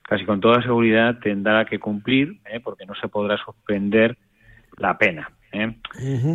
casi 0.03 0.24
con 0.24 0.40
toda 0.40 0.62
seguridad 0.62 1.18
tendrá 1.20 1.64
que 1.64 1.78
cumplir, 1.78 2.38
¿eh? 2.44 2.61
porque 2.61 2.86
no 2.86 2.94
se 2.94 3.09
podrá 3.09 3.36
suspender 3.38 4.18
la 4.76 4.98
pena. 4.98 5.30
¿eh? 5.53 5.74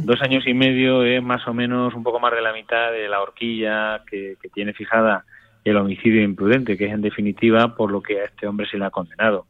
Dos 0.04 0.22
años 0.22 0.48
y 0.48 0.54
medio 0.54 1.04
es 1.04 1.22
más 1.22 1.48
o 1.48 1.54
menos 1.54 1.94
un 1.94 2.04
poco 2.04 2.20
más 2.20 2.34
de 2.34 2.42
la 2.42 2.54
mitad 2.54 2.92
de 2.92 3.08
la 3.08 3.22
horquilla 3.22 4.04
que, 4.10 4.38
tiene 4.54 4.74
fijada 4.74 5.26
el 5.70 5.78
homicidio 5.78 6.24
imprudente, 6.24 6.78
que 6.78 6.86
es 6.86 6.94
en 6.94 7.02
definitiva 7.02 7.76
por 7.76 7.92
lo 7.92 8.02
que 8.02 8.22
a 8.22 8.26
este 8.26 8.48
hombre 8.48 8.68
se 8.68 8.78
le 8.78 8.86
ha 8.86 8.90
condenado. 8.90 9.48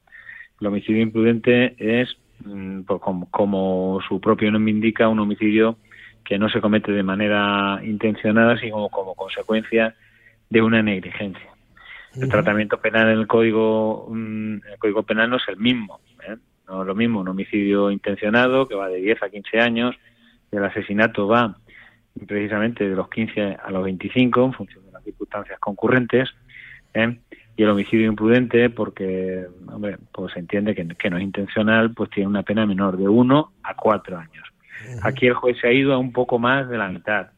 El 0.59 0.68
homicidio 0.68 1.01
imprudente 1.01 1.76
es, 1.78 2.18
mm, 2.43 2.82
pues, 2.82 2.99
como, 3.01 3.30
como, 3.30 3.99
su 4.07 4.20
propio 4.20 4.51
nombre 4.51 4.72
indica, 4.72 5.07
un 5.09 5.20
homicidio 5.20 5.78
que 6.26 6.39
no 6.39 6.49
se 6.49 6.59
comete 6.59 6.91
de 6.91 7.03
manera 7.03 7.80
intencionada, 7.84 8.57
sino 8.57 8.89
como 8.89 9.13
consecuencia 9.15 9.95
de 10.49 10.61
una 10.61 10.82
negligencia. 10.82 11.49
El 12.20 12.30
tratamiento 12.30 12.80
penal 12.80 13.09
en 13.09 13.20
el 13.20 13.28
código, 13.28 14.07
mm, 14.09 14.53
el 14.53 14.80
código 14.80 15.03
penal 15.03 15.30
no 15.30 15.38
es 15.38 15.47
el 15.47 15.57
mismo. 15.57 15.99
¿eh? 16.28 16.36
No 16.68 16.82
es 16.82 16.88
lo 16.88 16.95
mismo 16.95 17.20
un 17.20 17.28
homicidio 17.28 17.91
intencionado 17.91 18.68
que 18.68 18.74
va 18.74 18.89
de 18.89 18.99
10 18.99 19.22
a 19.22 19.30
15 19.30 19.59
años, 19.59 19.95
el 20.51 20.63
asesinato 20.63 21.28
va 21.28 21.57
precisamente 22.26 22.89
de 22.89 22.95
los 22.95 23.07
15 23.09 23.57
a 23.63 23.70
los 23.70 23.84
25 23.84 24.45
en 24.45 24.53
función 24.53 24.87
circunstancias 25.08 25.60
concurrentes. 25.60 26.30
¿eh? 26.93 27.18
Y 27.55 27.64
el 27.64 27.70
homicidio 27.70 28.08
imprudente, 28.08 28.70
porque 28.70 29.47
hombre, 29.68 29.97
pues 30.12 30.34
se 30.34 30.39
entiende 30.39 30.76
que, 30.76 30.88
que, 30.88 31.10
no 31.10 31.18
es 31.18 31.24
intencional, 31.24 31.93
pues 31.93 32.10
tiene 32.12 32.30
una 32.30 32.43
pena 32.43 32.66
menor 32.66 32.97
de 32.97 33.08
1 33.08 33.51
a 33.64 33.76
4 33.76 34.18
años. 34.18 34.47
Aquí 35.01 35.26
el 35.26 35.34
juez 35.34 35.58
se 35.60 35.68
ha 35.68 35.72
ido 35.72 35.93
a 35.93 35.97
un 35.97 36.12
poco 36.12 36.38
más 36.38 36.70
de 36.70 36.78
la 36.78 36.89
mitad. 36.89 37.30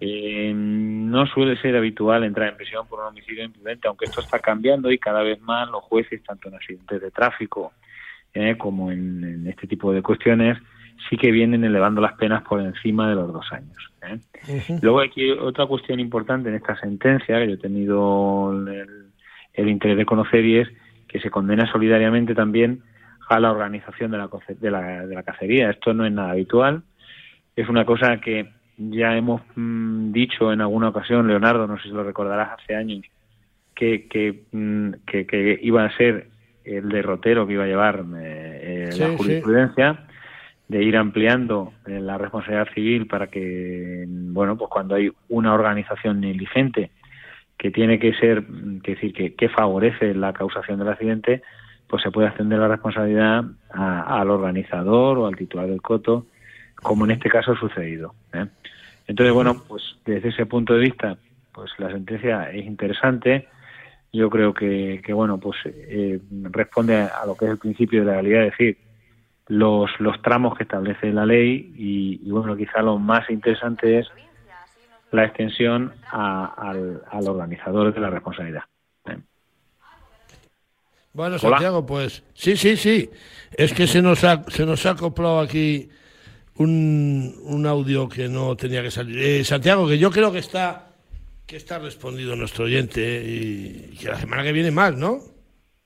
Eh, 0.00 0.52
no 0.54 1.26
suele 1.26 1.56
ser 1.60 1.76
habitual 1.76 2.24
entrar 2.24 2.48
en 2.48 2.56
prisión 2.56 2.86
por 2.86 3.00
un 3.00 3.06
homicidio 3.06 3.44
imprudente, 3.44 3.88
aunque 3.88 4.04
esto 4.04 4.20
está 4.20 4.38
cambiando 4.38 4.90
y 4.90 4.98
cada 4.98 5.22
vez 5.22 5.40
más 5.40 5.68
los 5.70 5.82
jueces, 5.84 6.22
tanto 6.22 6.48
en 6.48 6.56
accidentes 6.56 7.00
de 7.00 7.10
tráfico 7.10 7.72
eh, 8.34 8.56
como 8.58 8.92
en, 8.92 9.46
este 9.46 9.66
tipo 9.66 9.92
de 9.92 10.02
cuestiones, 10.02 10.58
sí 11.08 11.16
que 11.16 11.30
vienen 11.30 11.64
elevando 11.64 12.00
las 12.00 12.14
penas 12.14 12.42
por 12.42 12.60
encima 12.60 13.08
de 13.08 13.14
los 13.14 13.32
dos 13.32 13.46
años. 13.52 13.76
¿eh? 14.02 14.78
Luego 14.82 15.00
hay 15.00 15.30
otra 15.32 15.66
cuestión 15.66 16.00
importante 16.00 16.48
en 16.48 16.56
esta 16.56 16.76
sentencia 16.76 17.38
que 17.38 17.48
yo 17.48 17.54
he 17.54 17.58
tenido 17.58 18.52
el, 19.54 19.68
interés 19.68 19.96
de 19.96 20.06
conocer 20.06 20.44
y 20.44 20.58
es 20.58 20.68
que 21.08 21.20
se 21.20 21.30
condena 21.30 21.70
solidariamente 21.70 22.34
también 22.34 22.82
a 23.28 23.40
la 23.40 23.50
organización 23.50 24.10
de 24.10 24.18
la, 24.18 24.28
de 24.60 24.70
la, 24.70 25.06
de 25.06 25.14
la 25.14 25.22
cacería. 25.22 25.70
Esto 25.70 25.92
no 25.94 26.04
es 26.06 26.12
nada 26.12 26.30
habitual, 26.30 26.82
es 27.56 27.68
una 27.68 27.84
cosa 27.84 28.18
que 28.20 28.50
ya 28.76 29.16
hemos 29.16 29.42
mm, 29.54 30.12
dicho 30.12 30.52
en 30.52 30.60
alguna 30.60 30.88
ocasión, 30.88 31.26
Leonardo, 31.26 31.66
no 31.66 31.76
sé 31.78 31.84
si 31.84 31.88
lo 31.90 32.04
recordarás 32.04 32.58
hace 32.60 32.74
años, 32.74 33.04
que, 33.74 34.44
mm, 34.52 34.90
que, 35.06 35.26
que, 35.26 35.58
iba 35.62 35.84
a 35.84 35.96
ser 35.96 36.28
el 36.64 36.88
derrotero 36.88 37.46
que 37.46 37.54
iba 37.54 37.64
a 37.64 37.68
llevar 37.68 38.04
eh, 38.18 38.88
eh, 38.90 38.96
la 38.98 39.16
jurisprudencia, 39.16 40.05
de 40.68 40.82
ir 40.82 40.96
ampliando 40.96 41.72
la 41.86 42.18
responsabilidad 42.18 42.72
civil 42.74 43.06
para 43.06 43.28
que, 43.28 44.04
bueno, 44.08 44.56
pues 44.56 44.70
cuando 44.70 44.96
hay 44.96 45.10
una 45.28 45.54
organización 45.54 46.20
negligente 46.20 46.90
que 47.56 47.70
tiene 47.70 47.98
que 47.98 48.12
ser, 48.14 48.44
que 48.82 48.92
decir, 48.92 49.12
que, 49.12 49.34
que 49.34 49.48
favorece 49.48 50.14
la 50.14 50.32
causación 50.32 50.78
del 50.78 50.88
accidente, 50.88 51.42
pues 51.86 52.02
se 52.02 52.10
puede 52.10 52.28
extender 52.28 52.58
la 52.58 52.68
responsabilidad 52.68 53.44
al 53.70 54.30
organizador 54.30 55.18
o 55.18 55.26
al 55.26 55.36
titular 55.36 55.68
del 55.68 55.80
coto 55.80 56.26
como 56.82 57.04
en 57.04 57.12
este 57.12 57.28
caso 57.28 57.52
ha 57.52 57.58
sucedido. 57.58 58.14
¿eh? 58.32 58.46
Entonces, 59.06 59.34
bueno, 59.34 59.62
pues 59.66 59.82
desde 60.04 60.28
ese 60.28 60.46
punto 60.46 60.74
de 60.74 60.80
vista, 60.80 61.16
pues 61.52 61.70
la 61.78 61.90
sentencia 61.90 62.50
es 62.50 62.64
interesante. 62.64 63.48
Yo 64.12 64.30
creo 64.30 64.54
que, 64.54 65.02
que 65.04 65.12
bueno, 65.12 65.38
pues 65.38 65.56
eh, 65.64 66.20
responde 66.50 66.96
a, 66.96 67.26
lo 67.26 67.36
que 67.36 67.46
es 67.46 67.50
el 67.52 67.58
principio 67.58 68.00
de 68.00 68.06
la 68.06 68.12
realidad, 68.14 68.44
es 68.44 68.50
decir, 68.52 68.78
los, 69.48 69.90
los 69.98 70.20
tramos 70.22 70.56
que 70.56 70.64
establece 70.64 71.12
la 71.12 71.26
ley 71.26 71.72
y, 71.76 72.30
bueno, 72.30 72.56
quizá 72.56 72.82
lo 72.82 72.98
más 72.98 73.28
interesante 73.30 74.00
es 74.00 74.08
la 75.12 75.24
extensión 75.24 75.92
al, 76.10 77.02
al 77.10 77.28
organizador 77.28 77.94
de 77.94 78.00
la 78.00 78.10
responsabilidad. 78.10 78.64
Bueno, 81.12 81.38
Santiago, 81.38 81.86
pues 81.86 82.22
sí, 82.34 82.58
sí, 82.58 82.76
sí. 82.76 83.08
Es 83.56 83.72
que 83.72 83.86
se 83.86 84.02
nos 84.02 84.22
ha, 84.22 84.44
se 84.48 84.66
nos 84.66 84.84
ha 84.84 84.90
acoplado 84.90 85.40
aquí 85.40 85.88
un, 86.56 87.34
un 87.44 87.66
audio 87.66 88.06
que 88.06 88.28
no 88.28 88.54
tenía 88.54 88.82
que 88.82 88.90
salir. 88.90 89.18
Eh, 89.18 89.42
Santiago, 89.42 89.88
que 89.88 89.96
yo 89.96 90.10
creo 90.10 90.30
que 90.30 90.40
está 90.40 90.88
que 91.46 91.56
está 91.56 91.78
respondido 91.78 92.34
nuestro 92.36 92.64
oyente 92.64 93.00
eh, 93.00 93.90
y 93.92 93.96
que 93.96 94.08
la 94.08 94.16
semana 94.16 94.42
que 94.42 94.52
viene 94.52 94.70
más, 94.70 94.94
¿no? 94.94 95.20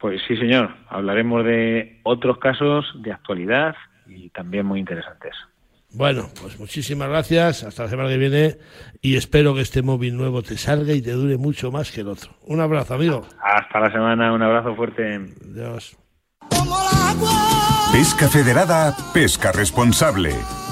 Pues 0.01 0.21
sí, 0.27 0.37
señor. 0.37 0.71
Hablaremos 0.89 1.45
de 1.45 2.01
otros 2.05 2.39
casos 2.39 2.87
de 3.03 3.13
actualidad 3.13 3.77
y 4.07 4.31
también 4.31 4.67
muy 4.67 4.81
interesantes. 4.81 5.35
Bueno, 5.93 6.29
pues 6.41 6.59
muchísimas 6.59 7.09
gracias. 7.09 7.65
Hasta 7.65 7.85
la 7.85 7.89
semana 7.89 8.09
que 8.09 8.17
viene 8.17 8.57
y 9.03 9.17
espero 9.17 9.55
que 9.55 9.61
este 9.61 9.83
móvil 9.83 10.17
nuevo 10.17 10.43
te 10.43 10.57
salga 10.57 10.93
y 10.95 11.03
te 11.03 11.13
dure 11.13 11.37
mucho 11.37 11.71
más 11.71 11.91
que 11.91 12.01
el 12.01 12.09
otro. 12.09 12.31
Un 12.47 12.61
abrazo, 12.61 12.95
amigo. 12.95 13.27
Hasta 13.43 13.81
la 13.81 13.93
semana. 13.93 14.33
Un 14.33 14.43
abrazo 14.43 14.75
fuerte. 14.75 15.21
Adiós. 15.53 15.97
Pesca 17.93 18.29
Federada, 18.29 18.95
pesca 19.13 19.53
responsable. 19.53 20.31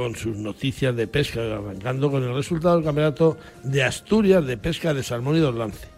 con 0.00 0.16
sus 0.16 0.34
noticias 0.38 0.96
de 0.96 1.06
pesca, 1.06 1.42
arrancando 1.42 2.10
con 2.10 2.22
el 2.22 2.34
resultado 2.34 2.76
del 2.76 2.84
campeonato 2.86 3.36
de 3.62 3.84
Asturias 3.84 4.46
de 4.46 4.56
pesca 4.56 4.94
de 4.94 5.02
salmón 5.02 5.36
y 5.36 5.40
lance. 5.40 5.88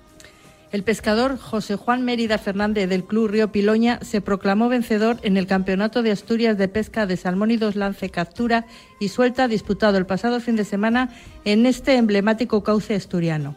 El 0.73 0.83
pescador 0.83 1.39
José 1.39 1.77
Juan 1.77 2.05
Mérida 2.05 2.37
Fernández 2.39 2.89
del 2.89 3.05
Club 3.05 3.29
Río 3.29 3.53
Piloña 3.53 4.01
se 4.03 4.21
proclamó 4.21 4.69
vencedor 4.69 5.19
en 5.23 5.37
el 5.37 5.47
Campeonato 5.47 6.03
de 6.03 6.11
Asturias 6.11 6.59
de 6.59 6.67
Pesca 6.67 7.07
de 7.07 7.17
Salmón 7.17 7.53
y 7.53 7.59
Dos 7.59 7.77
Lance 7.77 8.11
Captura 8.11 8.67
y 8.99 9.09
Suelta 9.11 9.47
disputado 9.47 9.99
el 9.99 10.07
pasado 10.07 10.41
fin 10.41 10.57
de 10.57 10.65
semana 10.65 11.11
en 11.45 11.65
este 11.65 11.95
emblemático 11.95 12.65
cauce 12.65 12.97
asturiano. 12.97 13.55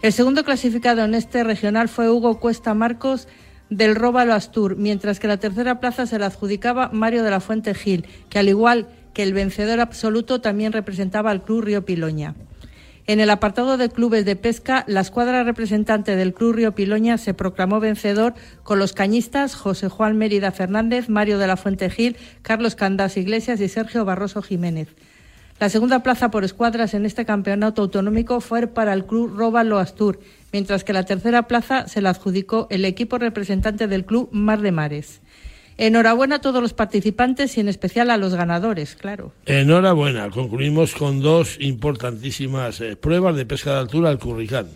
El 0.00 0.14
segundo 0.14 0.44
clasificado 0.44 1.04
en 1.04 1.14
este 1.14 1.44
regional 1.44 1.90
fue 1.90 2.08
Hugo 2.08 2.40
Cuesta 2.40 2.72
Marcos 2.72 3.28
del 3.68 3.96
Róbalo 3.96 4.32
Astur, 4.32 4.76
mientras 4.76 5.20
que 5.20 5.28
la 5.28 5.36
tercera 5.36 5.78
plaza 5.78 6.06
se 6.06 6.18
la 6.18 6.26
adjudicaba 6.26 6.88
Mario 6.90 7.22
de 7.22 7.30
la 7.30 7.40
Fuente 7.40 7.74
Gil, 7.74 8.06
que 8.30 8.38
al 8.38 8.48
igual 8.48 8.86
que 9.18 9.24
el 9.24 9.32
vencedor 9.32 9.80
absoluto 9.80 10.40
también 10.40 10.72
representaba 10.72 11.32
al 11.32 11.42
Club 11.42 11.64
Río 11.64 11.84
Piloña. 11.84 12.36
En 13.08 13.18
el 13.18 13.30
apartado 13.30 13.76
de 13.76 13.88
clubes 13.88 14.24
de 14.24 14.36
pesca, 14.36 14.84
la 14.86 15.00
escuadra 15.00 15.42
representante 15.42 16.14
del 16.14 16.32
Club 16.32 16.54
Río 16.54 16.72
Piloña 16.76 17.18
se 17.18 17.34
proclamó 17.34 17.80
vencedor 17.80 18.34
con 18.62 18.78
los 18.78 18.92
cañistas 18.92 19.56
José 19.56 19.88
Juan 19.88 20.16
Mérida 20.16 20.52
Fernández, 20.52 21.08
Mario 21.08 21.38
de 21.38 21.48
la 21.48 21.56
Fuente 21.56 21.90
Gil, 21.90 22.16
Carlos 22.42 22.76
Candás 22.76 23.16
Iglesias 23.16 23.60
y 23.60 23.66
Sergio 23.66 24.04
Barroso 24.04 24.40
Jiménez. 24.40 24.86
La 25.58 25.68
segunda 25.68 26.04
plaza 26.04 26.30
por 26.30 26.44
escuadras 26.44 26.94
en 26.94 27.04
este 27.04 27.24
campeonato 27.24 27.82
autonómico 27.82 28.40
fue 28.40 28.68
para 28.68 28.92
el 28.92 29.04
Club 29.04 29.36
Róbalo 29.36 29.80
Astur, 29.80 30.20
mientras 30.52 30.84
que 30.84 30.92
la 30.92 31.02
tercera 31.02 31.48
plaza 31.48 31.88
se 31.88 32.02
la 32.02 32.10
adjudicó 32.10 32.68
el 32.70 32.84
equipo 32.84 33.18
representante 33.18 33.88
del 33.88 34.04
Club 34.04 34.28
Mar 34.30 34.60
de 34.60 34.70
Mares. 34.70 35.22
Enhorabuena 35.78 36.36
a 36.36 36.40
todos 36.40 36.60
los 36.60 36.74
participantes 36.74 37.56
y 37.56 37.60
en 37.60 37.68
especial 37.68 38.10
a 38.10 38.16
los 38.16 38.34
ganadores, 38.34 38.96
claro. 38.96 39.32
Enhorabuena. 39.46 40.28
Concluimos 40.28 40.92
con 40.92 41.20
dos 41.20 41.56
importantísimas 41.60 42.80
eh, 42.80 42.96
pruebas 42.96 43.36
de 43.36 43.46
pesca 43.46 43.74
de 43.74 43.78
altura 43.78 44.10
al 44.10 44.18
Curricán. 44.18 44.66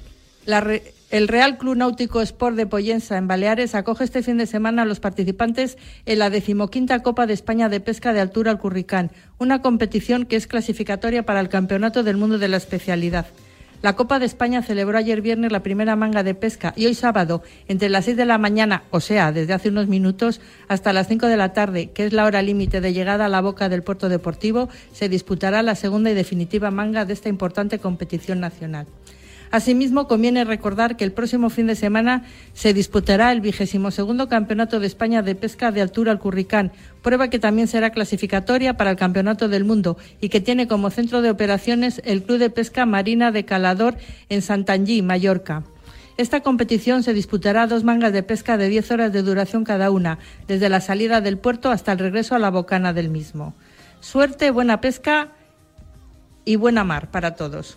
el 0.46 1.28
Real 1.28 1.58
Club 1.58 1.76
Náutico 1.76 2.20
Sport 2.22 2.54
de 2.54 2.66
Poyensa 2.66 3.18
en 3.18 3.26
Baleares 3.26 3.74
acoge 3.74 4.04
este 4.04 4.22
fin 4.22 4.38
de 4.38 4.46
semana 4.46 4.82
a 4.82 4.84
los 4.84 5.00
participantes 5.00 5.76
en 6.06 6.20
la 6.20 6.30
decimoquinta 6.30 7.02
Copa 7.02 7.26
de 7.26 7.34
España 7.34 7.68
de 7.68 7.80
Pesca 7.80 8.12
de 8.12 8.20
Altura 8.20 8.52
al 8.52 8.60
Curricán, 8.60 9.10
una 9.38 9.60
competición 9.60 10.24
que 10.24 10.36
es 10.36 10.46
clasificatoria 10.46 11.24
para 11.24 11.40
el 11.40 11.48
Campeonato 11.48 12.04
del 12.04 12.16
Mundo 12.16 12.38
de 12.38 12.46
la 12.46 12.58
especialidad. 12.58 13.26
La 13.82 13.96
Copa 13.96 14.20
de 14.20 14.26
España 14.26 14.62
celebró 14.62 14.96
ayer 14.96 15.22
viernes 15.22 15.50
la 15.50 15.64
primera 15.64 15.96
manga 15.96 16.22
de 16.22 16.36
pesca 16.36 16.72
y 16.76 16.86
hoy 16.86 16.94
sábado, 16.94 17.42
entre 17.66 17.88
las 17.88 18.04
6 18.04 18.16
de 18.16 18.26
la 18.26 18.38
mañana, 18.38 18.84
o 18.90 19.00
sea, 19.00 19.32
desde 19.32 19.54
hace 19.54 19.70
unos 19.70 19.88
minutos, 19.88 20.40
hasta 20.68 20.92
las 20.92 21.08
5 21.08 21.26
de 21.26 21.36
la 21.36 21.52
tarde, 21.52 21.90
que 21.90 22.06
es 22.06 22.12
la 22.12 22.24
hora 22.24 22.42
límite 22.42 22.80
de 22.80 22.92
llegada 22.92 23.24
a 23.24 23.28
la 23.28 23.40
boca 23.40 23.68
del 23.68 23.82
puerto 23.82 24.08
deportivo, 24.08 24.68
se 24.92 25.08
disputará 25.08 25.64
la 25.64 25.74
segunda 25.74 26.12
y 26.12 26.14
definitiva 26.14 26.70
manga 26.70 27.04
de 27.04 27.12
esta 27.12 27.28
importante 27.28 27.80
competición 27.80 28.38
nacional. 28.38 28.86
Asimismo, 29.52 30.08
conviene 30.08 30.46
recordar 30.46 30.96
que 30.96 31.04
el 31.04 31.12
próximo 31.12 31.50
fin 31.50 31.66
de 31.66 31.74
semana 31.76 32.24
se 32.54 32.72
disputará 32.72 33.30
el 33.32 33.42
vigésimo 33.42 33.90
segundo 33.90 34.26
Campeonato 34.26 34.80
de 34.80 34.86
España 34.86 35.20
de 35.20 35.34
Pesca 35.34 35.70
de 35.70 35.82
Altura 35.82 36.10
al 36.10 36.18
Curricán, 36.18 36.72
prueba 37.02 37.28
que 37.28 37.38
también 37.38 37.68
será 37.68 37.90
clasificatoria 37.90 38.78
para 38.78 38.92
el 38.92 38.96
Campeonato 38.96 39.50
del 39.50 39.66
Mundo 39.66 39.98
y 40.22 40.30
que 40.30 40.40
tiene 40.40 40.68
como 40.68 40.88
centro 40.88 41.20
de 41.20 41.28
operaciones 41.28 42.00
el 42.06 42.22
Club 42.22 42.38
de 42.38 42.48
Pesca 42.48 42.86
Marina 42.86 43.30
de 43.30 43.44
Calador 43.44 43.98
en 44.30 44.40
Santangí, 44.40 45.02
Mallorca. 45.02 45.64
Esta 46.16 46.40
competición 46.40 47.02
se 47.02 47.12
disputará 47.12 47.66
dos 47.66 47.84
mangas 47.84 48.14
de 48.14 48.22
pesca 48.22 48.56
de 48.56 48.70
10 48.70 48.90
horas 48.90 49.12
de 49.12 49.20
duración 49.20 49.64
cada 49.64 49.90
una, 49.90 50.18
desde 50.48 50.70
la 50.70 50.80
salida 50.80 51.20
del 51.20 51.36
puerto 51.36 51.70
hasta 51.70 51.92
el 51.92 51.98
regreso 51.98 52.34
a 52.34 52.38
la 52.38 52.50
bocana 52.50 52.94
del 52.94 53.10
mismo. 53.10 53.52
Suerte, 54.00 54.50
buena 54.50 54.80
pesca 54.80 55.28
y 56.46 56.56
buena 56.56 56.84
mar 56.84 57.10
para 57.10 57.34
todos. 57.34 57.76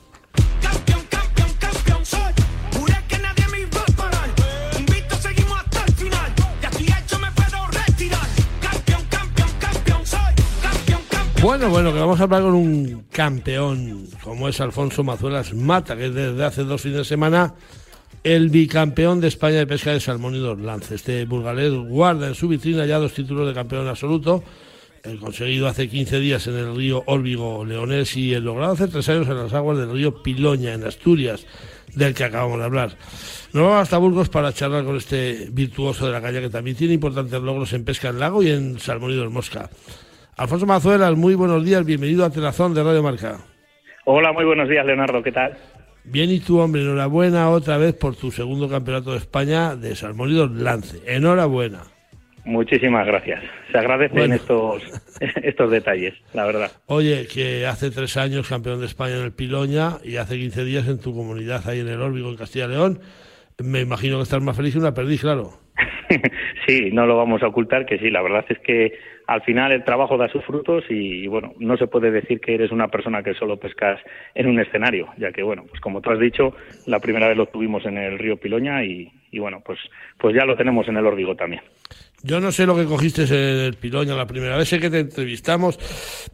Bueno, 11.46 11.70
bueno, 11.70 11.94
que 11.94 12.00
vamos 12.00 12.20
a 12.20 12.24
hablar 12.24 12.42
con 12.42 12.56
un 12.56 13.06
campeón 13.12 14.08
como 14.24 14.50
es 14.50 14.60
Alfonso 14.60 15.04
Mazuelas 15.04 15.54
Mata, 15.54 15.96
que 15.96 16.10
desde 16.10 16.44
hace 16.44 16.64
dos 16.64 16.82
fines 16.82 16.98
de 16.98 17.06
semana 17.06 17.54
el 18.24 18.50
bicampeón 18.50 19.22
de 19.22 19.28
España 19.28 19.58
de 19.58 19.68
pesca 19.68 19.92
de 19.92 20.00
salmón 20.00 20.34
y 20.34 20.40
lances. 20.40 20.94
Este 20.94 21.24
burgalés 21.26 21.72
guarda 21.72 22.28
en 22.28 22.34
su 22.34 22.48
vitrina 22.48 22.88
ya 22.88 22.98
dos 22.98 23.14
títulos 23.14 23.48
de 23.48 23.54
campeón 23.54 23.88
absoluto, 23.88 24.44
el 25.04 25.20
conseguido 25.20 25.68
hace 25.68 25.88
15 25.88 26.20
días 26.20 26.48
en 26.48 26.56
el 26.56 26.76
río 26.76 27.04
Órbigo 27.06 27.64
Leonés 27.64 28.18
y 28.18 28.34
el 28.34 28.44
logrado 28.44 28.74
hace 28.74 28.88
tres 28.88 29.08
años 29.10 29.28
en 29.28 29.38
las 29.38 29.54
aguas 29.54 29.78
del 29.78 29.92
río 29.92 30.24
Piloña, 30.24 30.74
en 30.74 30.84
Asturias, 30.84 31.46
del 31.94 32.16
que 32.16 32.24
acabamos 32.24 32.58
de 32.58 32.66
hablar. 32.66 32.98
Nos 33.54 33.66
vamos 33.66 33.84
hasta 33.84 34.00
Burgos 34.00 34.30
para 34.30 34.52
charlar 34.52 34.84
con 34.84 34.98
este 34.98 35.48
virtuoso 35.52 36.08
de 36.08 36.12
la 36.12 36.24
calle 36.24 36.42
que 36.42 36.50
también 36.50 36.76
tiene 36.76 36.96
importantes 36.96 37.40
logros 37.40 37.72
en 37.74 37.86
pesca 37.86 38.10
en 38.10 38.20
lago 38.20 38.42
y 38.42 38.50
en 38.50 38.80
salmón 38.80 39.12
y 39.12 39.28
mosca. 39.28 39.70
Alfonso 40.38 40.66
Mazuelas, 40.66 41.16
muy 41.16 41.34
buenos 41.34 41.64
días, 41.64 41.86
bienvenido 41.86 42.26
a 42.26 42.30
Telazón 42.30 42.74
de 42.74 42.84
Radio 42.84 43.02
Marca. 43.02 43.38
Hola, 44.04 44.34
muy 44.34 44.44
buenos 44.44 44.68
días, 44.68 44.86
Leonardo, 44.86 45.24
¿qué 45.24 45.32
tal? 45.32 45.56
Bien, 46.04 46.30
y 46.30 46.42
tú, 46.42 46.60
hombre, 46.60 46.82
enhorabuena 46.82 47.50
otra 47.50 47.78
vez 47.78 47.94
por 47.94 48.18
tu 48.18 48.32
segundo 48.32 48.68
campeonato 48.68 49.14
de 49.14 49.20
España 49.20 49.78
de 49.78 49.96
Salmónidos 49.96 50.52
Lance. 50.52 51.00
Enhorabuena. 51.08 51.84
Muchísimas 52.44 53.08
gracias. 53.08 53.44
Se 53.72 53.78
agradecen 53.78 54.34
estos, 54.34 54.84
estos 55.42 55.72
detalles, 55.72 56.14
la 56.34 56.46
verdad. 56.46 56.72
Oye, 56.88 57.28
que 57.34 57.66
hace 57.66 57.90
tres 57.90 58.18
años 58.18 58.50
campeón 58.50 58.82
de 58.82 58.88
España 58.88 59.16
en 59.16 59.24
el 59.24 59.32
Piloña 59.32 60.00
y 60.04 60.18
hace 60.18 60.38
15 60.38 60.66
días 60.66 60.88
en 60.90 61.00
tu 61.00 61.16
comunidad 61.16 61.68
ahí 61.68 61.80
en 61.80 61.88
el 61.88 62.02
Órbigo, 62.02 62.30
en 62.30 62.36
Castilla 62.36 62.66
y 62.66 62.70
León. 62.70 63.00
Me 63.64 63.80
imagino 63.80 64.18
que 64.18 64.24
estás 64.24 64.42
más 64.42 64.58
feliz 64.58 64.74
que 64.74 64.80
una 64.80 64.94
perdiz, 64.94 65.22
claro. 65.22 65.65
sí, 66.68 66.90
no 66.92 67.06
lo 67.06 67.18
vamos 67.18 67.44
a 67.44 67.48
ocultar 67.48 67.86
que 67.86 67.98
sí. 67.98 68.10
La 68.10 68.22
verdad 68.22 68.46
es 68.50 68.60
que 68.60 68.94
al 69.28 69.42
final 69.42 69.72
el 69.72 69.84
trabajo 69.84 70.18
da 70.18 70.30
sus 70.30 70.44
frutos 70.46 70.84
y, 70.90 71.28
bueno, 71.28 71.54
no 71.60 71.78
se 71.78 71.88
puede 71.88 72.12
decir 72.12 72.40
que 72.40 72.56
eres 72.56 72.72
una 72.72 72.90
persona 72.90 73.24
que 73.24 73.34
solo 73.34 73.58
pescas 73.58 74.00
en 74.34 74.48
un 74.48 74.60
escenario, 74.60 75.08
ya 75.18 75.32
que 75.32 75.44
bueno, 75.44 75.66
pues 75.68 75.82
como 75.82 76.02
tú 76.02 76.12
has 76.12 76.20
dicho, 76.20 76.54
la 76.86 77.00
primera 77.00 77.28
vez 77.28 77.38
lo 77.38 77.48
tuvimos 77.48 77.86
en 77.86 77.98
el 77.98 78.20
río 78.20 78.38
Piloña 78.38 78.84
y, 78.84 79.12
bueno, 79.38 79.62
pues, 79.66 79.80
pues 80.18 80.36
ya 80.36 80.46
lo 80.46 80.56
tenemos 80.56 80.88
en 80.88 80.98
el 80.98 81.06
Órbigo 81.06 81.36
también. 81.36 81.62
Yo 82.24 82.40
no 82.40 82.52
sé 82.52 82.66
lo 82.66 82.76
que 82.76 82.86
cogiste 82.86 83.24
el 83.24 83.74
Piloña 83.76 84.16
la 84.16 84.28
primera 84.28 84.58
vez, 84.58 84.70
sé 84.70 84.80
que 84.80 84.90
te 84.90 85.00
entrevistamos, 85.00 85.78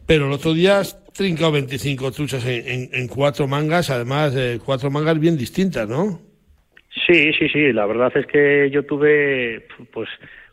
pero 0.06 0.28
el 0.28 0.32
otro 0.32 0.54
día 0.54 0.80
has 0.80 1.02
trincado 1.14 1.52
25 1.54 2.12
truchas 2.12 2.46
en, 2.46 3.08
cuatro 3.08 3.48
mangas, 3.48 3.90
además 3.90 4.34
de 4.34 4.60
cuatro 4.64 4.92
mangas 4.92 5.20
bien 5.20 5.38
distintas, 5.38 5.88
¿no? 5.88 6.31
Sí, 6.94 7.32
sí, 7.34 7.48
sí, 7.48 7.72
la 7.72 7.86
verdad 7.86 8.12
es 8.16 8.26
que 8.28 8.70
yo 8.70 8.84
tuve, 8.86 9.66
pues, 9.94 10.10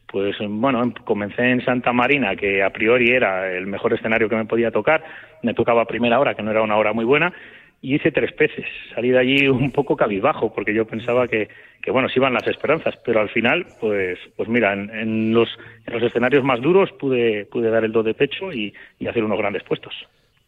pues 0.06 0.36
bueno, 0.40 0.92
comencé 1.04 1.42
en 1.42 1.64
Santa 1.64 1.92
Marina, 1.92 2.36
que 2.36 2.62
a 2.62 2.70
priori 2.70 3.10
era 3.10 3.50
el 3.50 3.66
mejor 3.66 3.92
escenario 3.92 4.28
que 4.28 4.36
me 4.36 4.44
podía 4.44 4.70
tocar. 4.70 5.02
Me 5.42 5.54
tocaba 5.54 5.84
primera 5.86 6.20
hora, 6.20 6.34
que 6.34 6.42
no 6.42 6.52
era 6.52 6.62
una 6.62 6.76
hora 6.76 6.92
muy 6.92 7.04
buena, 7.04 7.32
y 7.82 7.96
hice 7.96 8.12
tres 8.12 8.32
peces. 8.32 8.66
Salí 8.94 9.10
de 9.10 9.18
allí 9.18 9.48
un 9.48 9.72
poco 9.72 9.96
cabizbajo, 9.96 10.54
porque 10.54 10.72
yo 10.72 10.86
pensaba 10.86 11.26
que, 11.26 11.48
que 11.82 11.90
bueno, 11.90 12.08
se 12.08 12.20
iban 12.20 12.34
las 12.34 12.46
esperanzas, 12.46 12.96
pero 13.04 13.20
al 13.20 13.30
final, 13.30 13.66
pues, 13.80 14.18
pues 14.36 14.48
mira, 14.48 14.72
en, 14.74 15.34
los, 15.34 15.48
en 15.86 15.94
los 15.94 16.02
escenarios 16.04 16.44
más 16.44 16.60
duros 16.60 16.92
pude, 16.92 17.46
pude 17.46 17.68
dar 17.68 17.84
el 17.84 17.92
do 17.92 18.04
de 18.04 18.14
pecho 18.14 18.52
y 18.52 18.72
hacer 19.08 19.24
unos 19.24 19.38
grandes 19.38 19.64
puestos. 19.64 19.92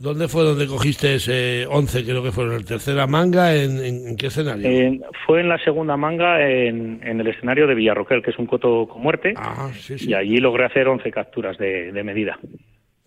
¿Dónde 0.00 0.28
fue 0.28 0.44
donde 0.44 0.66
cogiste 0.66 1.16
ese 1.16 1.66
11, 1.66 2.04
creo 2.06 2.22
que 2.22 2.32
fue 2.32 2.44
en 2.44 2.56
la 2.56 2.60
tercera 2.60 3.06
manga? 3.06 3.54
¿En, 3.54 4.16
qué 4.16 4.28
escenario? 4.28 4.98
fue 5.26 5.42
en 5.42 5.50
la 5.50 5.58
segunda 5.58 5.94
manga, 5.98 6.40
en, 6.40 7.02
el 7.02 7.26
escenario 7.26 7.66
de 7.66 7.74
Villarroquel, 7.74 8.22
que 8.22 8.30
es 8.30 8.38
un 8.38 8.46
coto 8.46 8.88
con 8.88 9.02
muerte. 9.02 9.34
Ah, 9.36 9.68
sí, 9.74 9.98
sí. 9.98 10.08
Y 10.08 10.14
allí 10.14 10.38
logré 10.38 10.64
hacer 10.64 10.88
11 10.88 11.10
capturas 11.10 11.58
de, 11.58 12.02
medida. 12.02 12.38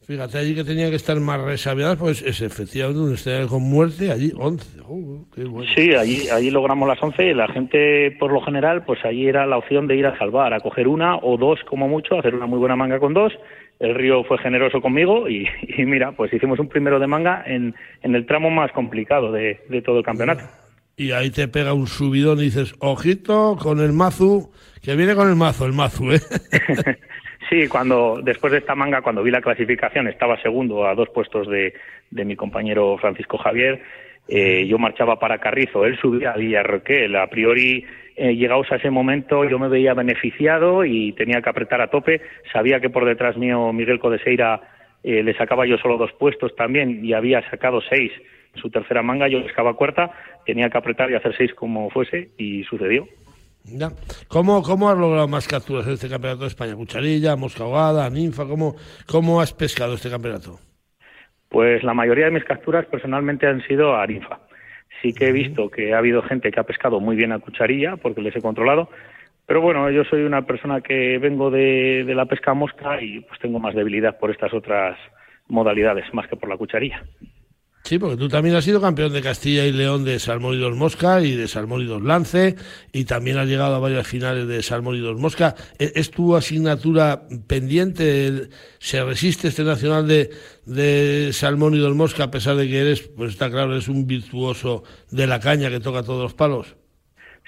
Fíjate, 0.05 0.37
allí 0.37 0.53
que 0.53 0.63
tenía 0.63 0.89
que 0.89 0.97
estar 0.97 1.17
más 1.19 1.41
resabiadas, 1.41 1.97
pues 1.97 2.21
es 2.21 2.41
efectivamente 2.41 2.99
un 2.99 3.13
escenario 3.13 3.47
con 3.47 3.63
muerte, 3.63 4.11
allí 4.11 4.31
11. 4.35 4.81
Uh, 4.87 5.25
qué 5.33 5.45
bueno. 5.45 5.71
Sí, 5.75 5.93
allí, 5.95 6.27
allí 6.29 6.51
logramos 6.51 6.87
las 6.87 7.01
11 7.01 7.25
y 7.27 7.33
la 7.33 7.47
gente, 7.47 8.11
por 8.19 8.31
lo 8.33 8.41
general, 8.41 8.83
pues 8.83 9.03
allí 9.05 9.27
era 9.27 9.45
la 9.45 9.57
opción 9.57 9.87
de 9.87 9.95
ir 9.95 10.05
a 10.05 10.17
salvar, 10.17 10.53
a 10.53 10.59
coger 10.59 10.87
una 10.87 11.17
o 11.17 11.37
dos 11.37 11.59
como 11.69 11.87
mucho, 11.87 12.19
hacer 12.19 12.35
una 12.35 12.47
muy 12.47 12.59
buena 12.59 12.75
manga 12.75 12.99
con 12.99 13.13
dos 13.13 13.33
el 13.79 13.95
río 13.95 14.23
fue 14.23 14.37
generoso 14.37 14.81
conmigo 14.81 15.29
y, 15.29 15.45
mira, 15.85 16.13
pues 16.13 16.33
hicimos 16.33 16.59
un 16.59 16.69
primero 16.69 16.99
de 16.99 17.07
manga 17.07 17.43
en, 17.45 17.75
en 18.01 18.15
el 18.15 18.25
tramo 18.25 18.49
más 18.49 18.71
complicado 18.71 19.31
de, 19.31 19.59
todo 19.85 19.99
el 19.99 20.05
campeonato. 20.05 20.43
Y 20.95 21.11
ahí 21.11 21.31
te 21.31 21.47
pega 21.47 21.73
un 21.73 21.87
subidón 21.87 22.39
y 22.39 22.43
dices, 22.43 22.75
ojito 22.79 23.57
con 23.59 23.79
el 23.79 23.93
mazu, 23.93 24.51
que 24.81 24.95
viene 24.95 25.15
con 25.15 25.27
el 25.27 25.35
mazo, 25.35 25.65
el 25.65 25.73
mazu, 25.73 26.11
¿eh? 26.11 26.21
sí, 27.53 27.67
cuando 27.67 28.19
después 28.23 28.51
de 28.51 28.59
esta 28.59 28.73
manga, 28.73 29.01
cuando 29.01 29.21
vi 29.21 29.29
la 29.29 29.41
clasificación, 29.41 30.07
estaba 30.07 30.41
segundo 30.41 30.87
a 30.87 30.95
dos 30.95 31.09
puestos 31.09 31.47
de, 31.47 31.73
de 32.09 32.25
mi 32.25 32.35
compañero 32.35 32.97
Francisco 32.97 33.37
Javier. 33.37 33.81
Eh, 34.27 34.65
yo 34.67 34.79
marchaba 34.79 35.19
para 35.19 35.37
Carrizo, 35.37 35.85
él 35.85 35.97
subía 35.99 36.31
a 36.31 36.37
Villarroquel. 36.37 37.15
A 37.15 37.27
priori 37.27 37.85
eh, 38.15 38.35
llegados 38.35 38.71
a 38.71 38.77
ese 38.77 38.89
momento 38.89 39.47
yo 39.47 39.59
me 39.59 39.67
veía 39.67 39.93
beneficiado 39.93 40.83
y 40.83 41.11
tenía 41.13 41.41
que 41.41 41.49
apretar 41.49 41.81
a 41.81 41.89
tope. 41.89 42.21
Sabía 42.51 42.79
que 42.79 42.89
por 42.89 43.05
detrás 43.05 43.37
mío 43.37 43.71
Miguel 43.71 43.99
Codeseira 43.99 44.61
eh, 45.03 45.21
le 45.21 45.35
sacaba 45.35 45.67
yo 45.67 45.77
solo 45.77 45.97
dos 45.97 46.11
puestos 46.13 46.55
también 46.55 47.05
y 47.05 47.13
había 47.13 47.47
sacado 47.51 47.81
seis 47.81 48.11
en 48.55 48.61
su 48.61 48.69
tercera 48.69 49.01
manga, 49.01 49.27
yo 49.27 49.43
pescaba 49.43 49.75
cuarta, 49.75 50.11
tenía 50.45 50.69
que 50.69 50.77
apretar 50.77 51.11
y 51.11 51.15
hacer 51.15 51.35
seis 51.35 51.53
como 51.53 51.89
fuese 51.89 52.29
y 52.37 52.63
sucedió. 52.63 53.07
Ya. 53.65 53.89
¿Cómo, 54.27 54.61
¿Cómo 54.61 54.89
has 54.89 54.97
logrado 54.97 55.27
más 55.27 55.47
capturas 55.47 55.87
en 55.87 55.93
este 55.93 56.09
campeonato 56.09 56.41
de 56.41 56.47
España? 56.47 56.75
¿Cucharilla, 56.75 57.35
mosca 57.35 57.63
ahogada, 57.63 58.09
ninfa? 58.09 58.45
¿Cómo, 58.45 58.75
¿Cómo 59.07 59.39
has 59.39 59.53
pescado 59.53 59.93
este 59.93 60.09
campeonato? 60.09 60.59
Pues 61.49 61.83
la 61.83 61.93
mayoría 61.93 62.25
de 62.25 62.31
mis 62.31 62.43
capturas 62.43 62.85
personalmente 62.87 63.47
han 63.47 63.61
sido 63.61 63.95
a 63.95 64.05
ninfa. 64.05 64.39
Sí 65.01 65.13
que 65.13 65.29
he 65.29 65.31
visto 65.31 65.69
que 65.69 65.93
ha 65.93 65.99
habido 65.99 66.21
gente 66.23 66.51
que 66.51 66.59
ha 66.59 66.63
pescado 66.63 66.99
muy 66.99 67.15
bien 67.15 67.31
a 67.31 67.39
cucharilla 67.39 67.95
porque 67.97 68.21
les 68.21 68.35
he 68.35 68.41
controlado, 68.41 68.89
pero 69.45 69.61
bueno, 69.61 69.89
yo 69.91 70.03
soy 70.05 70.23
una 70.23 70.43
persona 70.43 70.81
que 70.81 71.17
vengo 71.19 71.51
de, 71.51 72.03
de 72.05 72.15
la 72.15 72.25
pesca 72.25 72.53
mosca 72.53 73.01
y 73.01 73.19
pues 73.21 73.39
tengo 73.39 73.59
más 73.59 73.75
debilidad 73.75 74.17
por 74.17 74.31
estas 74.31 74.53
otras 74.53 74.97
modalidades 75.47 76.05
más 76.13 76.27
que 76.27 76.35
por 76.35 76.49
la 76.49 76.57
cucharilla. 76.57 77.03
Sí, 77.83 77.99
porque 77.99 78.15
tú 78.15 78.29
también 78.29 78.55
has 78.55 78.63
sido 78.63 78.79
campeón 78.79 79.11
de 79.11 79.21
Castilla 79.21 79.65
y 79.65 79.73
León 79.73 80.05
de 80.05 80.17
Salmónidos 80.17 80.73
Mosca 80.73 81.19
y 81.19 81.35
de 81.35 81.49
Salmónidos 81.49 82.01
Lance 82.01 82.55
y 82.93 83.03
también 83.03 83.37
has 83.37 83.45
llegado 83.45 83.75
a 83.75 83.79
varias 83.79 84.07
finales 84.07 84.47
de 84.47 84.63
Salmónidos 84.63 85.19
Mosca. 85.19 85.55
¿E-, 85.77 85.91
¿Es, 85.95 86.09
tu 86.09 86.33
asignatura 86.33 87.23
pendiente? 87.45 88.47
¿Se 88.79 89.03
resiste 89.03 89.49
este 89.49 89.65
nacional 89.65 90.07
de, 90.07 90.29
de 90.65 91.33
Salmónidos 91.33 91.93
Mosca 91.93 92.23
a 92.23 92.31
pesar 92.31 92.55
de 92.55 92.69
que 92.69 92.79
eres, 92.79 93.01
pues 93.01 93.31
está 93.31 93.51
claro, 93.51 93.73
eres 93.73 93.89
un 93.89 94.07
virtuoso 94.07 94.83
de 95.11 95.27
la 95.27 95.41
caña 95.41 95.69
que 95.69 95.81
toca 95.81 96.03
todos 96.03 96.23
los 96.23 96.33
palos? 96.33 96.77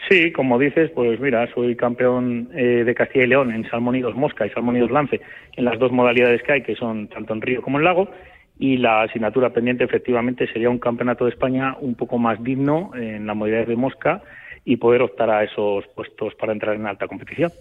Sí, 0.10 0.34
como 0.34 0.60
dices, 0.60 0.92
pues 0.94 1.18
mira, 1.22 1.48
soy 1.54 1.78
campeón 1.78 2.50
eh, 2.54 2.84
de 2.86 2.94
Castilla 2.94 3.24
y 3.24 3.30
León 3.30 3.54
en 3.54 3.70
Salmónidos 3.70 4.16
Mosca 4.16 4.46
y 4.46 4.50
Salmónidos 4.50 4.92
Lance 4.92 5.22
en 5.56 5.64
las 5.64 5.80
dos 5.80 5.94
modalidades 5.94 6.44
que 6.44 6.52
hay, 6.52 6.62
que 6.62 6.76
son 6.76 7.08
tanto 7.08 7.34
en 7.34 7.40
río 7.40 7.62
como 7.62 7.78
en 7.78 7.86
lago 7.86 8.10
y 8.58 8.78
la 8.78 9.04
asignatura 9.04 9.52
pendiente 9.52 9.84
efectivamente 9.84 10.48
sería 10.52 10.70
un 10.70 10.80
campeonato 10.80 11.26
de 11.26 11.32
España 11.32 11.76
un 11.80 11.96
poco 11.96 12.18
más 12.18 12.42
digno 12.44 12.92
en 12.96 13.28
la 13.28 13.34
modalidad 13.34 13.68
de 13.68 13.76
mosca 13.76 14.22
y 14.64 14.78
poder 14.78 15.02
optar 15.02 15.30
a 15.30 15.44
esos 15.44 15.86
puestos 15.96 16.34
para 16.36 16.54
entrar 16.54 16.76
en 16.76 16.88
alta 16.88 17.08
competición. 17.08 17.52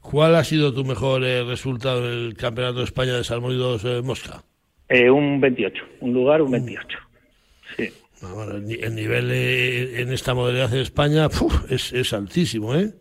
¿Cuál 0.00 0.34
ha 0.36 0.44
sido 0.44 0.72
tu 0.72 0.84
mejor 0.84 1.22
eh, 1.24 1.44
resultado 1.44 2.10
en 2.10 2.28
el 2.28 2.36
Campeonato 2.36 2.78
de 2.78 2.84
España 2.84 3.14
de 3.14 3.24
Salmónidos 3.24 3.84
eh, 3.84 4.00
Mosca? 4.02 4.42
Eh, 4.88 5.10
un 5.10 5.40
28, 5.40 5.84
un 6.00 6.12
lugar, 6.14 6.40
un 6.40 6.52
28. 6.52 6.98
Sí. 7.76 7.90
Ah, 8.22 8.32
bueno, 8.34 8.52
el, 8.56 8.94
nivel 8.94 9.30
eh, 9.30 10.00
en 10.00 10.12
esta 10.12 10.32
modalidad 10.32 10.72
en 10.72 10.80
España 10.80 11.28
es, 11.68 11.92
es 11.92 12.12
altísimo, 12.12 12.74
¿eh? 12.74 12.94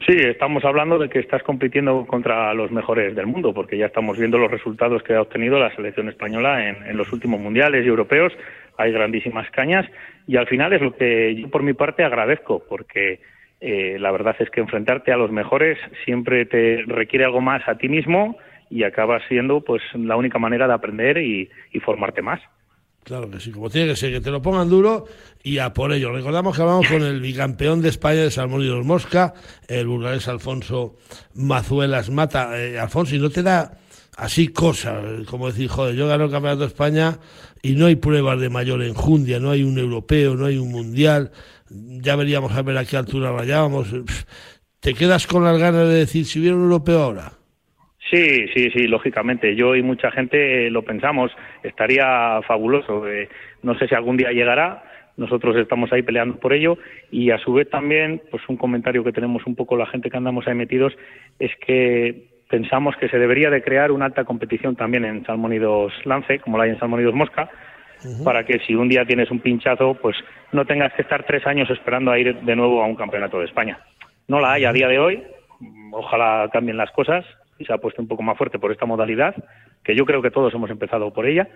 Sí, 0.00 0.16
estamos 0.16 0.64
hablando 0.64 0.98
de 0.98 1.08
que 1.08 1.20
estás 1.20 1.42
compitiendo 1.42 2.06
contra 2.06 2.52
los 2.54 2.72
mejores 2.72 3.14
del 3.14 3.26
mundo, 3.26 3.54
porque 3.54 3.78
ya 3.78 3.86
estamos 3.86 4.18
viendo 4.18 4.38
los 4.38 4.50
resultados 4.50 5.02
que 5.02 5.14
ha 5.14 5.20
obtenido 5.20 5.60
la 5.60 5.74
selección 5.76 6.08
española 6.08 6.68
en, 6.68 6.96
los 6.96 7.12
últimos 7.12 7.40
mundiales 7.40 7.84
y 7.84 7.88
europeos. 7.88 8.32
Hay 8.78 8.90
grandísimas 8.90 9.48
cañas 9.50 9.86
y 10.26 10.36
al 10.36 10.48
final 10.48 10.72
es 10.72 10.80
lo 10.80 10.96
que 10.96 11.36
yo 11.36 11.48
por 11.50 11.62
mi 11.62 11.74
parte 11.74 12.02
agradezco, 12.02 12.64
porque 12.68 13.20
eh, 13.60 13.96
la 14.00 14.10
verdad 14.10 14.34
es 14.40 14.50
que 14.50 14.60
enfrentarte 14.60 15.12
a 15.12 15.16
los 15.16 15.30
mejores 15.30 15.78
siempre 16.04 16.46
te 16.46 16.82
requiere 16.86 17.24
algo 17.24 17.40
más 17.40 17.62
a 17.68 17.76
ti 17.76 17.88
mismo 17.88 18.38
y 18.70 18.82
acabas 18.82 19.22
siendo 19.28 19.60
pues 19.60 19.82
la 19.94 20.16
única 20.16 20.38
manera 20.38 20.66
de 20.66 20.74
aprender 20.74 21.18
y 21.18 21.48
formarte 21.80 22.22
más. 22.22 22.40
Claro 23.04 23.28
que 23.28 23.40
sí, 23.40 23.50
como 23.50 23.68
tiene 23.68 23.88
que 23.88 23.96
ser, 23.96 24.12
que 24.12 24.20
te 24.20 24.30
lo 24.30 24.40
pongan 24.40 24.68
duro 24.68 25.06
y 25.42 25.58
a 25.58 25.72
por 25.72 25.92
ello. 25.92 26.12
Recordamos 26.12 26.54
que 26.54 26.62
hablamos 26.62 26.86
con 26.86 27.02
el 27.02 27.20
bicampeón 27.20 27.82
de 27.82 27.88
España 27.88 28.20
de 28.20 28.30
Salmón 28.30 28.62
y 28.62 28.68
dos 28.68 28.86
Mosca, 28.86 29.34
el 29.66 29.88
burgalés 29.88 30.28
Alfonso 30.28 30.96
Mazuelas 31.34 32.10
Mata. 32.10 32.56
Eh, 32.56 32.78
Alfonso, 32.78 33.16
y 33.16 33.18
no 33.18 33.28
te 33.30 33.42
da 33.42 33.78
así 34.16 34.48
cosas, 34.48 35.26
como 35.26 35.48
decir, 35.48 35.68
joder, 35.68 35.96
yo 35.96 36.06
gano 36.06 36.26
el 36.26 36.30
campeonato 36.30 36.60
de 36.60 36.66
España 36.66 37.18
y 37.60 37.72
no 37.72 37.86
hay 37.86 37.96
pruebas 37.96 38.38
de 38.38 38.50
mayor 38.50 38.82
enjundia, 38.82 39.40
no 39.40 39.50
hay 39.50 39.64
un 39.64 39.78
europeo, 39.78 40.36
no 40.36 40.46
hay 40.46 40.58
un 40.58 40.70
mundial, 40.70 41.32
ya 41.70 42.14
veríamos 42.14 42.52
a 42.52 42.62
ver 42.62 42.78
a 42.78 42.84
qué 42.84 42.96
altura 42.96 43.32
rayábamos. 43.32 43.88
¿Te 44.78 44.94
quedas 44.94 45.26
con 45.26 45.42
las 45.42 45.58
ganas 45.58 45.88
de 45.88 45.94
decir 45.94 46.26
si 46.26 46.38
hubiera 46.38 46.56
un 46.56 46.64
europeo 46.64 47.02
ahora? 47.02 47.41
Sí, 48.12 48.46
sí, 48.52 48.70
sí, 48.72 48.86
lógicamente. 48.88 49.56
Yo 49.56 49.74
y 49.74 49.82
mucha 49.82 50.10
gente 50.10 50.68
lo 50.68 50.82
pensamos. 50.82 51.32
Estaría 51.62 52.42
fabuloso. 52.46 53.08
Eh, 53.08 53.30
no 53.62 53.74
sé 53.78 53.88
si 53.88 53.94
algún 53.94 54.18
día 54.18 54.32
llegará. 54.32 54.82
Nosotros 55.16 55.56
estamos 55.56 55.90
ahí 55.92 56.02
peleando 56.02 56.38
por 56.38 56.52
ello 56.52 56.76
y 57.10 57.30
a 57.30 57.38
su 57.38 57.54
vez 57.54 57.70
también, 57.70 58.20
pues 58.30 58.42
un 58.48 58.56
comentario 58.58 59.02
que 59.02 59.12
tenemos 59.12 59.46
un 59.46 59.54
poco 59.54 59.76
la 59.76 59.86
gente 59.86 60.10
que 60.10 60.16
andamos 60.16 60.46
ahí 60.46 60.54
metidos 60.54 60.92
es 61.38 61.50
que 61.66 62.28
pensamos 62.50 62.96
que 62.96 63.08
se 63.08 63.18
debería 63.18 63.48
de 63.48 63.62
crear 63.62 63.92
una 63.92 64.06
alta 64.06 64.24
competición 64.24 64.76
también 64.76 65.04
en 65.06 65.24
salmónidos 65.24 65.92
lance, 66.04 66.38
como 66.38 66.58
la 66.58 66.64
hay 66.64 66.70
en 66.70 66.78
salmónidos 66.78 67.14
mosca, 67.14 67.50
para 68.24 68.44
que 68.44 68.58
si 68.60 68.74
un 68.74 68.88
día 68.88 69.04
tienes 69.04 69.30
un 69.30 69.40
pinchazo, 69.40 69.94
pues 69.94 70.16
no 70.50 70.64
tengas 70.64 70.92
que 70.94 71.02
estar 71.02 71.24
tres 71.24 71.46
años 71.46 71.68
esperando 71.70 72.10
a 72.10 72.18
ir 72.18 72.34
de 72.40 72.56
nuevo 72.56 72.82
a 72.82 72.86
un 72.86 72.96
campeonato 72.96 73.38
de 73.38 73.46
España. 73.46 73.78
No 74.28 74.40
la 74.40 74.52
hay 74.52 74.64
a 74.64 74.72
día 74.72 74.88
de 74.88 74.98
hoy. 74.98 75.22
Ojalá 75.92 76.48
cambien 76.52 76.78
las 76.78 76.90
cosas 76.90 77.24
se 77.60 77.72
ha 77.72 77.78
puesto 77.78 78.02
un 78.02 78.08
poco 78.08 78.22
más 78.22 78.36
fuerte 78.36 78.58
por 78.58 78.72
esta 78.72 78.86
modalidad, 78.86 79.34
que 79.84 79.96
yo 79.96 80.04
creo 80.04 80.22
que 80.22 80.30
todos 80.30 80.52
hemos 80.54 80.70
empezado 80.70 81.12
por 81.12 81.26
ella. 81.26 81.48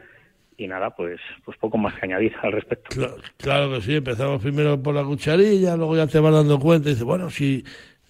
Y 0.59 0.67
nada, 0.67 0.91
pues, 0.97 1.21
pues 1.45 1.59
poco 1.59 1.77
más 1.77 1.95
que 1.95 2.07
añadir 2.07 2.33
al 2.43 2.53
respecto. 2.53 2.97
Claro, 3.37 3.73
que 3.73 3.83
sí, 3.83 3.97
empezamos 3.97 4.41
primero 4.41 4.83
por 4.83 4.95
la 4.95 5.05
cucharilla, 5.05 5.77
luego 5.77 5.97
ya 5.97 6.07
te 6.07 6.19
vas 6.19 6.33
dando 6.33 6.59
cuenta 6.59 6.89
y 6.89 6.93
dices, 6.93 7.05
bueno, 7.05 7.29
si 7.29 7.63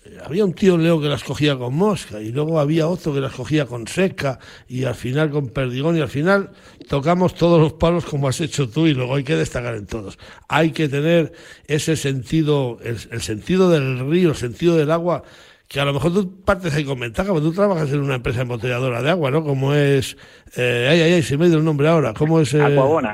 eh, 0.05 0.19
había 0.25 0.45
un 0.45 0.55
tío 0.55 0.79
Leo 0.79 1.01
que 1.01 1.09
las 1.09 1.25
cogía 1.25 1.57
con 1.57 1.75
mosca 1.75 2.21
y 2.21 2.31
luego 2.31 2.61
había 2.61 2.87
otro 2.87 3.13
que 3.13 3.21
las 3.21 3.33
cogía 3.33 3.67
con 3.67 3.89
seca 3.89 4.39
y 4.69 4.85
al 4.85 4.95
final 4.95 5.31
con 5.31 5.49
perdigón 5.49 5.97
y 5.97 6.01
al 6.01 6.09
final 6.09 6.51
tocamos 6.89 7.35
todos 7.35 7.61
los 7.61 7.73
palos 7.73 8.05
como 8.05 8.29
has 8.29 8.41
hecho 8.41 8.71
tú 8.71 8.87
y 8.87 8.95
luego 8.95 9.17
hay 9.17 9.25
que 9.25 9.35
destacar 9.35 9.75
en 9.75 9.87
todos. 9.87 10.17
Hay 10.49 10.71
que 10.71 10.89
tener 10.89 11.33
ese 11.67 11.97
sentido, 11.97 12.79
el 12.85 13.21
sentido 13.23 13.71
del 13.71 14.09
río, 14.09 14.31
el 14.31 14.37
sentido 14.37 14.77
del 14.77 14.93
agua 14.93 15.25
que 15.69 15.81
a 15.81 15.85
lo 15.85 15.93
mejor 15.93 16.13
tú 16.13 16.45
partes 16.45 16.75
ahí 16.75 16.85
con 16.85 17.01
ventaja, 17.01 17.33
porque 17.33 17.47
tú 17.47 17.53
trabajas 17.53 17.93
en 17.93 18.01
una 18.01 18.17
empresa 18.17 18.43
embotelladora 18.43 19.03
de 19.03 19.11
agua, 19.11 19.31
¿no? 19.31 19.43
Como 19.43 19.75
es, 19.75 20.17
eh, 20.57 20.89
ay, 20.89 21.01
ay, 21.01 21.13
ay, 21.15 21.23
se 21.23 21.37
me 21.37 21.47
ha 21.47 21.49
ido 21.49 21.59
el 21.59 21.65
nombre 21.65 21.89
ahora, 21.89 22.15
¿cómo 22.15 22.41
es? 22.41 22.55
Eh, 22.55 22.63
Aquabona, 22.63 23.11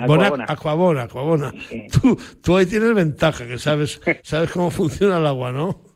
Aquabona. 0.48 1.03
Aquabona, 1.03 1.55
Tú, 1.90 2.18
tú 2.42 2.57
ahí 2.57 2.66
tienes 2.66 2.94
ventaja, 2.94 3.46
que 3.46 3.59
sabes, 3.59 4.00
sabes 4.22 4.50
cómo 4.50 4.70
funciona 4.70 5.18
el 5.18 5.26
agua, 5.26 5.53
¿no? 5.53 5.92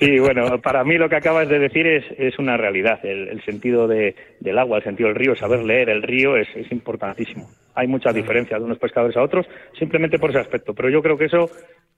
Sí, 0.00 0.18
bueno, 0.18 0.60
para 0.60 0.82
mí 0.82 0.98
lo 0.98 1.08
que 1.08 1.16
acabas 1.16 1.48
de 1.48 1.58
decir 1.58 1.86
es, 1.86 2.04
es 2.18 2.38
una 2.38 2.56
realidad. 2.56 2.98
El, 3.04 3.40
sentido 3.44 3.86
de, 3.86 4.16
del 4.40 4.58
agua, 4.58 4.78
el 4.78 4.84
sentido 4.84 5.08
del 5.08 5.16
río, 5.16 5.36
saber 5.36 5.62
leer 5.62 5.88
el 5.88 6.02
río 6.02 6.36
es, 6.36 6.48
es 6.56 6.70
importantísimo. 6.72 7.48
Hay 7.74 7.86
mucha 7.86 8.12
diferencia 8.12 8.58
de 8.58 8.64
unos 8.64 8.78
pescadores 8.78 9.16
a 9.16 9.22
otros, 9.22 9.46
simplemente 9.78 10.18
por 10.18 10.30
ese 10.30 10.40
aspecto. 10.40 10.74
Pero 10.74 10.90
yo 10.90 11.00
creo 11.00 11.16
que 11.16 11.26
eso 11.26 11.48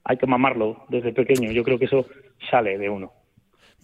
hay 0.03 0.17
que 0.17 0.27
mamarlo 0.27 0.85
desde 0.89 1.11
pequeño. 1.11 1.51
Yo 1.51 1.63
creo 1.63 1.79
que 1.79 1.85
eso 1.85 2.05
sale 2.51 2.77
de 2.77 2.87
uno. 2.87 3.11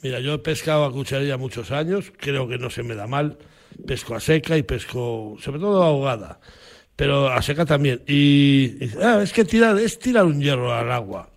Mira, 0.02 0.20
yo 0.20 0.34
he 0.36 0.40
pescado 0.40 0.86
a 0.86 0.92
cucharilla 0.92 1.38
muchos 1.38 1.72
años, 1.72 2.12
creo 2.18 2.48
que 2.48 2.58
no 2.58 2.70
se 2.70 2.84
me 2.84 2.96
da 2.96 3.08
mal. 3.08 3.38
Pesco 3.86 4.16
a 4.16 4.20
seca 4.20 4.58
y 4.58 4.64
pesco, 4.64 5.38
sobre 5.40 5.60
todo 5.60 5.84
ahogada, 5.84 6.40
pero 6.96 7.30
a 7.30 7.42
seca 7.42 7.66
también. 7.66 8.02
Y, 8.08 8.90
ah, 9.02 9.20
es 9.22 9.34
que 9.34 9.46
tirar, 9.46 9.78
es 9.78 10.00
tirar 10.00 10.26
un 10.26 10.40
hierro 10.42 10.74
al 10.74 10.92
agua. 10.92 11.30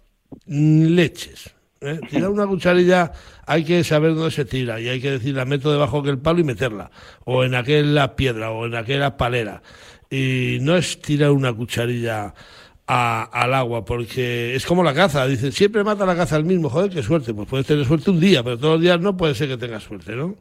Mm, 0.46 0.86
leches. 0.94 1.50
¿eh? 1.80 2.00
Tirar 2.08 2.30
una 2.30 2.46
cucharilla 2.46 3.12
hay 3.46 3.64
que 3.64 3.82
saber 3.82 4.14
dónde 4.14 4.30
se 4.30 4.44
tira 4.44 4.80
y 4.80 4.88
hay 4.88 5.00
que 5.00 5.12
decir 5.12 5.34
la 5.34 5.44
meto 5.44 5.72
debajo 5.72 6.02
del 6.02 6.18
palo 6.18 6.40
y 6.40 6.44
meterla. 6.44 6.90
O 7.24 7.44
en 7.44 7.54
aquella 7.54 8.14
piedra 8.14 8.50
o 8.50 8.66
en 8.66 8.74
aquella 8.74 9.16
palera. 9.16 9.62
Y 10.10 10.58
no 10.60 10.76
es 10.76 11.00
tirar 11.00 11.30
una 11.30 11.52
cucharilla 11.52 12.34
al 12.90 13.54
agua, 13.54 13.84
porque 13.84 14.54
es 14.54 14.66
como 14.66 14.82
la 14.82 14.92
caza, 14.92 15.26
dicen, 15.26 15.52
siempre 15.52 15.84
mata 15.84 16.04
la 16.04 16.16
caza 16.16 16.36
el 16.36 16.44
mismo, 16.44 16.68
joder, 16.68 16.90
qué 16.90 17.02
suerte, 17.02 17.32
pues 17.32 17.48
puedes 17.48 17.66
tener 17.66 17.84
suerte 17.84 18.10
un 18.10 18.18
día, 18.18 18.42
pero 18.42 18.58
todos 18.58 18.74
los 18.74 18.82
días 18.82 19.00
no 19.00 19.16
puede 19.16 19.34
ser 19.34 19.48
que 19.48 19.56
tengas 19.56 19.84
suerte, 19.84 20.16
¿no? 20.16 20.34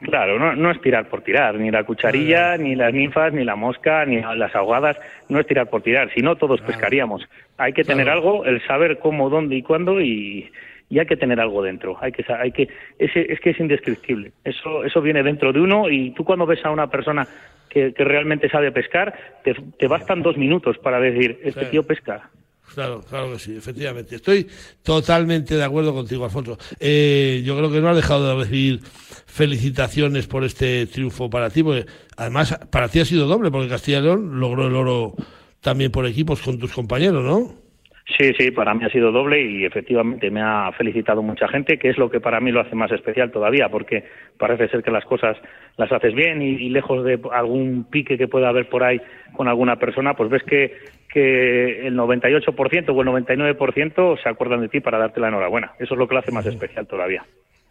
Claro, 0.00 0.38
no, 0.38 0.54
no 0.54 0.70
es 0.70 0.80
tirar 0.80 1.08
por 1.08 1.22
tirar, 1.22 1.56
ni 1.56 1.72
la 1.72 1.82
cucharilla, 1.82 2.56
ni 2.56 2.76
las 2.76 2.94
ninfas, 2.94 3.32
ni 3.32 3.42
la 3.42 3.56
mosca, 3.56 4.04
ni 4.04 4.20
las 4.20 4.54
ahogadas, 4.54 4.96
no 5.28 5.40
es 5.40 5.46
tirar 5.48 5.68
por 5.68 5.82
tirar, 5.82 6.08
si 6.14 6.20
no 6.20 6.36
todos 6.36 6.60
pescaríamos. 6.60 7.28
Hay 7.56 7.72
que 7.72 7.82
tener 7.82 8.08
algo, 8.08 8.44
el 8.44 8.64
saber 8.64 9.00
cómo, 9.00 9.28
dónde 9.28 9.56
y 9.56 9.62
cuándo 9.62 10.00
y, 10.00 10.52
y 10.88 11.00
hay 11.00 11.06
que 11.06 11.16
tener 11.16 11.40
algo 11.40 11.64
dentro. 11.64 11.98
Hay 12.00 12.12
que, 12.12 12.24
hay 12.32 12.52
que, 12.52 12.68
ese, 13.00 13.32
es 13.32 13.40
que 13.40 13.50
es 13.50 13.58
indescriptible. 13.58 14.30
Eso, 14.44 14.84
eso 14.84 15.02
viene 15.02 15.24
dentro 15.24 15.52
de 15.52 15.60
uno 15.60 15.90
y 15.90 16.12
tú 16.12 16.22
cuando 16.22 16.46
ves 16.46 16.64
a 16.64 16.70
una 16.70 16.86
persona 16.86 17.26
que, 17.68 17.92
realmente 17.96 18.48
sabe 18.48 18.72
pescar, 18.72 19.14
te, 19.44 19.86
bastan 19.86 20.22
dos 20.22 20.36
minutos 20.36 20.78
para 20.78 21.00
decir, 21.00 21.40
este 21.42 21.66
tío 21.66 21.82
pesca. 21.82 22.30
Claro, 22.74 23.00
claro 23.08 23.32
que 23.32 23.38
sí, 23.38 23.56
efectivamente. 23.56 24.16
Estoy 24.16 24.46
totalmente 24.82 25.56
de 25.56 25.64
acuerdo 25.64 25.94
contigo, 25.94 26.24
Alfonso. 26.24 26.58
Eh, 26.78 27.42
yo 27.44 27.56
creo 27.56 27.70
que 27.70 27.80
no 27.80 27.88
has 27.88 27.96
dejado 27.96 28.28
de 28.28 28.44
recibir 28.44 28.80
felicitaciones 29.26 30.26
por 30.26 30.44
este 30.44 30.86
triunfo 30.86 31.30
para 31.30 31.50
ti, 31.50 31.62
porque 31.62 31.86
además 32.16 32.58
para 32.70 32.88
ti 32.88 33.00
ha 33.00 33.04
sido 33.04 33.26
doble, 33.26 33.50
porque 33.50 33.68
Castilla 33.68 33.98
y 33.98 34.02
León 34.02 34.38
logró 34.38 34.66
el 34.66 34.74
oro 34.74 35.14
también 35.60 35.90
por 35.90 36.06
equipos 36.06 36.42
con 36.42 36.58
tus 36.58 36.72
compañeros, 36.72 37.24
¿no? 37.24 37.67
Sí, 38.16 38.32
sí, 38.38 38.50
para 38.50 38.72
mí 38.72 38.84
ha 38.84 38.88
sido 38.88 39.12
doble 39.12 39.42
y 39.42 39.66
efectivamente 39.66 40.30
me 40.30 40.40
ha 40.40 40.72
felicitado 40.72 41.22
mucha 41.22 41.46
gente, 41.46 41.78
que 41.78 41.90
es 41.90 41.98
lo 41.98 42.10
que 42.10 42.20
para 42.20 42.40
mí 42.40 42.50
lo 42.50 42.60
hace 42.60 42.74
más 42.74 42.90
especial 42.90 43.30
todavía, 43.30 43.68
porque 43.68 44.04
parece 44.38 44.68
ser 44.68 44.82
que 44.82 44.90
las 44.90 45.04
cosas 45.04 45.36
las 45.76 45.92
haces 45.92 46.14
bien 46.14 46.40
y, 46.40 46.70
lejos 46.70 47.04
de 47.04 47.20
algún 47.32 47.84
pique 47.84 48.16
que 48.16 48.26
pueda 48.26 48.48
haber 48.48 48.68
por 48.68 48.82
ahí 48.82 48.98
con 49.36 49.46
alguna 49.46 49.76
persona, 49.76 50.14
pues 50.14 50.30
ves 50.30 50.42
que, 50.44 50.74
que 51.12 51.86
el 51.86 51.96
98% 51.96 52.88
o 52.88 53.02
el 53.02 53.08
99% 53.26 54.22
se 54.22 54.28
acuerdan 54.28 54.62
de 54.62 54.68
ti 54.68 54.80
para 54.80 54.98
darte 54.98 55.20
la 55.20 55.28
enhorabuena. 55.28 55.72
Eso 55.78 55.94
es 55.94 55.98
lo 55.98 56.08
que 56.08 56.14
lo 56.14 56.20
hace 56.20 56.32
más 56.32 56.46
especial 56.46 56.86
todavía. 56.86 57.22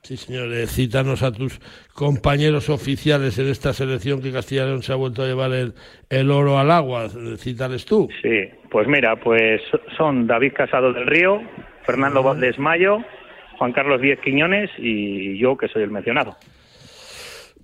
Sí, 0.07 0.15
señor. 0.15 0.53
Eh, 0.53 0.67
cítanos 0.67 1.21
a 1.21 1.33
tus 1.33 1.59
compañeros 1.93 2.69
oficiales 2.69 3.37
en 3.39 3.49
esta 3.49 3.73
selección 3.73 4.21
que 4.21 4.31
Castilla 4.31 4.63
León 4.63 4.81
se 4.81 4.93
ha 4.93 4.95
vuelto 4.95 5.21
a 5.21 5.25
llevar 5.25 5.51
el, 5.51 6.31
oro 6.31 6.57
al 6.57 6.71
agua. 6.71 7.09
Cítales 7.35 7.83
tú. 7.83 8.07
Sí, 8.21 8.49
pues 8.71 8.87
mira, 8.87 9.17
pues 9.17 9.61
son 9.97 10.25
David 10.25 10.53
Casado 10.53 10.93
del 10.93 11.07
Río, 11.07 11.41
Fernando 11.83 12.23
Valdés 12.23 12.57
Mayo, 12.57 12.99
Juan 13.57 13.73
Carlos 13.73 13.99
Díez 13.99 14.21
Quiñones 14.21 14.69
y 14.77 15.37
yo, 15.39 15.57
que 15.57 15.67
soy 15.67 15.83
el 15.83 15.91
mencionado. 15.91 16.37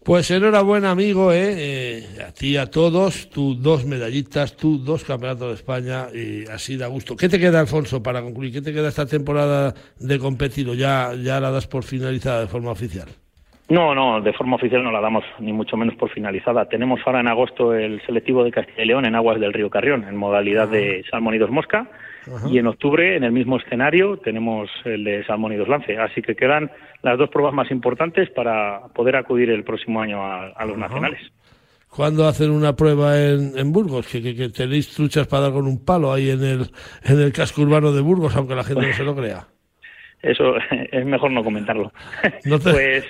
Pues 0.04 0.30
enhorabuena, 0.32 0.92
amigo, 0.92 1.32
¿eh? 1.32 1.54
¿eh? 1.56 2.04
a 2.28 2.34
ti, 2.34 2.58
a 2.58 2.66
todos, 2.66 3.30
tú 3.30 3.56
dos 3.56 3.86
medallitas, 3.86 4.58
tú 4.58 4.78
dos 4.78 5.06
campeonatos 5.06 5.48
de 5.48 5.54
España 5.54 6.08
y 6.14 6.46
así 6.52 6.76
da 6.76 6.88
gusto. 6.88 7.16
¿Qué 7.16 7.30
te 7.30 7.40
queda, 7.40 7.62
Alfonso, 7.62 8.04
para 8.04 8.22
concluir? 8.22 8.52
¿Qué 8.52 8.62
te 8.62 8.74
queda 8.74 8.90
esta 8.90 9.06
temporada 9.06 9.74
de 9.98 10.20
competido? 10.20 10.74
¿Ya, 10.74 11.14
ya 11.16 11.40
la 11.40 11.52
das 11.52 11.68
por 11.68 11.86
finalizada 11.86 12.42
de 12.42 12.48
forma 12.48 12.72
oficial? 12.72 13.08
No, 13.70 13.96
no, 13.96 14.20
de 14.20 14.34
forma 14.34 14.58
oficial 14.58 14.84
no 14.84 14.92
la 14.92 15.00
damos 15.00 15.24
ni 15.40 15.54
mucho 15.54 15.78
menos 15.78 15.96
por 15.96 16.10
finalizada. 16.10 16.66
Tenemos 16.66 17.00
ahora 17.06 17.22
en 17.22 17.30
agosto 17.30 17.74
el 17.74 18.02
selectivo 18.06 18.44
de 18.44 18.52
Castilla 18.52 18.84
y 18.84 18.88
León 18.88 19.06
en 19.06 19.16
aguas 19.16 19.40
del 19.40 19.54
río 19.54 19.70
Carrión, 19.70 20.04
en 20.04 20.18
modalidad 20.18 20.68
de 20.68 21.06
salmónidos 21.10 21.50
mosca. 21.50 21.88
Y 22.50 22.58
en 22.58 22.68
octubre, 22.68 23.16
en 23.16 23.24
el 23.24 23.32
mismo 23.32 23.58
escenario, 23.58 24.18
tenemos 24.18 24.70
el 24.86 25.04
de 25.04 25.26
salmónidos 25.26 25.68
lance. 25.68 25.98
Así 25.98 26.22
que 26.22 26.36
quedan 26.36 26.72
las 27.02 27.18
dos 27.18 27.30
pruebas 27.30 27.54
más 27.54 27.70
importantes 27.72 28.30
para 28.30 28.88
poder 28.94 29.16
acudir 29.16 29.50
el 29.50 29.64
próximo 29.64 30.02
año 30.02 30.24
a, 30.24 30.66
los 30.66 30.78
nacionales. 30.78 31.20
¿Cuándo 31.90 32.28
hacen 32.28 32.50
una 32.50 32.76
prueba 32.76 33.20
en, 33.20 33.72
Burgos? 33.72 34.08
Que, 34.08 34.22
que, 34.22 34.50
tenéis 34.50 34.94
truchas 34.94 35.28
para 35.28 35.44
dar 35.44 35.54
con 35.54 35.68
un 35.68 35.84
palo 35.86 36.12
ahí 36.12 36.32
en 36.32 36.44
el, 36.44 36.62
en 37.04 37.20
el 37.20 37.32
casco 37.32 37.62
urbano 37.62 37.92
de 37.92 38.02
Burgos, 38.02 38.36
aunque 38.36 38.56
la 38.56 38.64
gente 38.64 38.88
no 38.88 38.94
se 38.94 39.04
lo 39.04 39.16
crea. 39.16 39.48
Eso 40.24 40.56
es 40.92 41.06
mejor 41.06 41.32
no 41.32 41.44
comentarlo. 41.44 41.92
Pues 42.64 43.06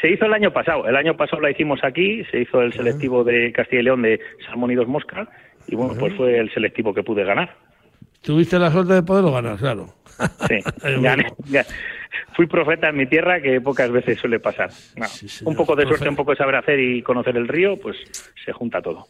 se 0.00 0.10
hizo 0.10 0.24
el 0.24 0.32
año 0.32 0.52
pasado. 0.52 0.88
El 0.88 0.96
año 0.96 1.16
pasado 1.16 1.42
la 1.42 1.50
hicimos 1.50 1.80
aquí, 1.82 2.24
se 2.30 2.40
hizo 2.40 2.62
el 2.62 2.72
selectivo 2.72 3.24
de 3.24 3.52
Castilla 3.52 3.80
y 3.80 3.84
León 3.84 4.02
de 4.02 4.20
Salmónidos 4.46 4.88
Mosca 4.88 5.28
y 5.66 5.74
bueno, 5.74 5.94
pues 5.98 6.14
fue 6.14 6.38
el 6.38 6.52
selectivo 6.52 6.94
que 6.94 7.02
pude 7.02 7.24
ganar. 7.24 7.54
Tuviste 8.22 8.58
la 8.58 8.70
suerte 8.70 8.94
de 8.94 9.02
poderlo 9.02 9.32
ganar, 9.32 9.58
claro. 9.58 9.94
Sí, 10.48 10.58
Fui 12.34 12.46
profeta 12.46 12.88
en 12.88 12.96
mi 12.96 13.06
tierra, 13.06 13.40
que 13.42 13.60
pocas 13.60 13.90
veces 13.90 14.18
suele 14.18 14.38
pasar. 14.38 14.70
un 15.44 15.56
poco 15.56 15.76
de 15.76 15.86
suerte, 15.86 16.08
un 16.08 16.16
poco 16.16 16.30
de 16.30 16.36
saber 16.36 16.56
hacer 16.56 16.80
y 16.80 17.02
conocer 17.02 17.36
el 17.36 17.48
río, 17.48 17.76
pues 17.76 17.96
se 18.44 18.52
junta 18.52 18.80
todo. 18.80 19.06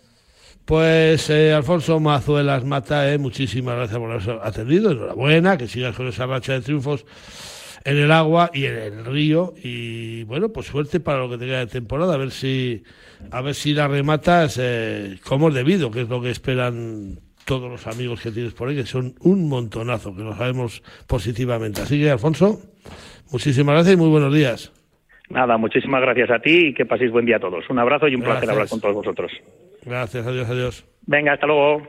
Pues 0.64 1.28
eh, 1.30 1.52
Alfonso 1.52 1.98
Mazuelas 2.00 2.64
Mata, 2.64 3.12
eh, 3.12 3.18
muchísimas 3.18 3.76
gracias 3.76 3.98
por 3.98 4.10
haber 4.10 4.40
atendido. 4.42 4.92
Enhorabuena, 4.92 5.56
que 5.56 5.68
sigas 5.68 5.94
con 5.94 6.06
esa 6.06 6.26
racha 6.26 6.52
de 6.52 6.60
triunfos 6.60 7.04
en 7.84 7.96
el 7.96 8.12
agua 8.12 8.50
y 8.54 8.66
en 8.66 8.76
el 8.76 9.04
río. 9.04 9.54
Y 9.62 10.22
bueno, 10.24 10.50
pues 10.50 10.66
suerte 10.66 11.00
para 11.00 11.18
lo 11.18 11.30
que 11.30 11.38
te 11.38 11.46
queda 11.46 11.58
de 11.60 11.66
temporada, 11.66 12.14
a 12.14 12.18
ver 12.18 12.30
si, 12.30 12.84
a 13.30 13.40
ver 13.40 13.54
si 13.54 13.74
la 13.74 13.88
rematas 13.88 14.58
eh, 14.60 15.18
como 15.24 15.48
es 15.48 15.54
debido, 15.54 15.90
que 15.90 16.02
es 16.02 16.08
lo 16.08 16.22
que 16.22 16.30
esperan 16.30 17.18
todos 17.44 17.70
los 17.70 17.86
amigos 17.86 18.20
que 18.20 18.30
tienes 18.30 18.52
por 18.52 18.68
ahí, 18.68 18.76
que 18.76 18.86
son 18.86 19.14
un 19.20 19.48
montonazo, 19.48 20.14
que 20.14 20.22
lo 20.22 20.36
sabemos 20.36 20.82
positivamente. 21.06 21.82
Así 21.82 22.00
que, 22.00 22.10
Alfonso, 22.10 22.60
muchísimas 23.30 23.74
gracias 23.74 23.94
y 23.94 23.96
muy 23.96 24.08
buenos 24.08 24.32
días. 24.34 24.72
Nada, 25.30 25.56
muchísimas 25.56 26.02
gracias 26.02 26.30
a 26.30 26.38
ti 26.40 26.68
y 26.68 26.74
que 26.74 26.84
paséis 26.84 27.10
buen 27.10 27.24
día 27.24 27.36
a 27.36 27.40
todos. 27.40 27.64
Un 27.70 27.78
abrazo 27.78 28.08
y 28.08 28.14
un 28.14 28.22
placer 28.22 28.50
hablar 28.50 28.68
con 28.68 28.80
todos 28.80 28.94
vosotros. 28.94 29.32
Gracias, 29.84 30.26
adiós, 30.26 30.48
adiós. 30.48 30.84
Venga, 31.06 31.32
hasta 31.32 31.46
luego. 31.46 31.82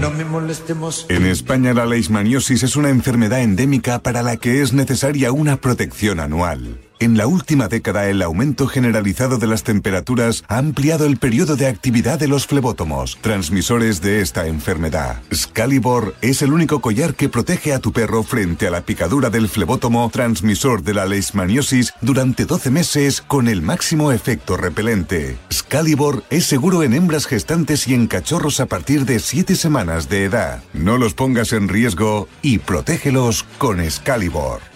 No 0.00 0.10
me 0.10 0.24
molestemos. 0.24 1.06
En 1.10 1.26
España 1.26 1.74
la 1.74 1.84
leishmaniosis 1.84 2.62
es 2.62 2.76
una 2.76 2.90
enfermedad 2.90 3.42
endémica 3.42 3.98
para 3.98 4.22
la 4.22 4.36
que 4.36 4.62
es 4.62 4.72
necesaria 4.72 5.32
una 5.32 5.56
protección 5.56 6.20
anual. 6.20 6.78
En 7.00 7.16
la 7.16 7.26
última 7.26 7.68
década, 7.68 8.10
el 8.10 8.20
aumento 8.20 8.66
generalizado 8.66 9.38
de 9.38 9.46
las 9.46 9.62
temperaturas 9.62 10.44
ha 10.48 10.58
ampliado 10.58 11.06
el 11.06 11.16
periodo 11.16 11.56
de 11.56 11.66
actividad 11.66 12.18
de 12.18 12.28
los 12.28 12.46
flebótomos, 12.46 13.16
transmisores 13.22 14.02
de 14.02 14.20
esta 14.20 14.46
enfermedad. 14.46 15.22
Scalibor 15.32 16.14
es 16.20 16.42
el 16.42 16.52
único 16.52 16.82
collar 16.82 17.14
que 17.14 17.30
protege 17.30 17.72
a 17.72 17.78
tu 17.78 17.92
perro 17.92 18.22
frente 18.22 18.66
a 18.66 18.70
la 18.70 18.82
picadura 18.82 19.30
del 19.30 19.48
flebótomo, 19.48 20.10
transmisor 20.10 20.82
de 20.82 20.92
la 20.92 21.06
leishmaniosis, 21.06 21.94
durante 22.02 22.44
12 22.44 22.70
meses 22.70 23.22
con 23.22 23.48
el 23.48 23.62
máximo 23.62 24.12
efecto 24.12 24.58
repelente. 24.58 25.38
Scalibor 25.50 26.22
es 26.28 26.44
seguro 26.44 26.82
en 26.82 26.92
hembras 26.92 27.24
gestantes 27.24 27.88
y 27.88 27.94
en 27.94 28.08
cachorros 28.08 28.60
a 28.60 28.66
partir 28.66 29.06
de 29.06 29.20
7 29.20 29.56
semanas 29.56 30.10
de 30.10 30.24
edad. 30.24 30.62
No 30.74 30.98
los 30.98 31.14
pongas 31.14 31.54
en 31.54 31.68
riesgo 31.68 32.28
y 32.42 32.58
protégelos 32.58 33.46
con 33.56 33.90
Scalibor. 33.90 34.69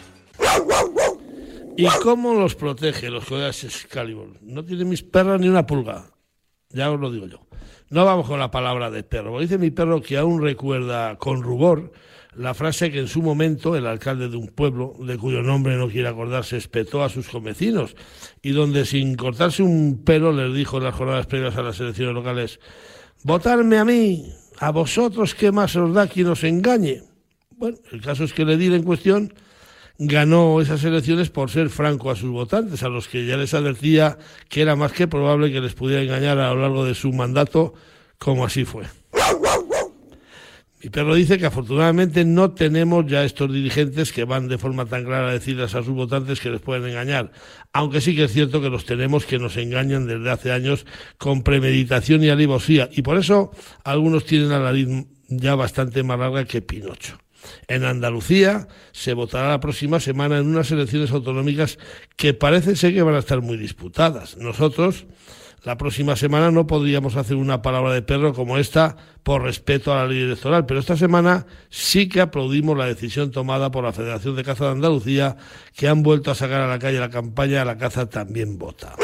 ¿Y 1.76 1.86
cómo 2.02 2.34
los 2.34 2.54
protege 2.54 3.10
los 3.10 3.24
collares 3.24 3.64
Excalibur? 3.64 4.38
No 4.42 4.64
tiene 4.64 4.84
mis 4.84 5.02
perros 5.02 5.40
ni 5.40 5.48
una 5.48 5.66
pulga. 5.66 6.06
Ya 6.70 6.90
os 6.90 7.00
lo 7.00 7.10
digo 7.10 7.26
yo. 7.26 7.40
No 7.90 8.04
vamos 8.04 8.26
con 8.26 8.38
la 8.38 8.50
palabra 8.50 8.90
de 8.90 9.02
perro. 9.02 9.40
Dice 9.40 9.58
mi 9.58 9.70
perro 9.70 10.00
que 10.00 10.16
aún 10.16 10.40
recuerda 10.40 11.16
con 11.16 11.42
rubor 11.42 11.92
la 12.36 12.54
frase 12.54 12.90
que 12.90 13.00
en 13.00 13.08
su 13.08 13.22
momento 13.22 13.76
el 13.76 13.86
alcalde 13.86 14.28
de 14.28 14.36
un 14.36 14.48
pueblo, 14.48 14.94
de 15.00 15.16
cuyo 15.16 15.42
nombre 15.42 15.76
no 15.76 15.88
quiere 15.88 16.08
acordarse, 16.08 16.56
espetó 16.56 17.02
a 17.02 17.08
sus 17.08 17.28
convecinos 17.28 17.96
y 18.42 18.50
donde 18.50 18.84
sin 18.86 19.14
cortarse 19.16 19.62
un 19.62 20.02
pelo 20.04 20.32
les 20.32 20.54
dijo 20.54 20.78
en 20.78 20.84
las 20.84 20.94
jornadas 20.94 21.26
previas 21.26 21.56
a 21.56 21.62
las 21.62 21.78
elecciones 21.78 22.14
locales, 22.14 22.58
votarme 23.22 23.78
a 23.78 23.84
mí, 23.84 24.32
a 24.58 24.70
vosotros, 24.70 25.34
¿qué 25.34 25.52
más 25.52 25.76
os 25.76 25.94
da 25.94 26.08
quien 26.08 26.26
os 26.28 26.42
engañe? 26.42 27.02
Bueno, 27.56 27.78
el 27.92 28.00
caso 28.00 28.24
es 28.24 28.32
que 28.32 28.44
le 28.44 28.56
di 28.56 28.66
en 28.66 28.82
cuestión 28.82 29.32
ganó 29.98 30.60
esas 30.60 30.82
elecciones 30.84 31.30
por 31.30 31.50
ser 31.50 31.70
franco 31.70 32.10
a 32.10 32.16
sus 32.16 32.30
votantes, 32.30 32.82
a 32.82 32.88
los 32.88 33.08
que 33.08 33.26
ya 33.26 33.36
les 33.36 33.54
advertía 33.54 34.18
que 34.48 34.62
era 34.62 34.76
más 34.76 34.92
que 34.92 35.06
probable 35.06 35.52
que 35.52 35.60
les 35.60 35.74
pudiera 35.74 36.02
engañar 36.02 36.38
a 36.38 36.52
lo 36.52 36.60
largo 36.60 36.84
de 36.84 36.94
su 36.94 37.12
mandato, 37.12 37.74
como 38.18 38.44
así 38.44 38.64
fue. 38.64 38.84
Mi 40.82 40.90
perro 40.90 41.14
dice 41.14 41.38
que 41.38 41.46
afortunadamente 41.46 42.26
no 42.26 42.50
tenemos 42.52 43.06
ya 43.06 43.24
estos 43.24 43.50
dirigentes 43.50 44.12
que 44.12 44.24
van 44.24 44.48
de 44.48 44.58
forma 44.58 44.84
tan 44.84 45.04
clara 45.04 45.30
a 45.30 45.32
decirles 45.32 45.74
a 45.74 45.82
sus 45.82 45.94
votantes 45.94 46.40
que 46.40 46.50
les 46.50 46.60
pueden 46.60 46.86
engañar, 46.86 47.32
aunque 47.72 48.02
sí 48.02 48.14
que 48.14 48.24
es 48.24 48.32
cierto 48.34 48.60
que 48.60 48.68
los 48.68 48.84
tenemos 48.84 49.24
que 49.24 49.38
nos 49.38 49.56
engañan 49.56 50.06
desde 50.06 50.30
hace 50.30 50.52
años 50.52 50.84
con 51.16 51.42
premeditación 51.42 52.22
y 52.22 52.28
alivosía, 52.28 52.90
y 52.92 53.00
por 53.00 53.16
eso 53.16 53.50
algunos 53.82 54.26
tienen 54.26 54.50
la 54.50 54.58
nariz 54.58 54.88
ya 55.28 55.54
bastante 55.54 56.02
más 56.02 56.18
larga 56.18 56.44
que 56.44 56.60
Pinocho. 56.60 57.23
En 57.68 57.84
Andalucía 57.84 58.68
se 58.92 59.14
votará 59.14 59.48
la 59.48 59.60
próxima 59.60 60.00
semana 60.00 60.38
en 60.38 60.46
unas 60.46 60.70
elecciones 60.70 61.10
autonómicas 61.10 61.78
que 62.16 62.34
parece 62.34 62.76
ser 62.76 62.94
que 62.94 63.02
van 63.02 63.14
a 63.14 63.20
estar 63.20 63.40
muy 63.40 63.56
disputadas. 63.56 64.36
Nosotros, 64.36 65.06
la 65.64 65.78
próxima 65.78 66.14
semana 66.14 66.50
no 66.50 66.66
podríamos 66.66 67.16
hacer 67.16 67.36
una 67.36 67.62
palabra 67.62 67.94
de 67.94 68.02
perro 68.02 68.34
como 68.34 68.58
esta 68.58 68.96
por 69.22 69.42
respeto 69.42 69.92
a 69.92 69.96
la 69.96 70.06
ley 70.06 70.20
electoral, 70.20 70.66
pero 70.66 70.78
esta 70.78 70.96
semana 70.96 71.46
sí 71.70 72.06
que 72.06 72.20
aplaudimos 72.20 72.76
la 72.76 72.84
decisión 72.84 73.30
tomada 73.30 73.70
por 73.70 73.82
la 73.82 73.92
Federación 73.92 74.36
de 74.36 74.44
Caza 74.44 74.66
de 74.66 74.72
Andalucía, 74.72 75.36
que 75.74 75.88
han 75.88 76.02
vuelto 76.02 76.30
a 76.30 76.34
sacar 76.34 76.60
a 76.60 76.68
la 76.68 76.78
calle 76.78 77.00
la 77.00 77.08
campaña 77.08 77.64
La 77.64 77.78
caza 77.78 78.10
también 78.10 78.58
vota. 78.58 78.94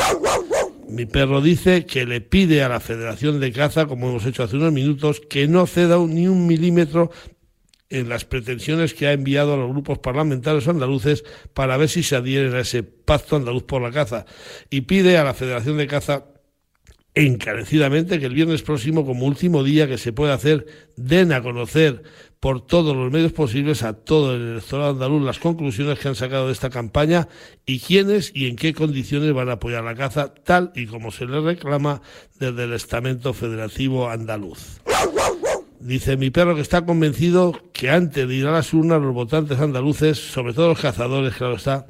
Mi 0.86 1.06
perro 1.06 1.40
dice 1.40 1.86
que 1.86 2.04
le 2.04 2.20
pide 2.20 2.62
a 2.62 2.68
la 2.68 2.80
Federación 2.80 3.40
de 3.40 3.52
Caza, 3.52 3.86
como 3.86 4.10
hemos 4.10 4.26
hecho 4.26 4.42
hace 4.42 4.56
unos 4.56 4.72
minutos, 4.72 5.20
que 5.20 5.48
no 5.48 5.66
ceda 5.66 5.96
ni 5.96 6.28
un 6.28 6.46
milímetro 6.46 7.10
en 7.90 8.08
las 8.08 8.24
pretensiones 8.24 8.94
que 8.94 9.08
ha 9.08 9.12
enviado 9.12 9.54
a 9.54 9.56
los 9.56 9.68
grupos 9.68 9.98
parlamentarios 9.98 10.68
andaluces 10.68 11.24
para 11.52 11.76
ver 11.76 11.88
si 11.88 12.02
se 12.02 12.16
adhieren 12.16 12.54
a 12.54 12.60
ese 12.60 12.82
pacto 12.82 13.36
andaluz 13.36 13.64
por 13.64 13.82
la 13.82 13.90
caza 13.90 14.24
y 14.70 14.82
pide 14.82 15.18
a 15.18 15.24
la 15.24 15.34
Federación 15.34 15.76
de 15.76 15.88
Caza 15.88 16.24
encarecidamente 17.14 18.20
que 18.20 18.26
el 18.26 18.34
viernes 18.34 18.62
próximo, 18.62 19.04
como 19.04 19.26
último 19.26 19.64
día 19.64 19.88
que 19.88 19.98
se 19.98 20.12
puede 20.12 20.32
hacer, 20.32 20.66
den 20.96 21.32
a 21.32 21.42
conocer 21.42 22.04
por 22.38 22.64
todos 22.64 22.96
los 22.96 23.12
medios 23.12 23.32
posibles 23.32 23.82
a 23.82 23.92
todo 23.92 24.34
el 24.34 24.52
electorado 24.52 24.90
andaluz 24.90 25.22
las 25.22 25.38
conclusiones 25.38 25.98
que 25.98 26.08
han 26.08 26.14
sacado 26.14 26.46
de 26.46 26.52
esta 26.52 26.70
campaña 26.70 27.28
y 27.66 27.80
quiénes 27.80 28.30
y 28.34 28.46
en 28.46 28.56
qué 28.56 28.72
condiciones 28.72 29.32
van 29.34 29.50
a 29.50 29.54
apoyar 29.54 29.84
la 29.84 29.96
caza, 29.96 30.32
tal 30.32 30.72
y 30.74 30.86
como 30.86 31.10
se 31.10 31.26
le 31.26 31.40
reclama 31.40 32.00
desde 32.38 32.64
el 32.64 32.72
estamento 32.72 33.34
federativo 33.34 34.08
andaluz. 34.08 34.80
Dice 35.80 36.18
mi 36.18 36.28
perro 36.28 36.54
que 36.54 36.60
está 36.60 36.84
convencido 36.84 37.58
que 37.72 37.88
antes 37.88 38.28
de 38.28 38.34
ir 38.34 38.46
a 38.46 38.52
las 38.52 38.74
urnas 38.74 39.00
los 39.00 39.14
votantes 39.14 39.58
andaluces, 39.58 40.18
sobre 40.18 40.52
todo 40.52 40.68
los 40.68 40.78
cazadores, 40.78 41.34
claro 41.34 41.54
está, 41.54 41.86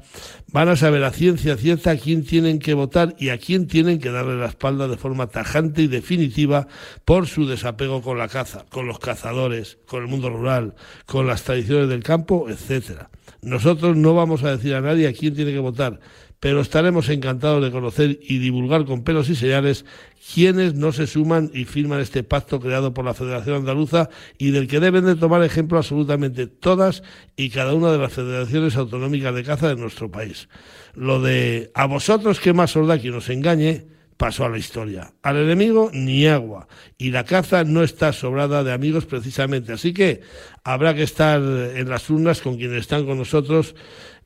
van 0.52 0.68
a 0.68 0.76
saber 0.76 1.02
a 1.02 1.10
ciencia 1.10 1.56
cierta 1.56 1.90
a 1.90 1.96
quién 1.96 2.24
tienen 2.24 2.60
que 2.60 2.74
votar 2.74 3.16
y 3.18 3.30
a 3.30 3.38
quién 3.38 3.66
tienen 3.66 3.98
que 3.98 4.12
darle 4.12 4.36
la 4.36 4.46
espalda 4.46 4.86
de 4.86 4.96
forma 4.96 5.26
tajante 5.26 5.82
y 5.82 5.88
definitiva 5.88 6.68
por 7.04 7.26
su 7.26 7.48
desapego 7.48 8.00
con 8.00 8.16
la 8.16 8.28
caza, 8.28 8.64
con 8.70 8.86
los 8.86 9.00
cazadores, 9.00 9.78
con 9.86 10.02
el 10.02 10.08
mundo 10.08 10.30
rural, 10.30 10.76
con 11.04 11.26
las 11.26 11.42
tradiciones 11.42 11.88
del 11.88 12.04
campo, 12.04 12.48
etcétera. 12.48 13.10
Nosotros 13.42 13.96
no 13.96 14.14
vamos 14.14 14.44
a 14.44 14.56
decir 14.56 14.76
a 14.76 14.80
nadie 14.80 15.08
a 15.08 15.12
quién 15.12 15.34
tiene 15.34 15.50
que 15.50 15.58
votar, 15.58 15.98
pero 16.40 16.62
estaremos 16.62 17.10
encantados 17.10 17.62
de 17.62 17.70
conocer 17.70 18.18
y 18.22 18.38
divulgar 18.38 18.86
con 18.86 19.04
pelos 19.04 19.28
y 19.28 19.36
señales 19.36 19.84
quienes 20.32 20.74
no 20.74 20.90
se 20.90 21.06
suman 21.06 21.50
y 21.52 21.66
firman 21.66 22.00
este 22.00 22.22
pacto 22.22 22.60
creado 22.60 22.94
por 22.94 23.04
la 23.04 23.14
Federación 23.14 23.56
Andaluza 23.56 24.08
y 24.38 24.50
del 24.50 24.66
que 24.66 24.80
deben 24.80 25.04
de 25.04 25.16
tomar 25.16 25.42
ejemplo 25.42 25.76
absolutamente 25.76 26.46
todas 26.46 27.02
y 27.36 27.50
cada 27.50 27.74
una 27.74 27.92
de 27.92 27.98
las 27.98 28.12
federaciones 28.12 28.76
autonómicas 28.76 29.34
de 29.34 29.44
caza 29.44 29.68
de 29.68 29.76
nuestro 29.76 30.10
país. 30.10 30.48
Lo 30.94 31.20
de 31.20 31.70
a 31.74 31.86
vosotros 31.86 32.40
que 32.40 32.54
más 32.54 32.74
os 32.74 32.88
da 32.88 32.98
quien 32.98 33.14
os 33.14 33.28
engañe 33.28 33.86
pasó 34.16 34.44
a 34.44 34.50
la 34.50 34.58
historia. 34.58 35.14
Al 35.22 35.38
enemigo 35.38 35.90
ni 35.94 36.26
agua. 36.26 36.68
Y 36.98 37.10
la 37.10 37.24
caza 37.24 37.64
no 37.64 37.82
está 37.82 38.12
sobrada 38.12 38.62
de 38.62 38.70
amigos 38.70 39.06
precisamente. 39.06 39.72
Así 39.72 39.94
que 39.94 40.20
habrá 40.62 40.94
que 40.94 41.02
estar 41.02 41.40
en 41.40 41.88
las 41.88 42.10
urnas 42.10 42.42
con 42.42 42.58
quienes 42.58 42.80
están 42.80 43.06
con 43.06 43.16
nosotros 43.16 43.74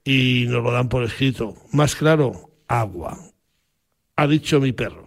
y 0.04 0.44
nos 0.48 0.62
lo 0.62 0.70
dan 0.70 0.88
por 0.88 1.02
escrito. 1.02 1.54
Más 1.72 1.96
claro, 1.96 2.50
agua. 2.68 3.18
Ha 4.16 4.26
dicho 4.26 4.60
mi 4.60 4.72
perro. 4.72 5.06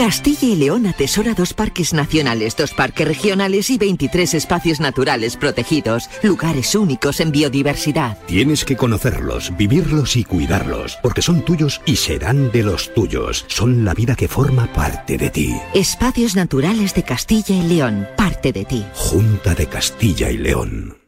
Castilla 0.00 0.48
y 0.48 0.56
León 0.56 0.86
atesora 0.86 1.34
dos 1.34 1.52
parques 1.52 1.92
nacionales, 1.92 2.56
dos 2.56 2.72
parques 2.72 3.06
regionales 3.06 3.68
y 3.68 3.76
23 3.76 4.32
espacios 4.32 4.80
naturales 4.80 5.36
protegidos, 5.36 6.08
lugares 6.22 6.74
únicos 6.74 7.20
en 7.20 7.30
biodiversidad. 7.32 8.16
Tienes 8.26 8.64
que 8.64 8.78
conocerlos, 8.78 9.54
vivirlos 9.58 10.16
y 10.16 10.24
cuidarlos, 10.24 10.98
porque 11.02 11.20
son 11.20 11.44
tuyos 11.44 11.82
y 11.84 11.96
serán 11.96 12.50
de 12.50 12.62
los 12.62 12.94
tuyos. 12.94 13.44
Son 13.48 13.84
la 13.84 13.92
vida 13.92 14.16
que 14.16 14.26
forma 14.26 14.72
parte 14.72 15.18
de 15.18 15.28
ti. 15.28 15.54
Espacios 15.74 16.34
naturales 16.34 16.94
de 16.94 17.02
Castilla 17.02 17.54
y 17.54 17.68
León, 17.68 18.08
parte 18.16 18.54
de 18.54 18.64
ti. 18.64 18.86
Junta 18.94 19.54
de 19.54 19.66
Castilla 19.66 20.30
y 20.30 20.38
León. 20.38 20.99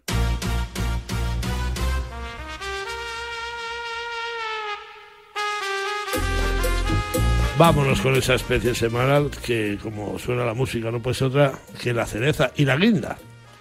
Vámonos 7.63 8.01
con 8.01 8.17
esa 8.17 8.35
especie 8.35 8.75
semanal 8.75 9.31
que, 9.31 9.79
como 9.81 10.19
suena 10.19 10.45
la 10.45 10.53
música, 10.53 10.91
no 10.91 11.01
puede 11.01 11.15
ser 11.15 11.29
otra 11.29 11.53
que 11.81 11.93
la 11.93 12.07
cereza 12.07 12.51
y 12.57 12.65
la 12.65 12.75
guinda. 12.75 13.19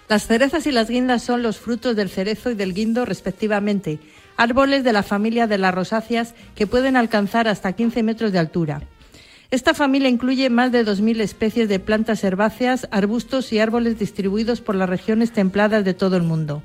Las 0.08 0.26
cerezas 0.26 0.66
y 0.66 0.72
las 0.72 0.90
guindas 0.90 1.22
son 1.22 1.44
los 1.44 1.58
frutos 1.58 1.94
del 1.94 2.10
cerezo 2.10 2.50
y 2.50 2.56
del 2.56 2.74
guindo, 2.74 3.04
respectivamente, 3.04 4.00
árboles 4.36 4.82
de 4.82 4.92
la 4.92 5.04
familia 5.04 5.46
de 5.46 5.56
las 5.56 5.72
rosáceas 5.72 6.34
que 6.56 6.66
pueden 6.66 6.96
alcanzar 6.96 7.46
hasta 7.46 7.74
15 7.74 8.02
metros 8.02 8.32
de 8.32 8.40
altura. 8.40 8.82
Esta 9.52 9.72
familia 9.72 10.08
incluye 10.08 10.50
más 10.50 10.72
de 10.72 10.84
2.000 10.84 11.20
especies 11.20 11.68
de 11.68 11.78
plantas 11.78 12.24
herbáceas, 12.24 12.88
arbustos 12.90 13.52
y 13.52 13.60
árboles 13.60 14.00
distribuidos 14.00 14.60
por 14.60 14.74
las 14.74 14.88
regiones 14.88 15.30
templadas 15.30 15.84
de 15.84 15.94
todo 15.94 16.16
el 16.16 16.24
mundo. 16.24 16.64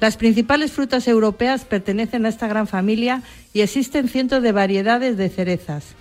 Las 0.00 0.16
principales 0.16 0.72
frutas 0.72 1.06
europeas 1.06 1.64
pertenecen 1.64 2.26
a 2.26 2.30
esta 2.30 2.48
gran 2.48 2.66
familia 2.66 3.22
y 3.52 3.60
existen 3.60 4.08
cientos 4.08 4.42
de 4.42 4.50
variedades 4.50 5.16
de 5.16 5.28
cerezas. 5.28 5.94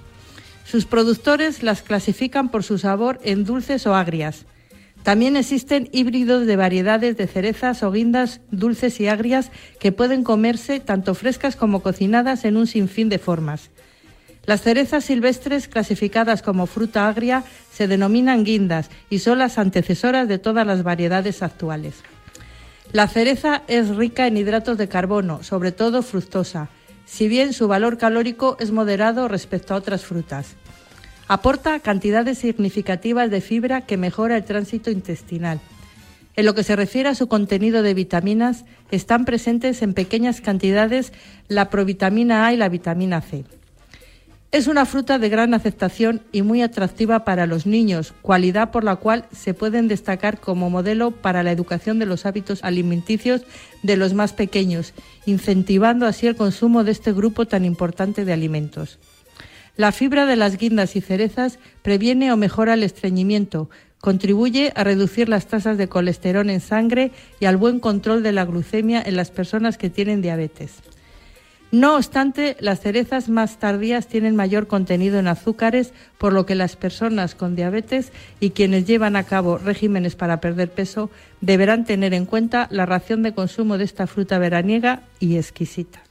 Sus 0.66 0.86
productores 0.86 1.64
las 1.64 1.82
clasifican 1.82 2.49
por 2.49 2.64
su 2.64 2.78
sabor 2.78 3.20
en 3.24 3.43
dulces 3.43 3.86
o 3.88 3.95
agrias. 3.95 4.45
También 5.03 5.36
existen 5.36 5.89
híbridos 5.91 6.45
de 6.45 6.55
variedades 6.55 7.18
de 7.18 7.28
cerezas 7.28 7.82
o 7.82 7.91
guindas 7.91 8.39
dulces 8.51 8.99
y 8.99 9.07
agrias 9.07 9.51
que 9.80 9.91
pueden 9.91 10.24
comerse 10.24 10.80
tanto 10.80 11.16
frescas 11.16 11.55
como 11.55 11.82
cocinadas 11.82 12.45
en 12.45 12.55
un 12.55 12.68
sinfín 12.68 13.09
de 13.09 13.18
formas. 13.18 13.72
Las 14.45 14.62
cerezas 14.62 15.05
silvestres 15.05 15.68
clasificadas 15.68 16.41
como 16.41 16.66
fruta 16.66 17.07
agria 17.07 17.43
se 17.72 17.88
denominan 17.88 18.43
guindas 18.43 18.89
y 19.09 19.20
son 19.20 19.39
las 19.39 19.57
antecesoras 19.57 20.28
de 20.28 20.39
todas 20.39 20.66
las 20.66 20.84
variedades 20.84 21.43
actuales. 21.43 21.95
La 22.91 23.07
cereza 23.07 23.64
es 23.68 23.95
rica 23.95 24.28
en 24.28 24.38
hidratos 24.38 24.78
de 24.78 24.89
carbono, 24.89 25.43
sobre 25.43 25.72
todo 25.72 26.01
fructosa, 26.01 26.70
si 27.12 27.28
bien 27.28 27.51
su 27.51 27.68
valor 27.68 27.97
calórico 27.97 28.55
es 28.62 28.72
moderado 28.72 29.28
respecto 29.28 29.74
a 29.74 29.78
otras 29.78 30.05
frutas. 30.05 30.55
Aporta 31.28 31.78
cantidades 31.82 32.38
significativas 32.38 33.30
de 33.30 33.41
fibra 33.41 33.82
que 33.82 33.97
mejora 33.97 34.38
el 34.38 34.45
tránsito 34.45 34.91
intestinal. 34.91 35.59
En 36.38 36.45
lo 36.45 36.55
que 36.55 36.64
se 36.64 36.78
refiere 36.78 37.09
a 37.09 37.16
su 37.16 37.28
contenido 37.28 37.84
de 37.84 37.93
vitaminas, 37.93 38.64
están 38.91 39.26
presentes 39.26 39.82
en 39.82 39.93
pequeñas 39.93 40.39
cantidades 40.39 41.12
la 41.49 41.70
provitamina 41.70 42.45
A 42.45 42.53
y 42.53 42.57
la 42.57 42.70
vitamina 42.70 43.20
C. 43.20 43.43
Es 44.51 44.67
una 44.67 44.85
fruta 44.85 45.17
de 45.17 45.29
gran 45.29 45.53
aceptación 45.53 46.23
y 46.33 46.41
muy 46.41 46.61
atractiva 46.61 47.23
para 47.23 47.47
los 47.47 47.65
niños, 47.65 48.13
cualidad 48.21 48.69
por 48.69 48.83
la 48.83 48.97
cual 48.97 49.25
se 49.31 49.53
pueden 49.53 49.87
destacar 49.87 50.41
como 50.41 50.69
modelo 50.69 51.11
para 51.11 51.41
la 51.41 51.53
educación 51.53 51.99
de 51.99 52.05
los 52.05 52.25
hábitos 52.25 52.61
alimenticios 52.61 53.43
de 53.81 53.95
los 53.95 54.13
más 54.13 54.33
pequeños, 54.33 54.93
incentivando 55.25 56.05
así 56.05 56.27
el 56.27 56.35
consumo 56.35 56.83
de 56.83 56.91
este 56.91 57.13
grupo 57.13 57.45
tan 57.45 57.63
importante 57.63 58.25
de 58.25 58.33
alimentos. 58.33 58.99
La 59.77 59.93
fibra 59.93 60.25
de 60.25 60.35
las 60.35 60.57
guindas 60.57 60.97
y 60.97 61.01
cerezas 61.01 61.57
previene 61.81 62.33
o 62.33 62.35
mejora 62.35 62.73
el 62.73 62.83
estreñimiento, 62.83 63.69
contribuye 64.01 64.73
a 64.75 64.83
reducir 64.83 65.29
las 65.29 65.47
tasas 65.47 65.77
de 65.77 65.87
colesterol 65.87 66.49
en 66.49 66.59
sangre 66.59 67.11
y 67.39 67.45
al 67.45 67.55
buen 67.55 67.79
control 67.79 68.21
de 68.21 68.33
la 68.33 68.43
glucemia 68.43 69.01
en 69.01 69.15
las 69.15 69.31
personas 69.31 69.77
que 69.77 69.89
tienen 69.89 70.21
diabetes. 70.21 70.73
No 71.72 71.95
obstante, 71.95 72.57
las 72.59 72.82
cerezas 72.82 73.30
más 73.30 73.57
tardías 73.57 74.07
tienen 74.07 74.36
mayor 74.36 74.67
contenido 74.67 75.19
en 75.19 75.28
azúcares, 75.28 75.93
por 76.17 76.34
lo 76.34 76.45
que 76.45 76.55
las 76.55 76.76
personas 76.76 77.34
con 77.34 77.55
diabetes 77.55 78.11
y 78.39 78.49
quienes 78.49 78.86
llevan 78.86 79.15
a 79.15 79.24
cabo 79.24 79.57
regímenes 79.57 80.15
para 80.15 80.41
perder 80.41 80.72
peso 80.72 81.09
deberán 81.39 81.86
tener 81.86 82.13
en 82.13 82.26
cuenta 82.26 82.67
la 82.72 82.86
ración 82.86 83.24
de 83.24 83.34
consumo 83.34 83.78
de 83.78 83.86
esta 83.86 84.05
fruta 84.05 84.38
veraniega 84.38 85.03
y 85.19 85.38
exquisita. 85.38 86.01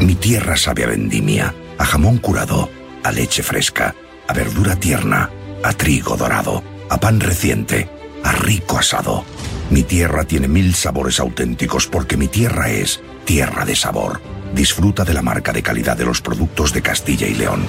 Mi 0.00 0.14
tierra 0.14 0.56
sabe 0.56 0.84
a 0.84 0.86
vendimia, 0.86 1.52
a 1.78 1.84
jamón 1.84 2.18
curado 2.18 2.68
a 3.02 3.12
leche 3.12 3.42
fresca, 3.42 3.94
a 4.26 4.32
verdura 4.32 4.76
tierna, 4.76 5.30
a 5.62 5.72
trigo 5.72 6.16
dorado, 6.16 6.62
a 6.90 6.98
pan 6.98 7.20
reciente, 7.20 7.88
a 8.22 8.32
rico 8.32 8.78
asado. 8.78 9.24
Mi 9.70 9.82
tierra 9.82 10.24
tiene 10.24 10.48
mil 10.48 10.74
sabores 10.74 11.20
auténticos 11.20 11.86
porque 11.86 12.16
mi 12.16 12.28
tierra 12.28 12.70
es 12.70 13.00
tierra 13.24 13.64
de 13.64 13.76
sabor. 13.76 14.20
Disfruta 14.54 15.04
de 15.04 15.14
la 15.14 15.22
marca 15.22 15.52
de 15.52 15.62
calidad 15.62 15.96
de 15.96 16.04
los 16.04 16.20
productos 16.20 16.72
de 16.72 16.82
Castilla 16.82 17.26
y 17.26 17.34
León. 17.34 17.64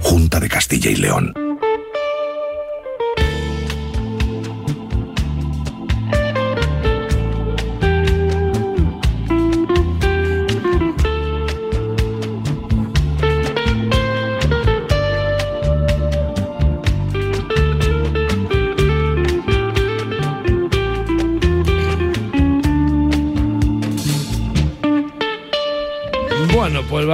Junta 0.00 0.40
de 0.40 0.48
Castilla 0.48 0.90
y 0.90 0.96
León. 0.96 1.43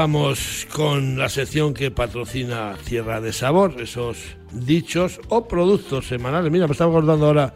Vamos 0.01 0.67
con 0.73 1.19
la 1.19 1.29
sección 1.29 1.75
que 1.75 1.91
patrocina 1.91 2.75
Tierra 2.87 3.21
de 3.21 3.35
Sabor, 3.35 3.79
esos 3.83 4.17
dichos 4.51 5.21
o 5.29 5.47
productos 5.47 6.07
semanales. 6.07 6.51
Mira, 6.51 6.67
me 6.67 6.73
estaba 6.73 6.91
acordando 6.91 7.27
ahora 7.27 7.53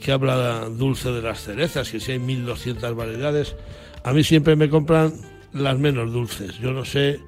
que 0.00 0.10
habla 0.10 0.70
Dulce 0.70 1.12
de 1.12 1.20
las 1.20 1.42
cerezas, 1.42 1.90
que 1.90 2.00
si 2.00 2.12
hay 2.12 2.18
1200 2.18 2.96
variedades. 2.96 3.56
A 4.04 4.14
mí 4.14 4.24
siempre 4.24 4.56
me 4.56 4.70
compran 4.70 5.12
las 5.52 5.78
menos 5.78 6.10
dulces. 6.10 6.58
Yo 6.60 6.72
no 6.72 6.86
sé, 6.86 7.20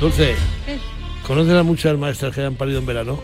Dulce, 0.00 0.34
¿conoces 1.24 1.54
a 1.54 1.62
muchas 1.62 1.96
maestras 1.96 2.34
que 2.34 2.42
han 2.42 2.56
parido 2.56 2.80
en 2.80 2.86
verano? 2.86 3.20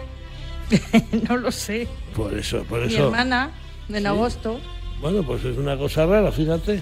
no 1.29 1.37
lo 1.37 1.51
sé. 1.51 1.89
Por 2.15 2.33
eso, 2.39 2.63
por 2.63 2.87
Mi 2.87 2.95
eso. 2.95 3.07
hermana, 3.07 3.51
en 3.89 4.07
agosto. 4.07 4.61
Bueno, 5.01 5.25
pues 5.25 5.45
es 5.45 5.59
una 5.59 5.77
cosa 5.77 6.07
rara, 6.07 6.31
fíjate. 6.31 6.81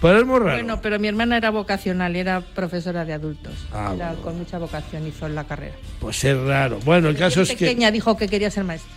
Pero 0.00 0.18
es 0.18 0.26
muy 0.26 0.40
raro. 0.40 0.50
Bueno, 0.54 0.80
pero 0.82 0.98
mi 0.98 1.06
hermana 1.06 1.36
era 1.36 1.50
vocacional, 1.50 2.16
era 2.16 2.40
profesora 2.40 3.04
de 3.04 3.12
adultos. 3.12 3.54
Ah, 3.72 3.92
Era 3.94 4.08
bueno. 4.08 4.22
con 4.22 4.38
mucha 4.38 4.58
vocación 4.58 5.06
hizo 5.06 5.28
la 5.28 5.44
carrera. 5.44 5.76
Pues 6.00 6.24
es 6.24 6.36
raro. 6.36 6.80
Bueno, 6.84 7.08
el 7.08 7.16
caso 7.16 7.42
es 7.42 7.50
que, 7.50 7.54
pequeña 7.54 7.92
dijo 7.92 8.16
que 8.16 8.26
quería 8.26 8.50
ser 8.50 8.64
maestra. 8.64 8.90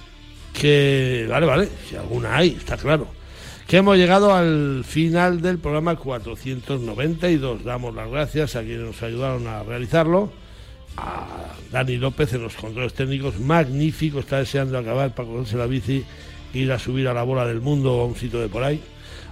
que. 0.59 1.27
Vale, 1.29 1.45
vale, 1.45 1.69
si 1.87 1.95
alguna 1.95 2.37
hay, 2.37 2.55
está 2.57 2.75
claro. 2.75 3.07
Que 3.67 3.77
hemos 3.77 3.97
llegado 3.97 4.31
al 4.31 4.83
final 4.85 5.41
del 5.41 5.57
programa 5.57 5.95
492. 5.95 7.63
Damos 7.63 7.95
las 7.95 8.11
gracias 8.11 8.55
a 8.55 8.61
quienes 8.61 8.85
nos 8.85 9.01
ayudaron 9.01 9.47
a 9.47 9.63
realizarlo. 9.63 10.31
A 10.97 11.55
Dani 11.71 11.97
López 11.97 12.31
en 12.33 12.43
los 12.43 12.55
controles 12.55 12.93
técnicos, 12.93 13.39
magnífico, 13.39 14.19
está 14.19 14.37
deseando 14.37 14.77
acabar 14.77 15.15
para 15.15 15.27
cogerse 15.27 15.57
la 15.57 15.65
bici, 15.65 16.05
ir 16.53 16.71
a 16.71 16.77
subir 16.77 17.07
a 17.07 17.13
la 17.13 17.23
bola 17.23 17.45
del 17.47 17.59
mundo 17.59 17.97
o 17.97 18.01
a 18.03 18.05
un 18.05 18.15
sitio 18.15 18.39
de 18.39 18.49
por 18.49 18.63
ahí. 18.63 18.81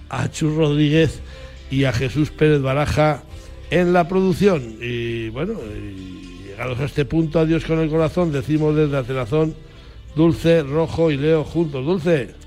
A 0.09 0.29
Chus 0.31 0.55
Rodríguez 0.55 1.21
y 1.69 1.83
a 1.83 1.93
Jesús 1.93 2.31
Pérez 2.31 2.61
Baraja 2.61 3.23
en 3.69 3.93
la 3.93 4.07
producción. 4.07 4.77
Y 4.81 5.29
bueno, 5.29 5.53
llegados 6.47 6.79
a 6.79 6.85
este 6.85 7.05
punto, 7.05 7.39
adiós 7.39 7.65
con 7.65 7.79
el 7.79 7.89
corazón, 7.89 8.31
decimos 8.31 8.75
desde 8.75 8.97
Atenazón, 8.97 9.53
Dulce, 10.15 10.63
Rojo 10.63 11.11
y 11.11 11.17
Leo 11.17 11.43
juntos. 11.43 11.85
Dulce, 11.85 12.42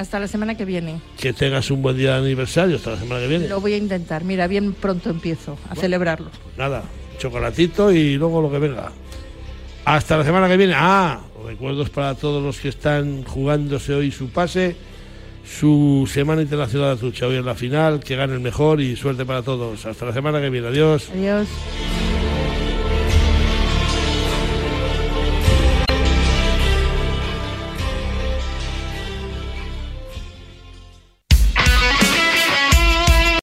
Hasta 0.00 0.18
la 0.18 0.28
semana 0.28 0.56
que 0.56 0.64
viene. 0.64 0.98
que 1.20 1.34
tengas 1.34 1.70
un 1.70 1.82
buen 1.82 1.94
día 1.94 2.14
de 2.14 2.20
aniversario 2.24 2.76
hasta 2.76 2.92
la 2.92 2.96
semana 2.96 3.20
que 3.20 3.26
viene. 3.28 3.48
Lo 3.48 3.60
voy 3.60 3.74
a 3.74 3.76
intentar. 3.76 4.24
Mira, 4.24 4.46
bien 4.46 4.72
pronto 4.72 5.10
empiezo 5.10 5.58
a 5.68 5.76
celebrarlo. 5.76 6.30
Nada, 6.56 6.84
chocolatito 7.18 7.92
y 7.92 8.16
luego 8.16 8.40
lo 8.40 8.50
que 8.50 8.58
venga. 8.58 8.92
Hasta 9.84 10.16
la 10.16 10.24
semana 10.24 10.48
que 10.48 10.56
viene. 10.56 10.72
Ah, 10.74 11.20
recuerdos 11.44 11.90
para 11.90 12.14
todos 12.14 12.42
los 12.42 12.58
que 12.60 12.70
están 12.70 13.24
jugándose 13.24 13.92
hoy 13.92 14.10
su 14.10 14.30
pase, 14.30 14.74
su 15.44 16.08
Semana 16.10 16.40
Internacional 16.40 16.94
de 16.94 17.00
Trucha. 17.00 17.26
Hoy 17.26 17.36
en 17.36 17.44
la 17.44 17.54
final, 17.54 18.00
que 18.00 18.16
gane 18.16 18.32
el 18.32 18.40
mejor 18.40 18.80
y 18.80 18.96
suerte 18.96 19.26
para 19.26 19.42
todos. 19.42 19.84
Hasta 19.84 20.06
la 20.06 20.14
semana 20.14 20.40
que 20.40 20.48
viene. 20.48 20.68
Adiós. 20.68 21.10
Adiós. 21.12 21.46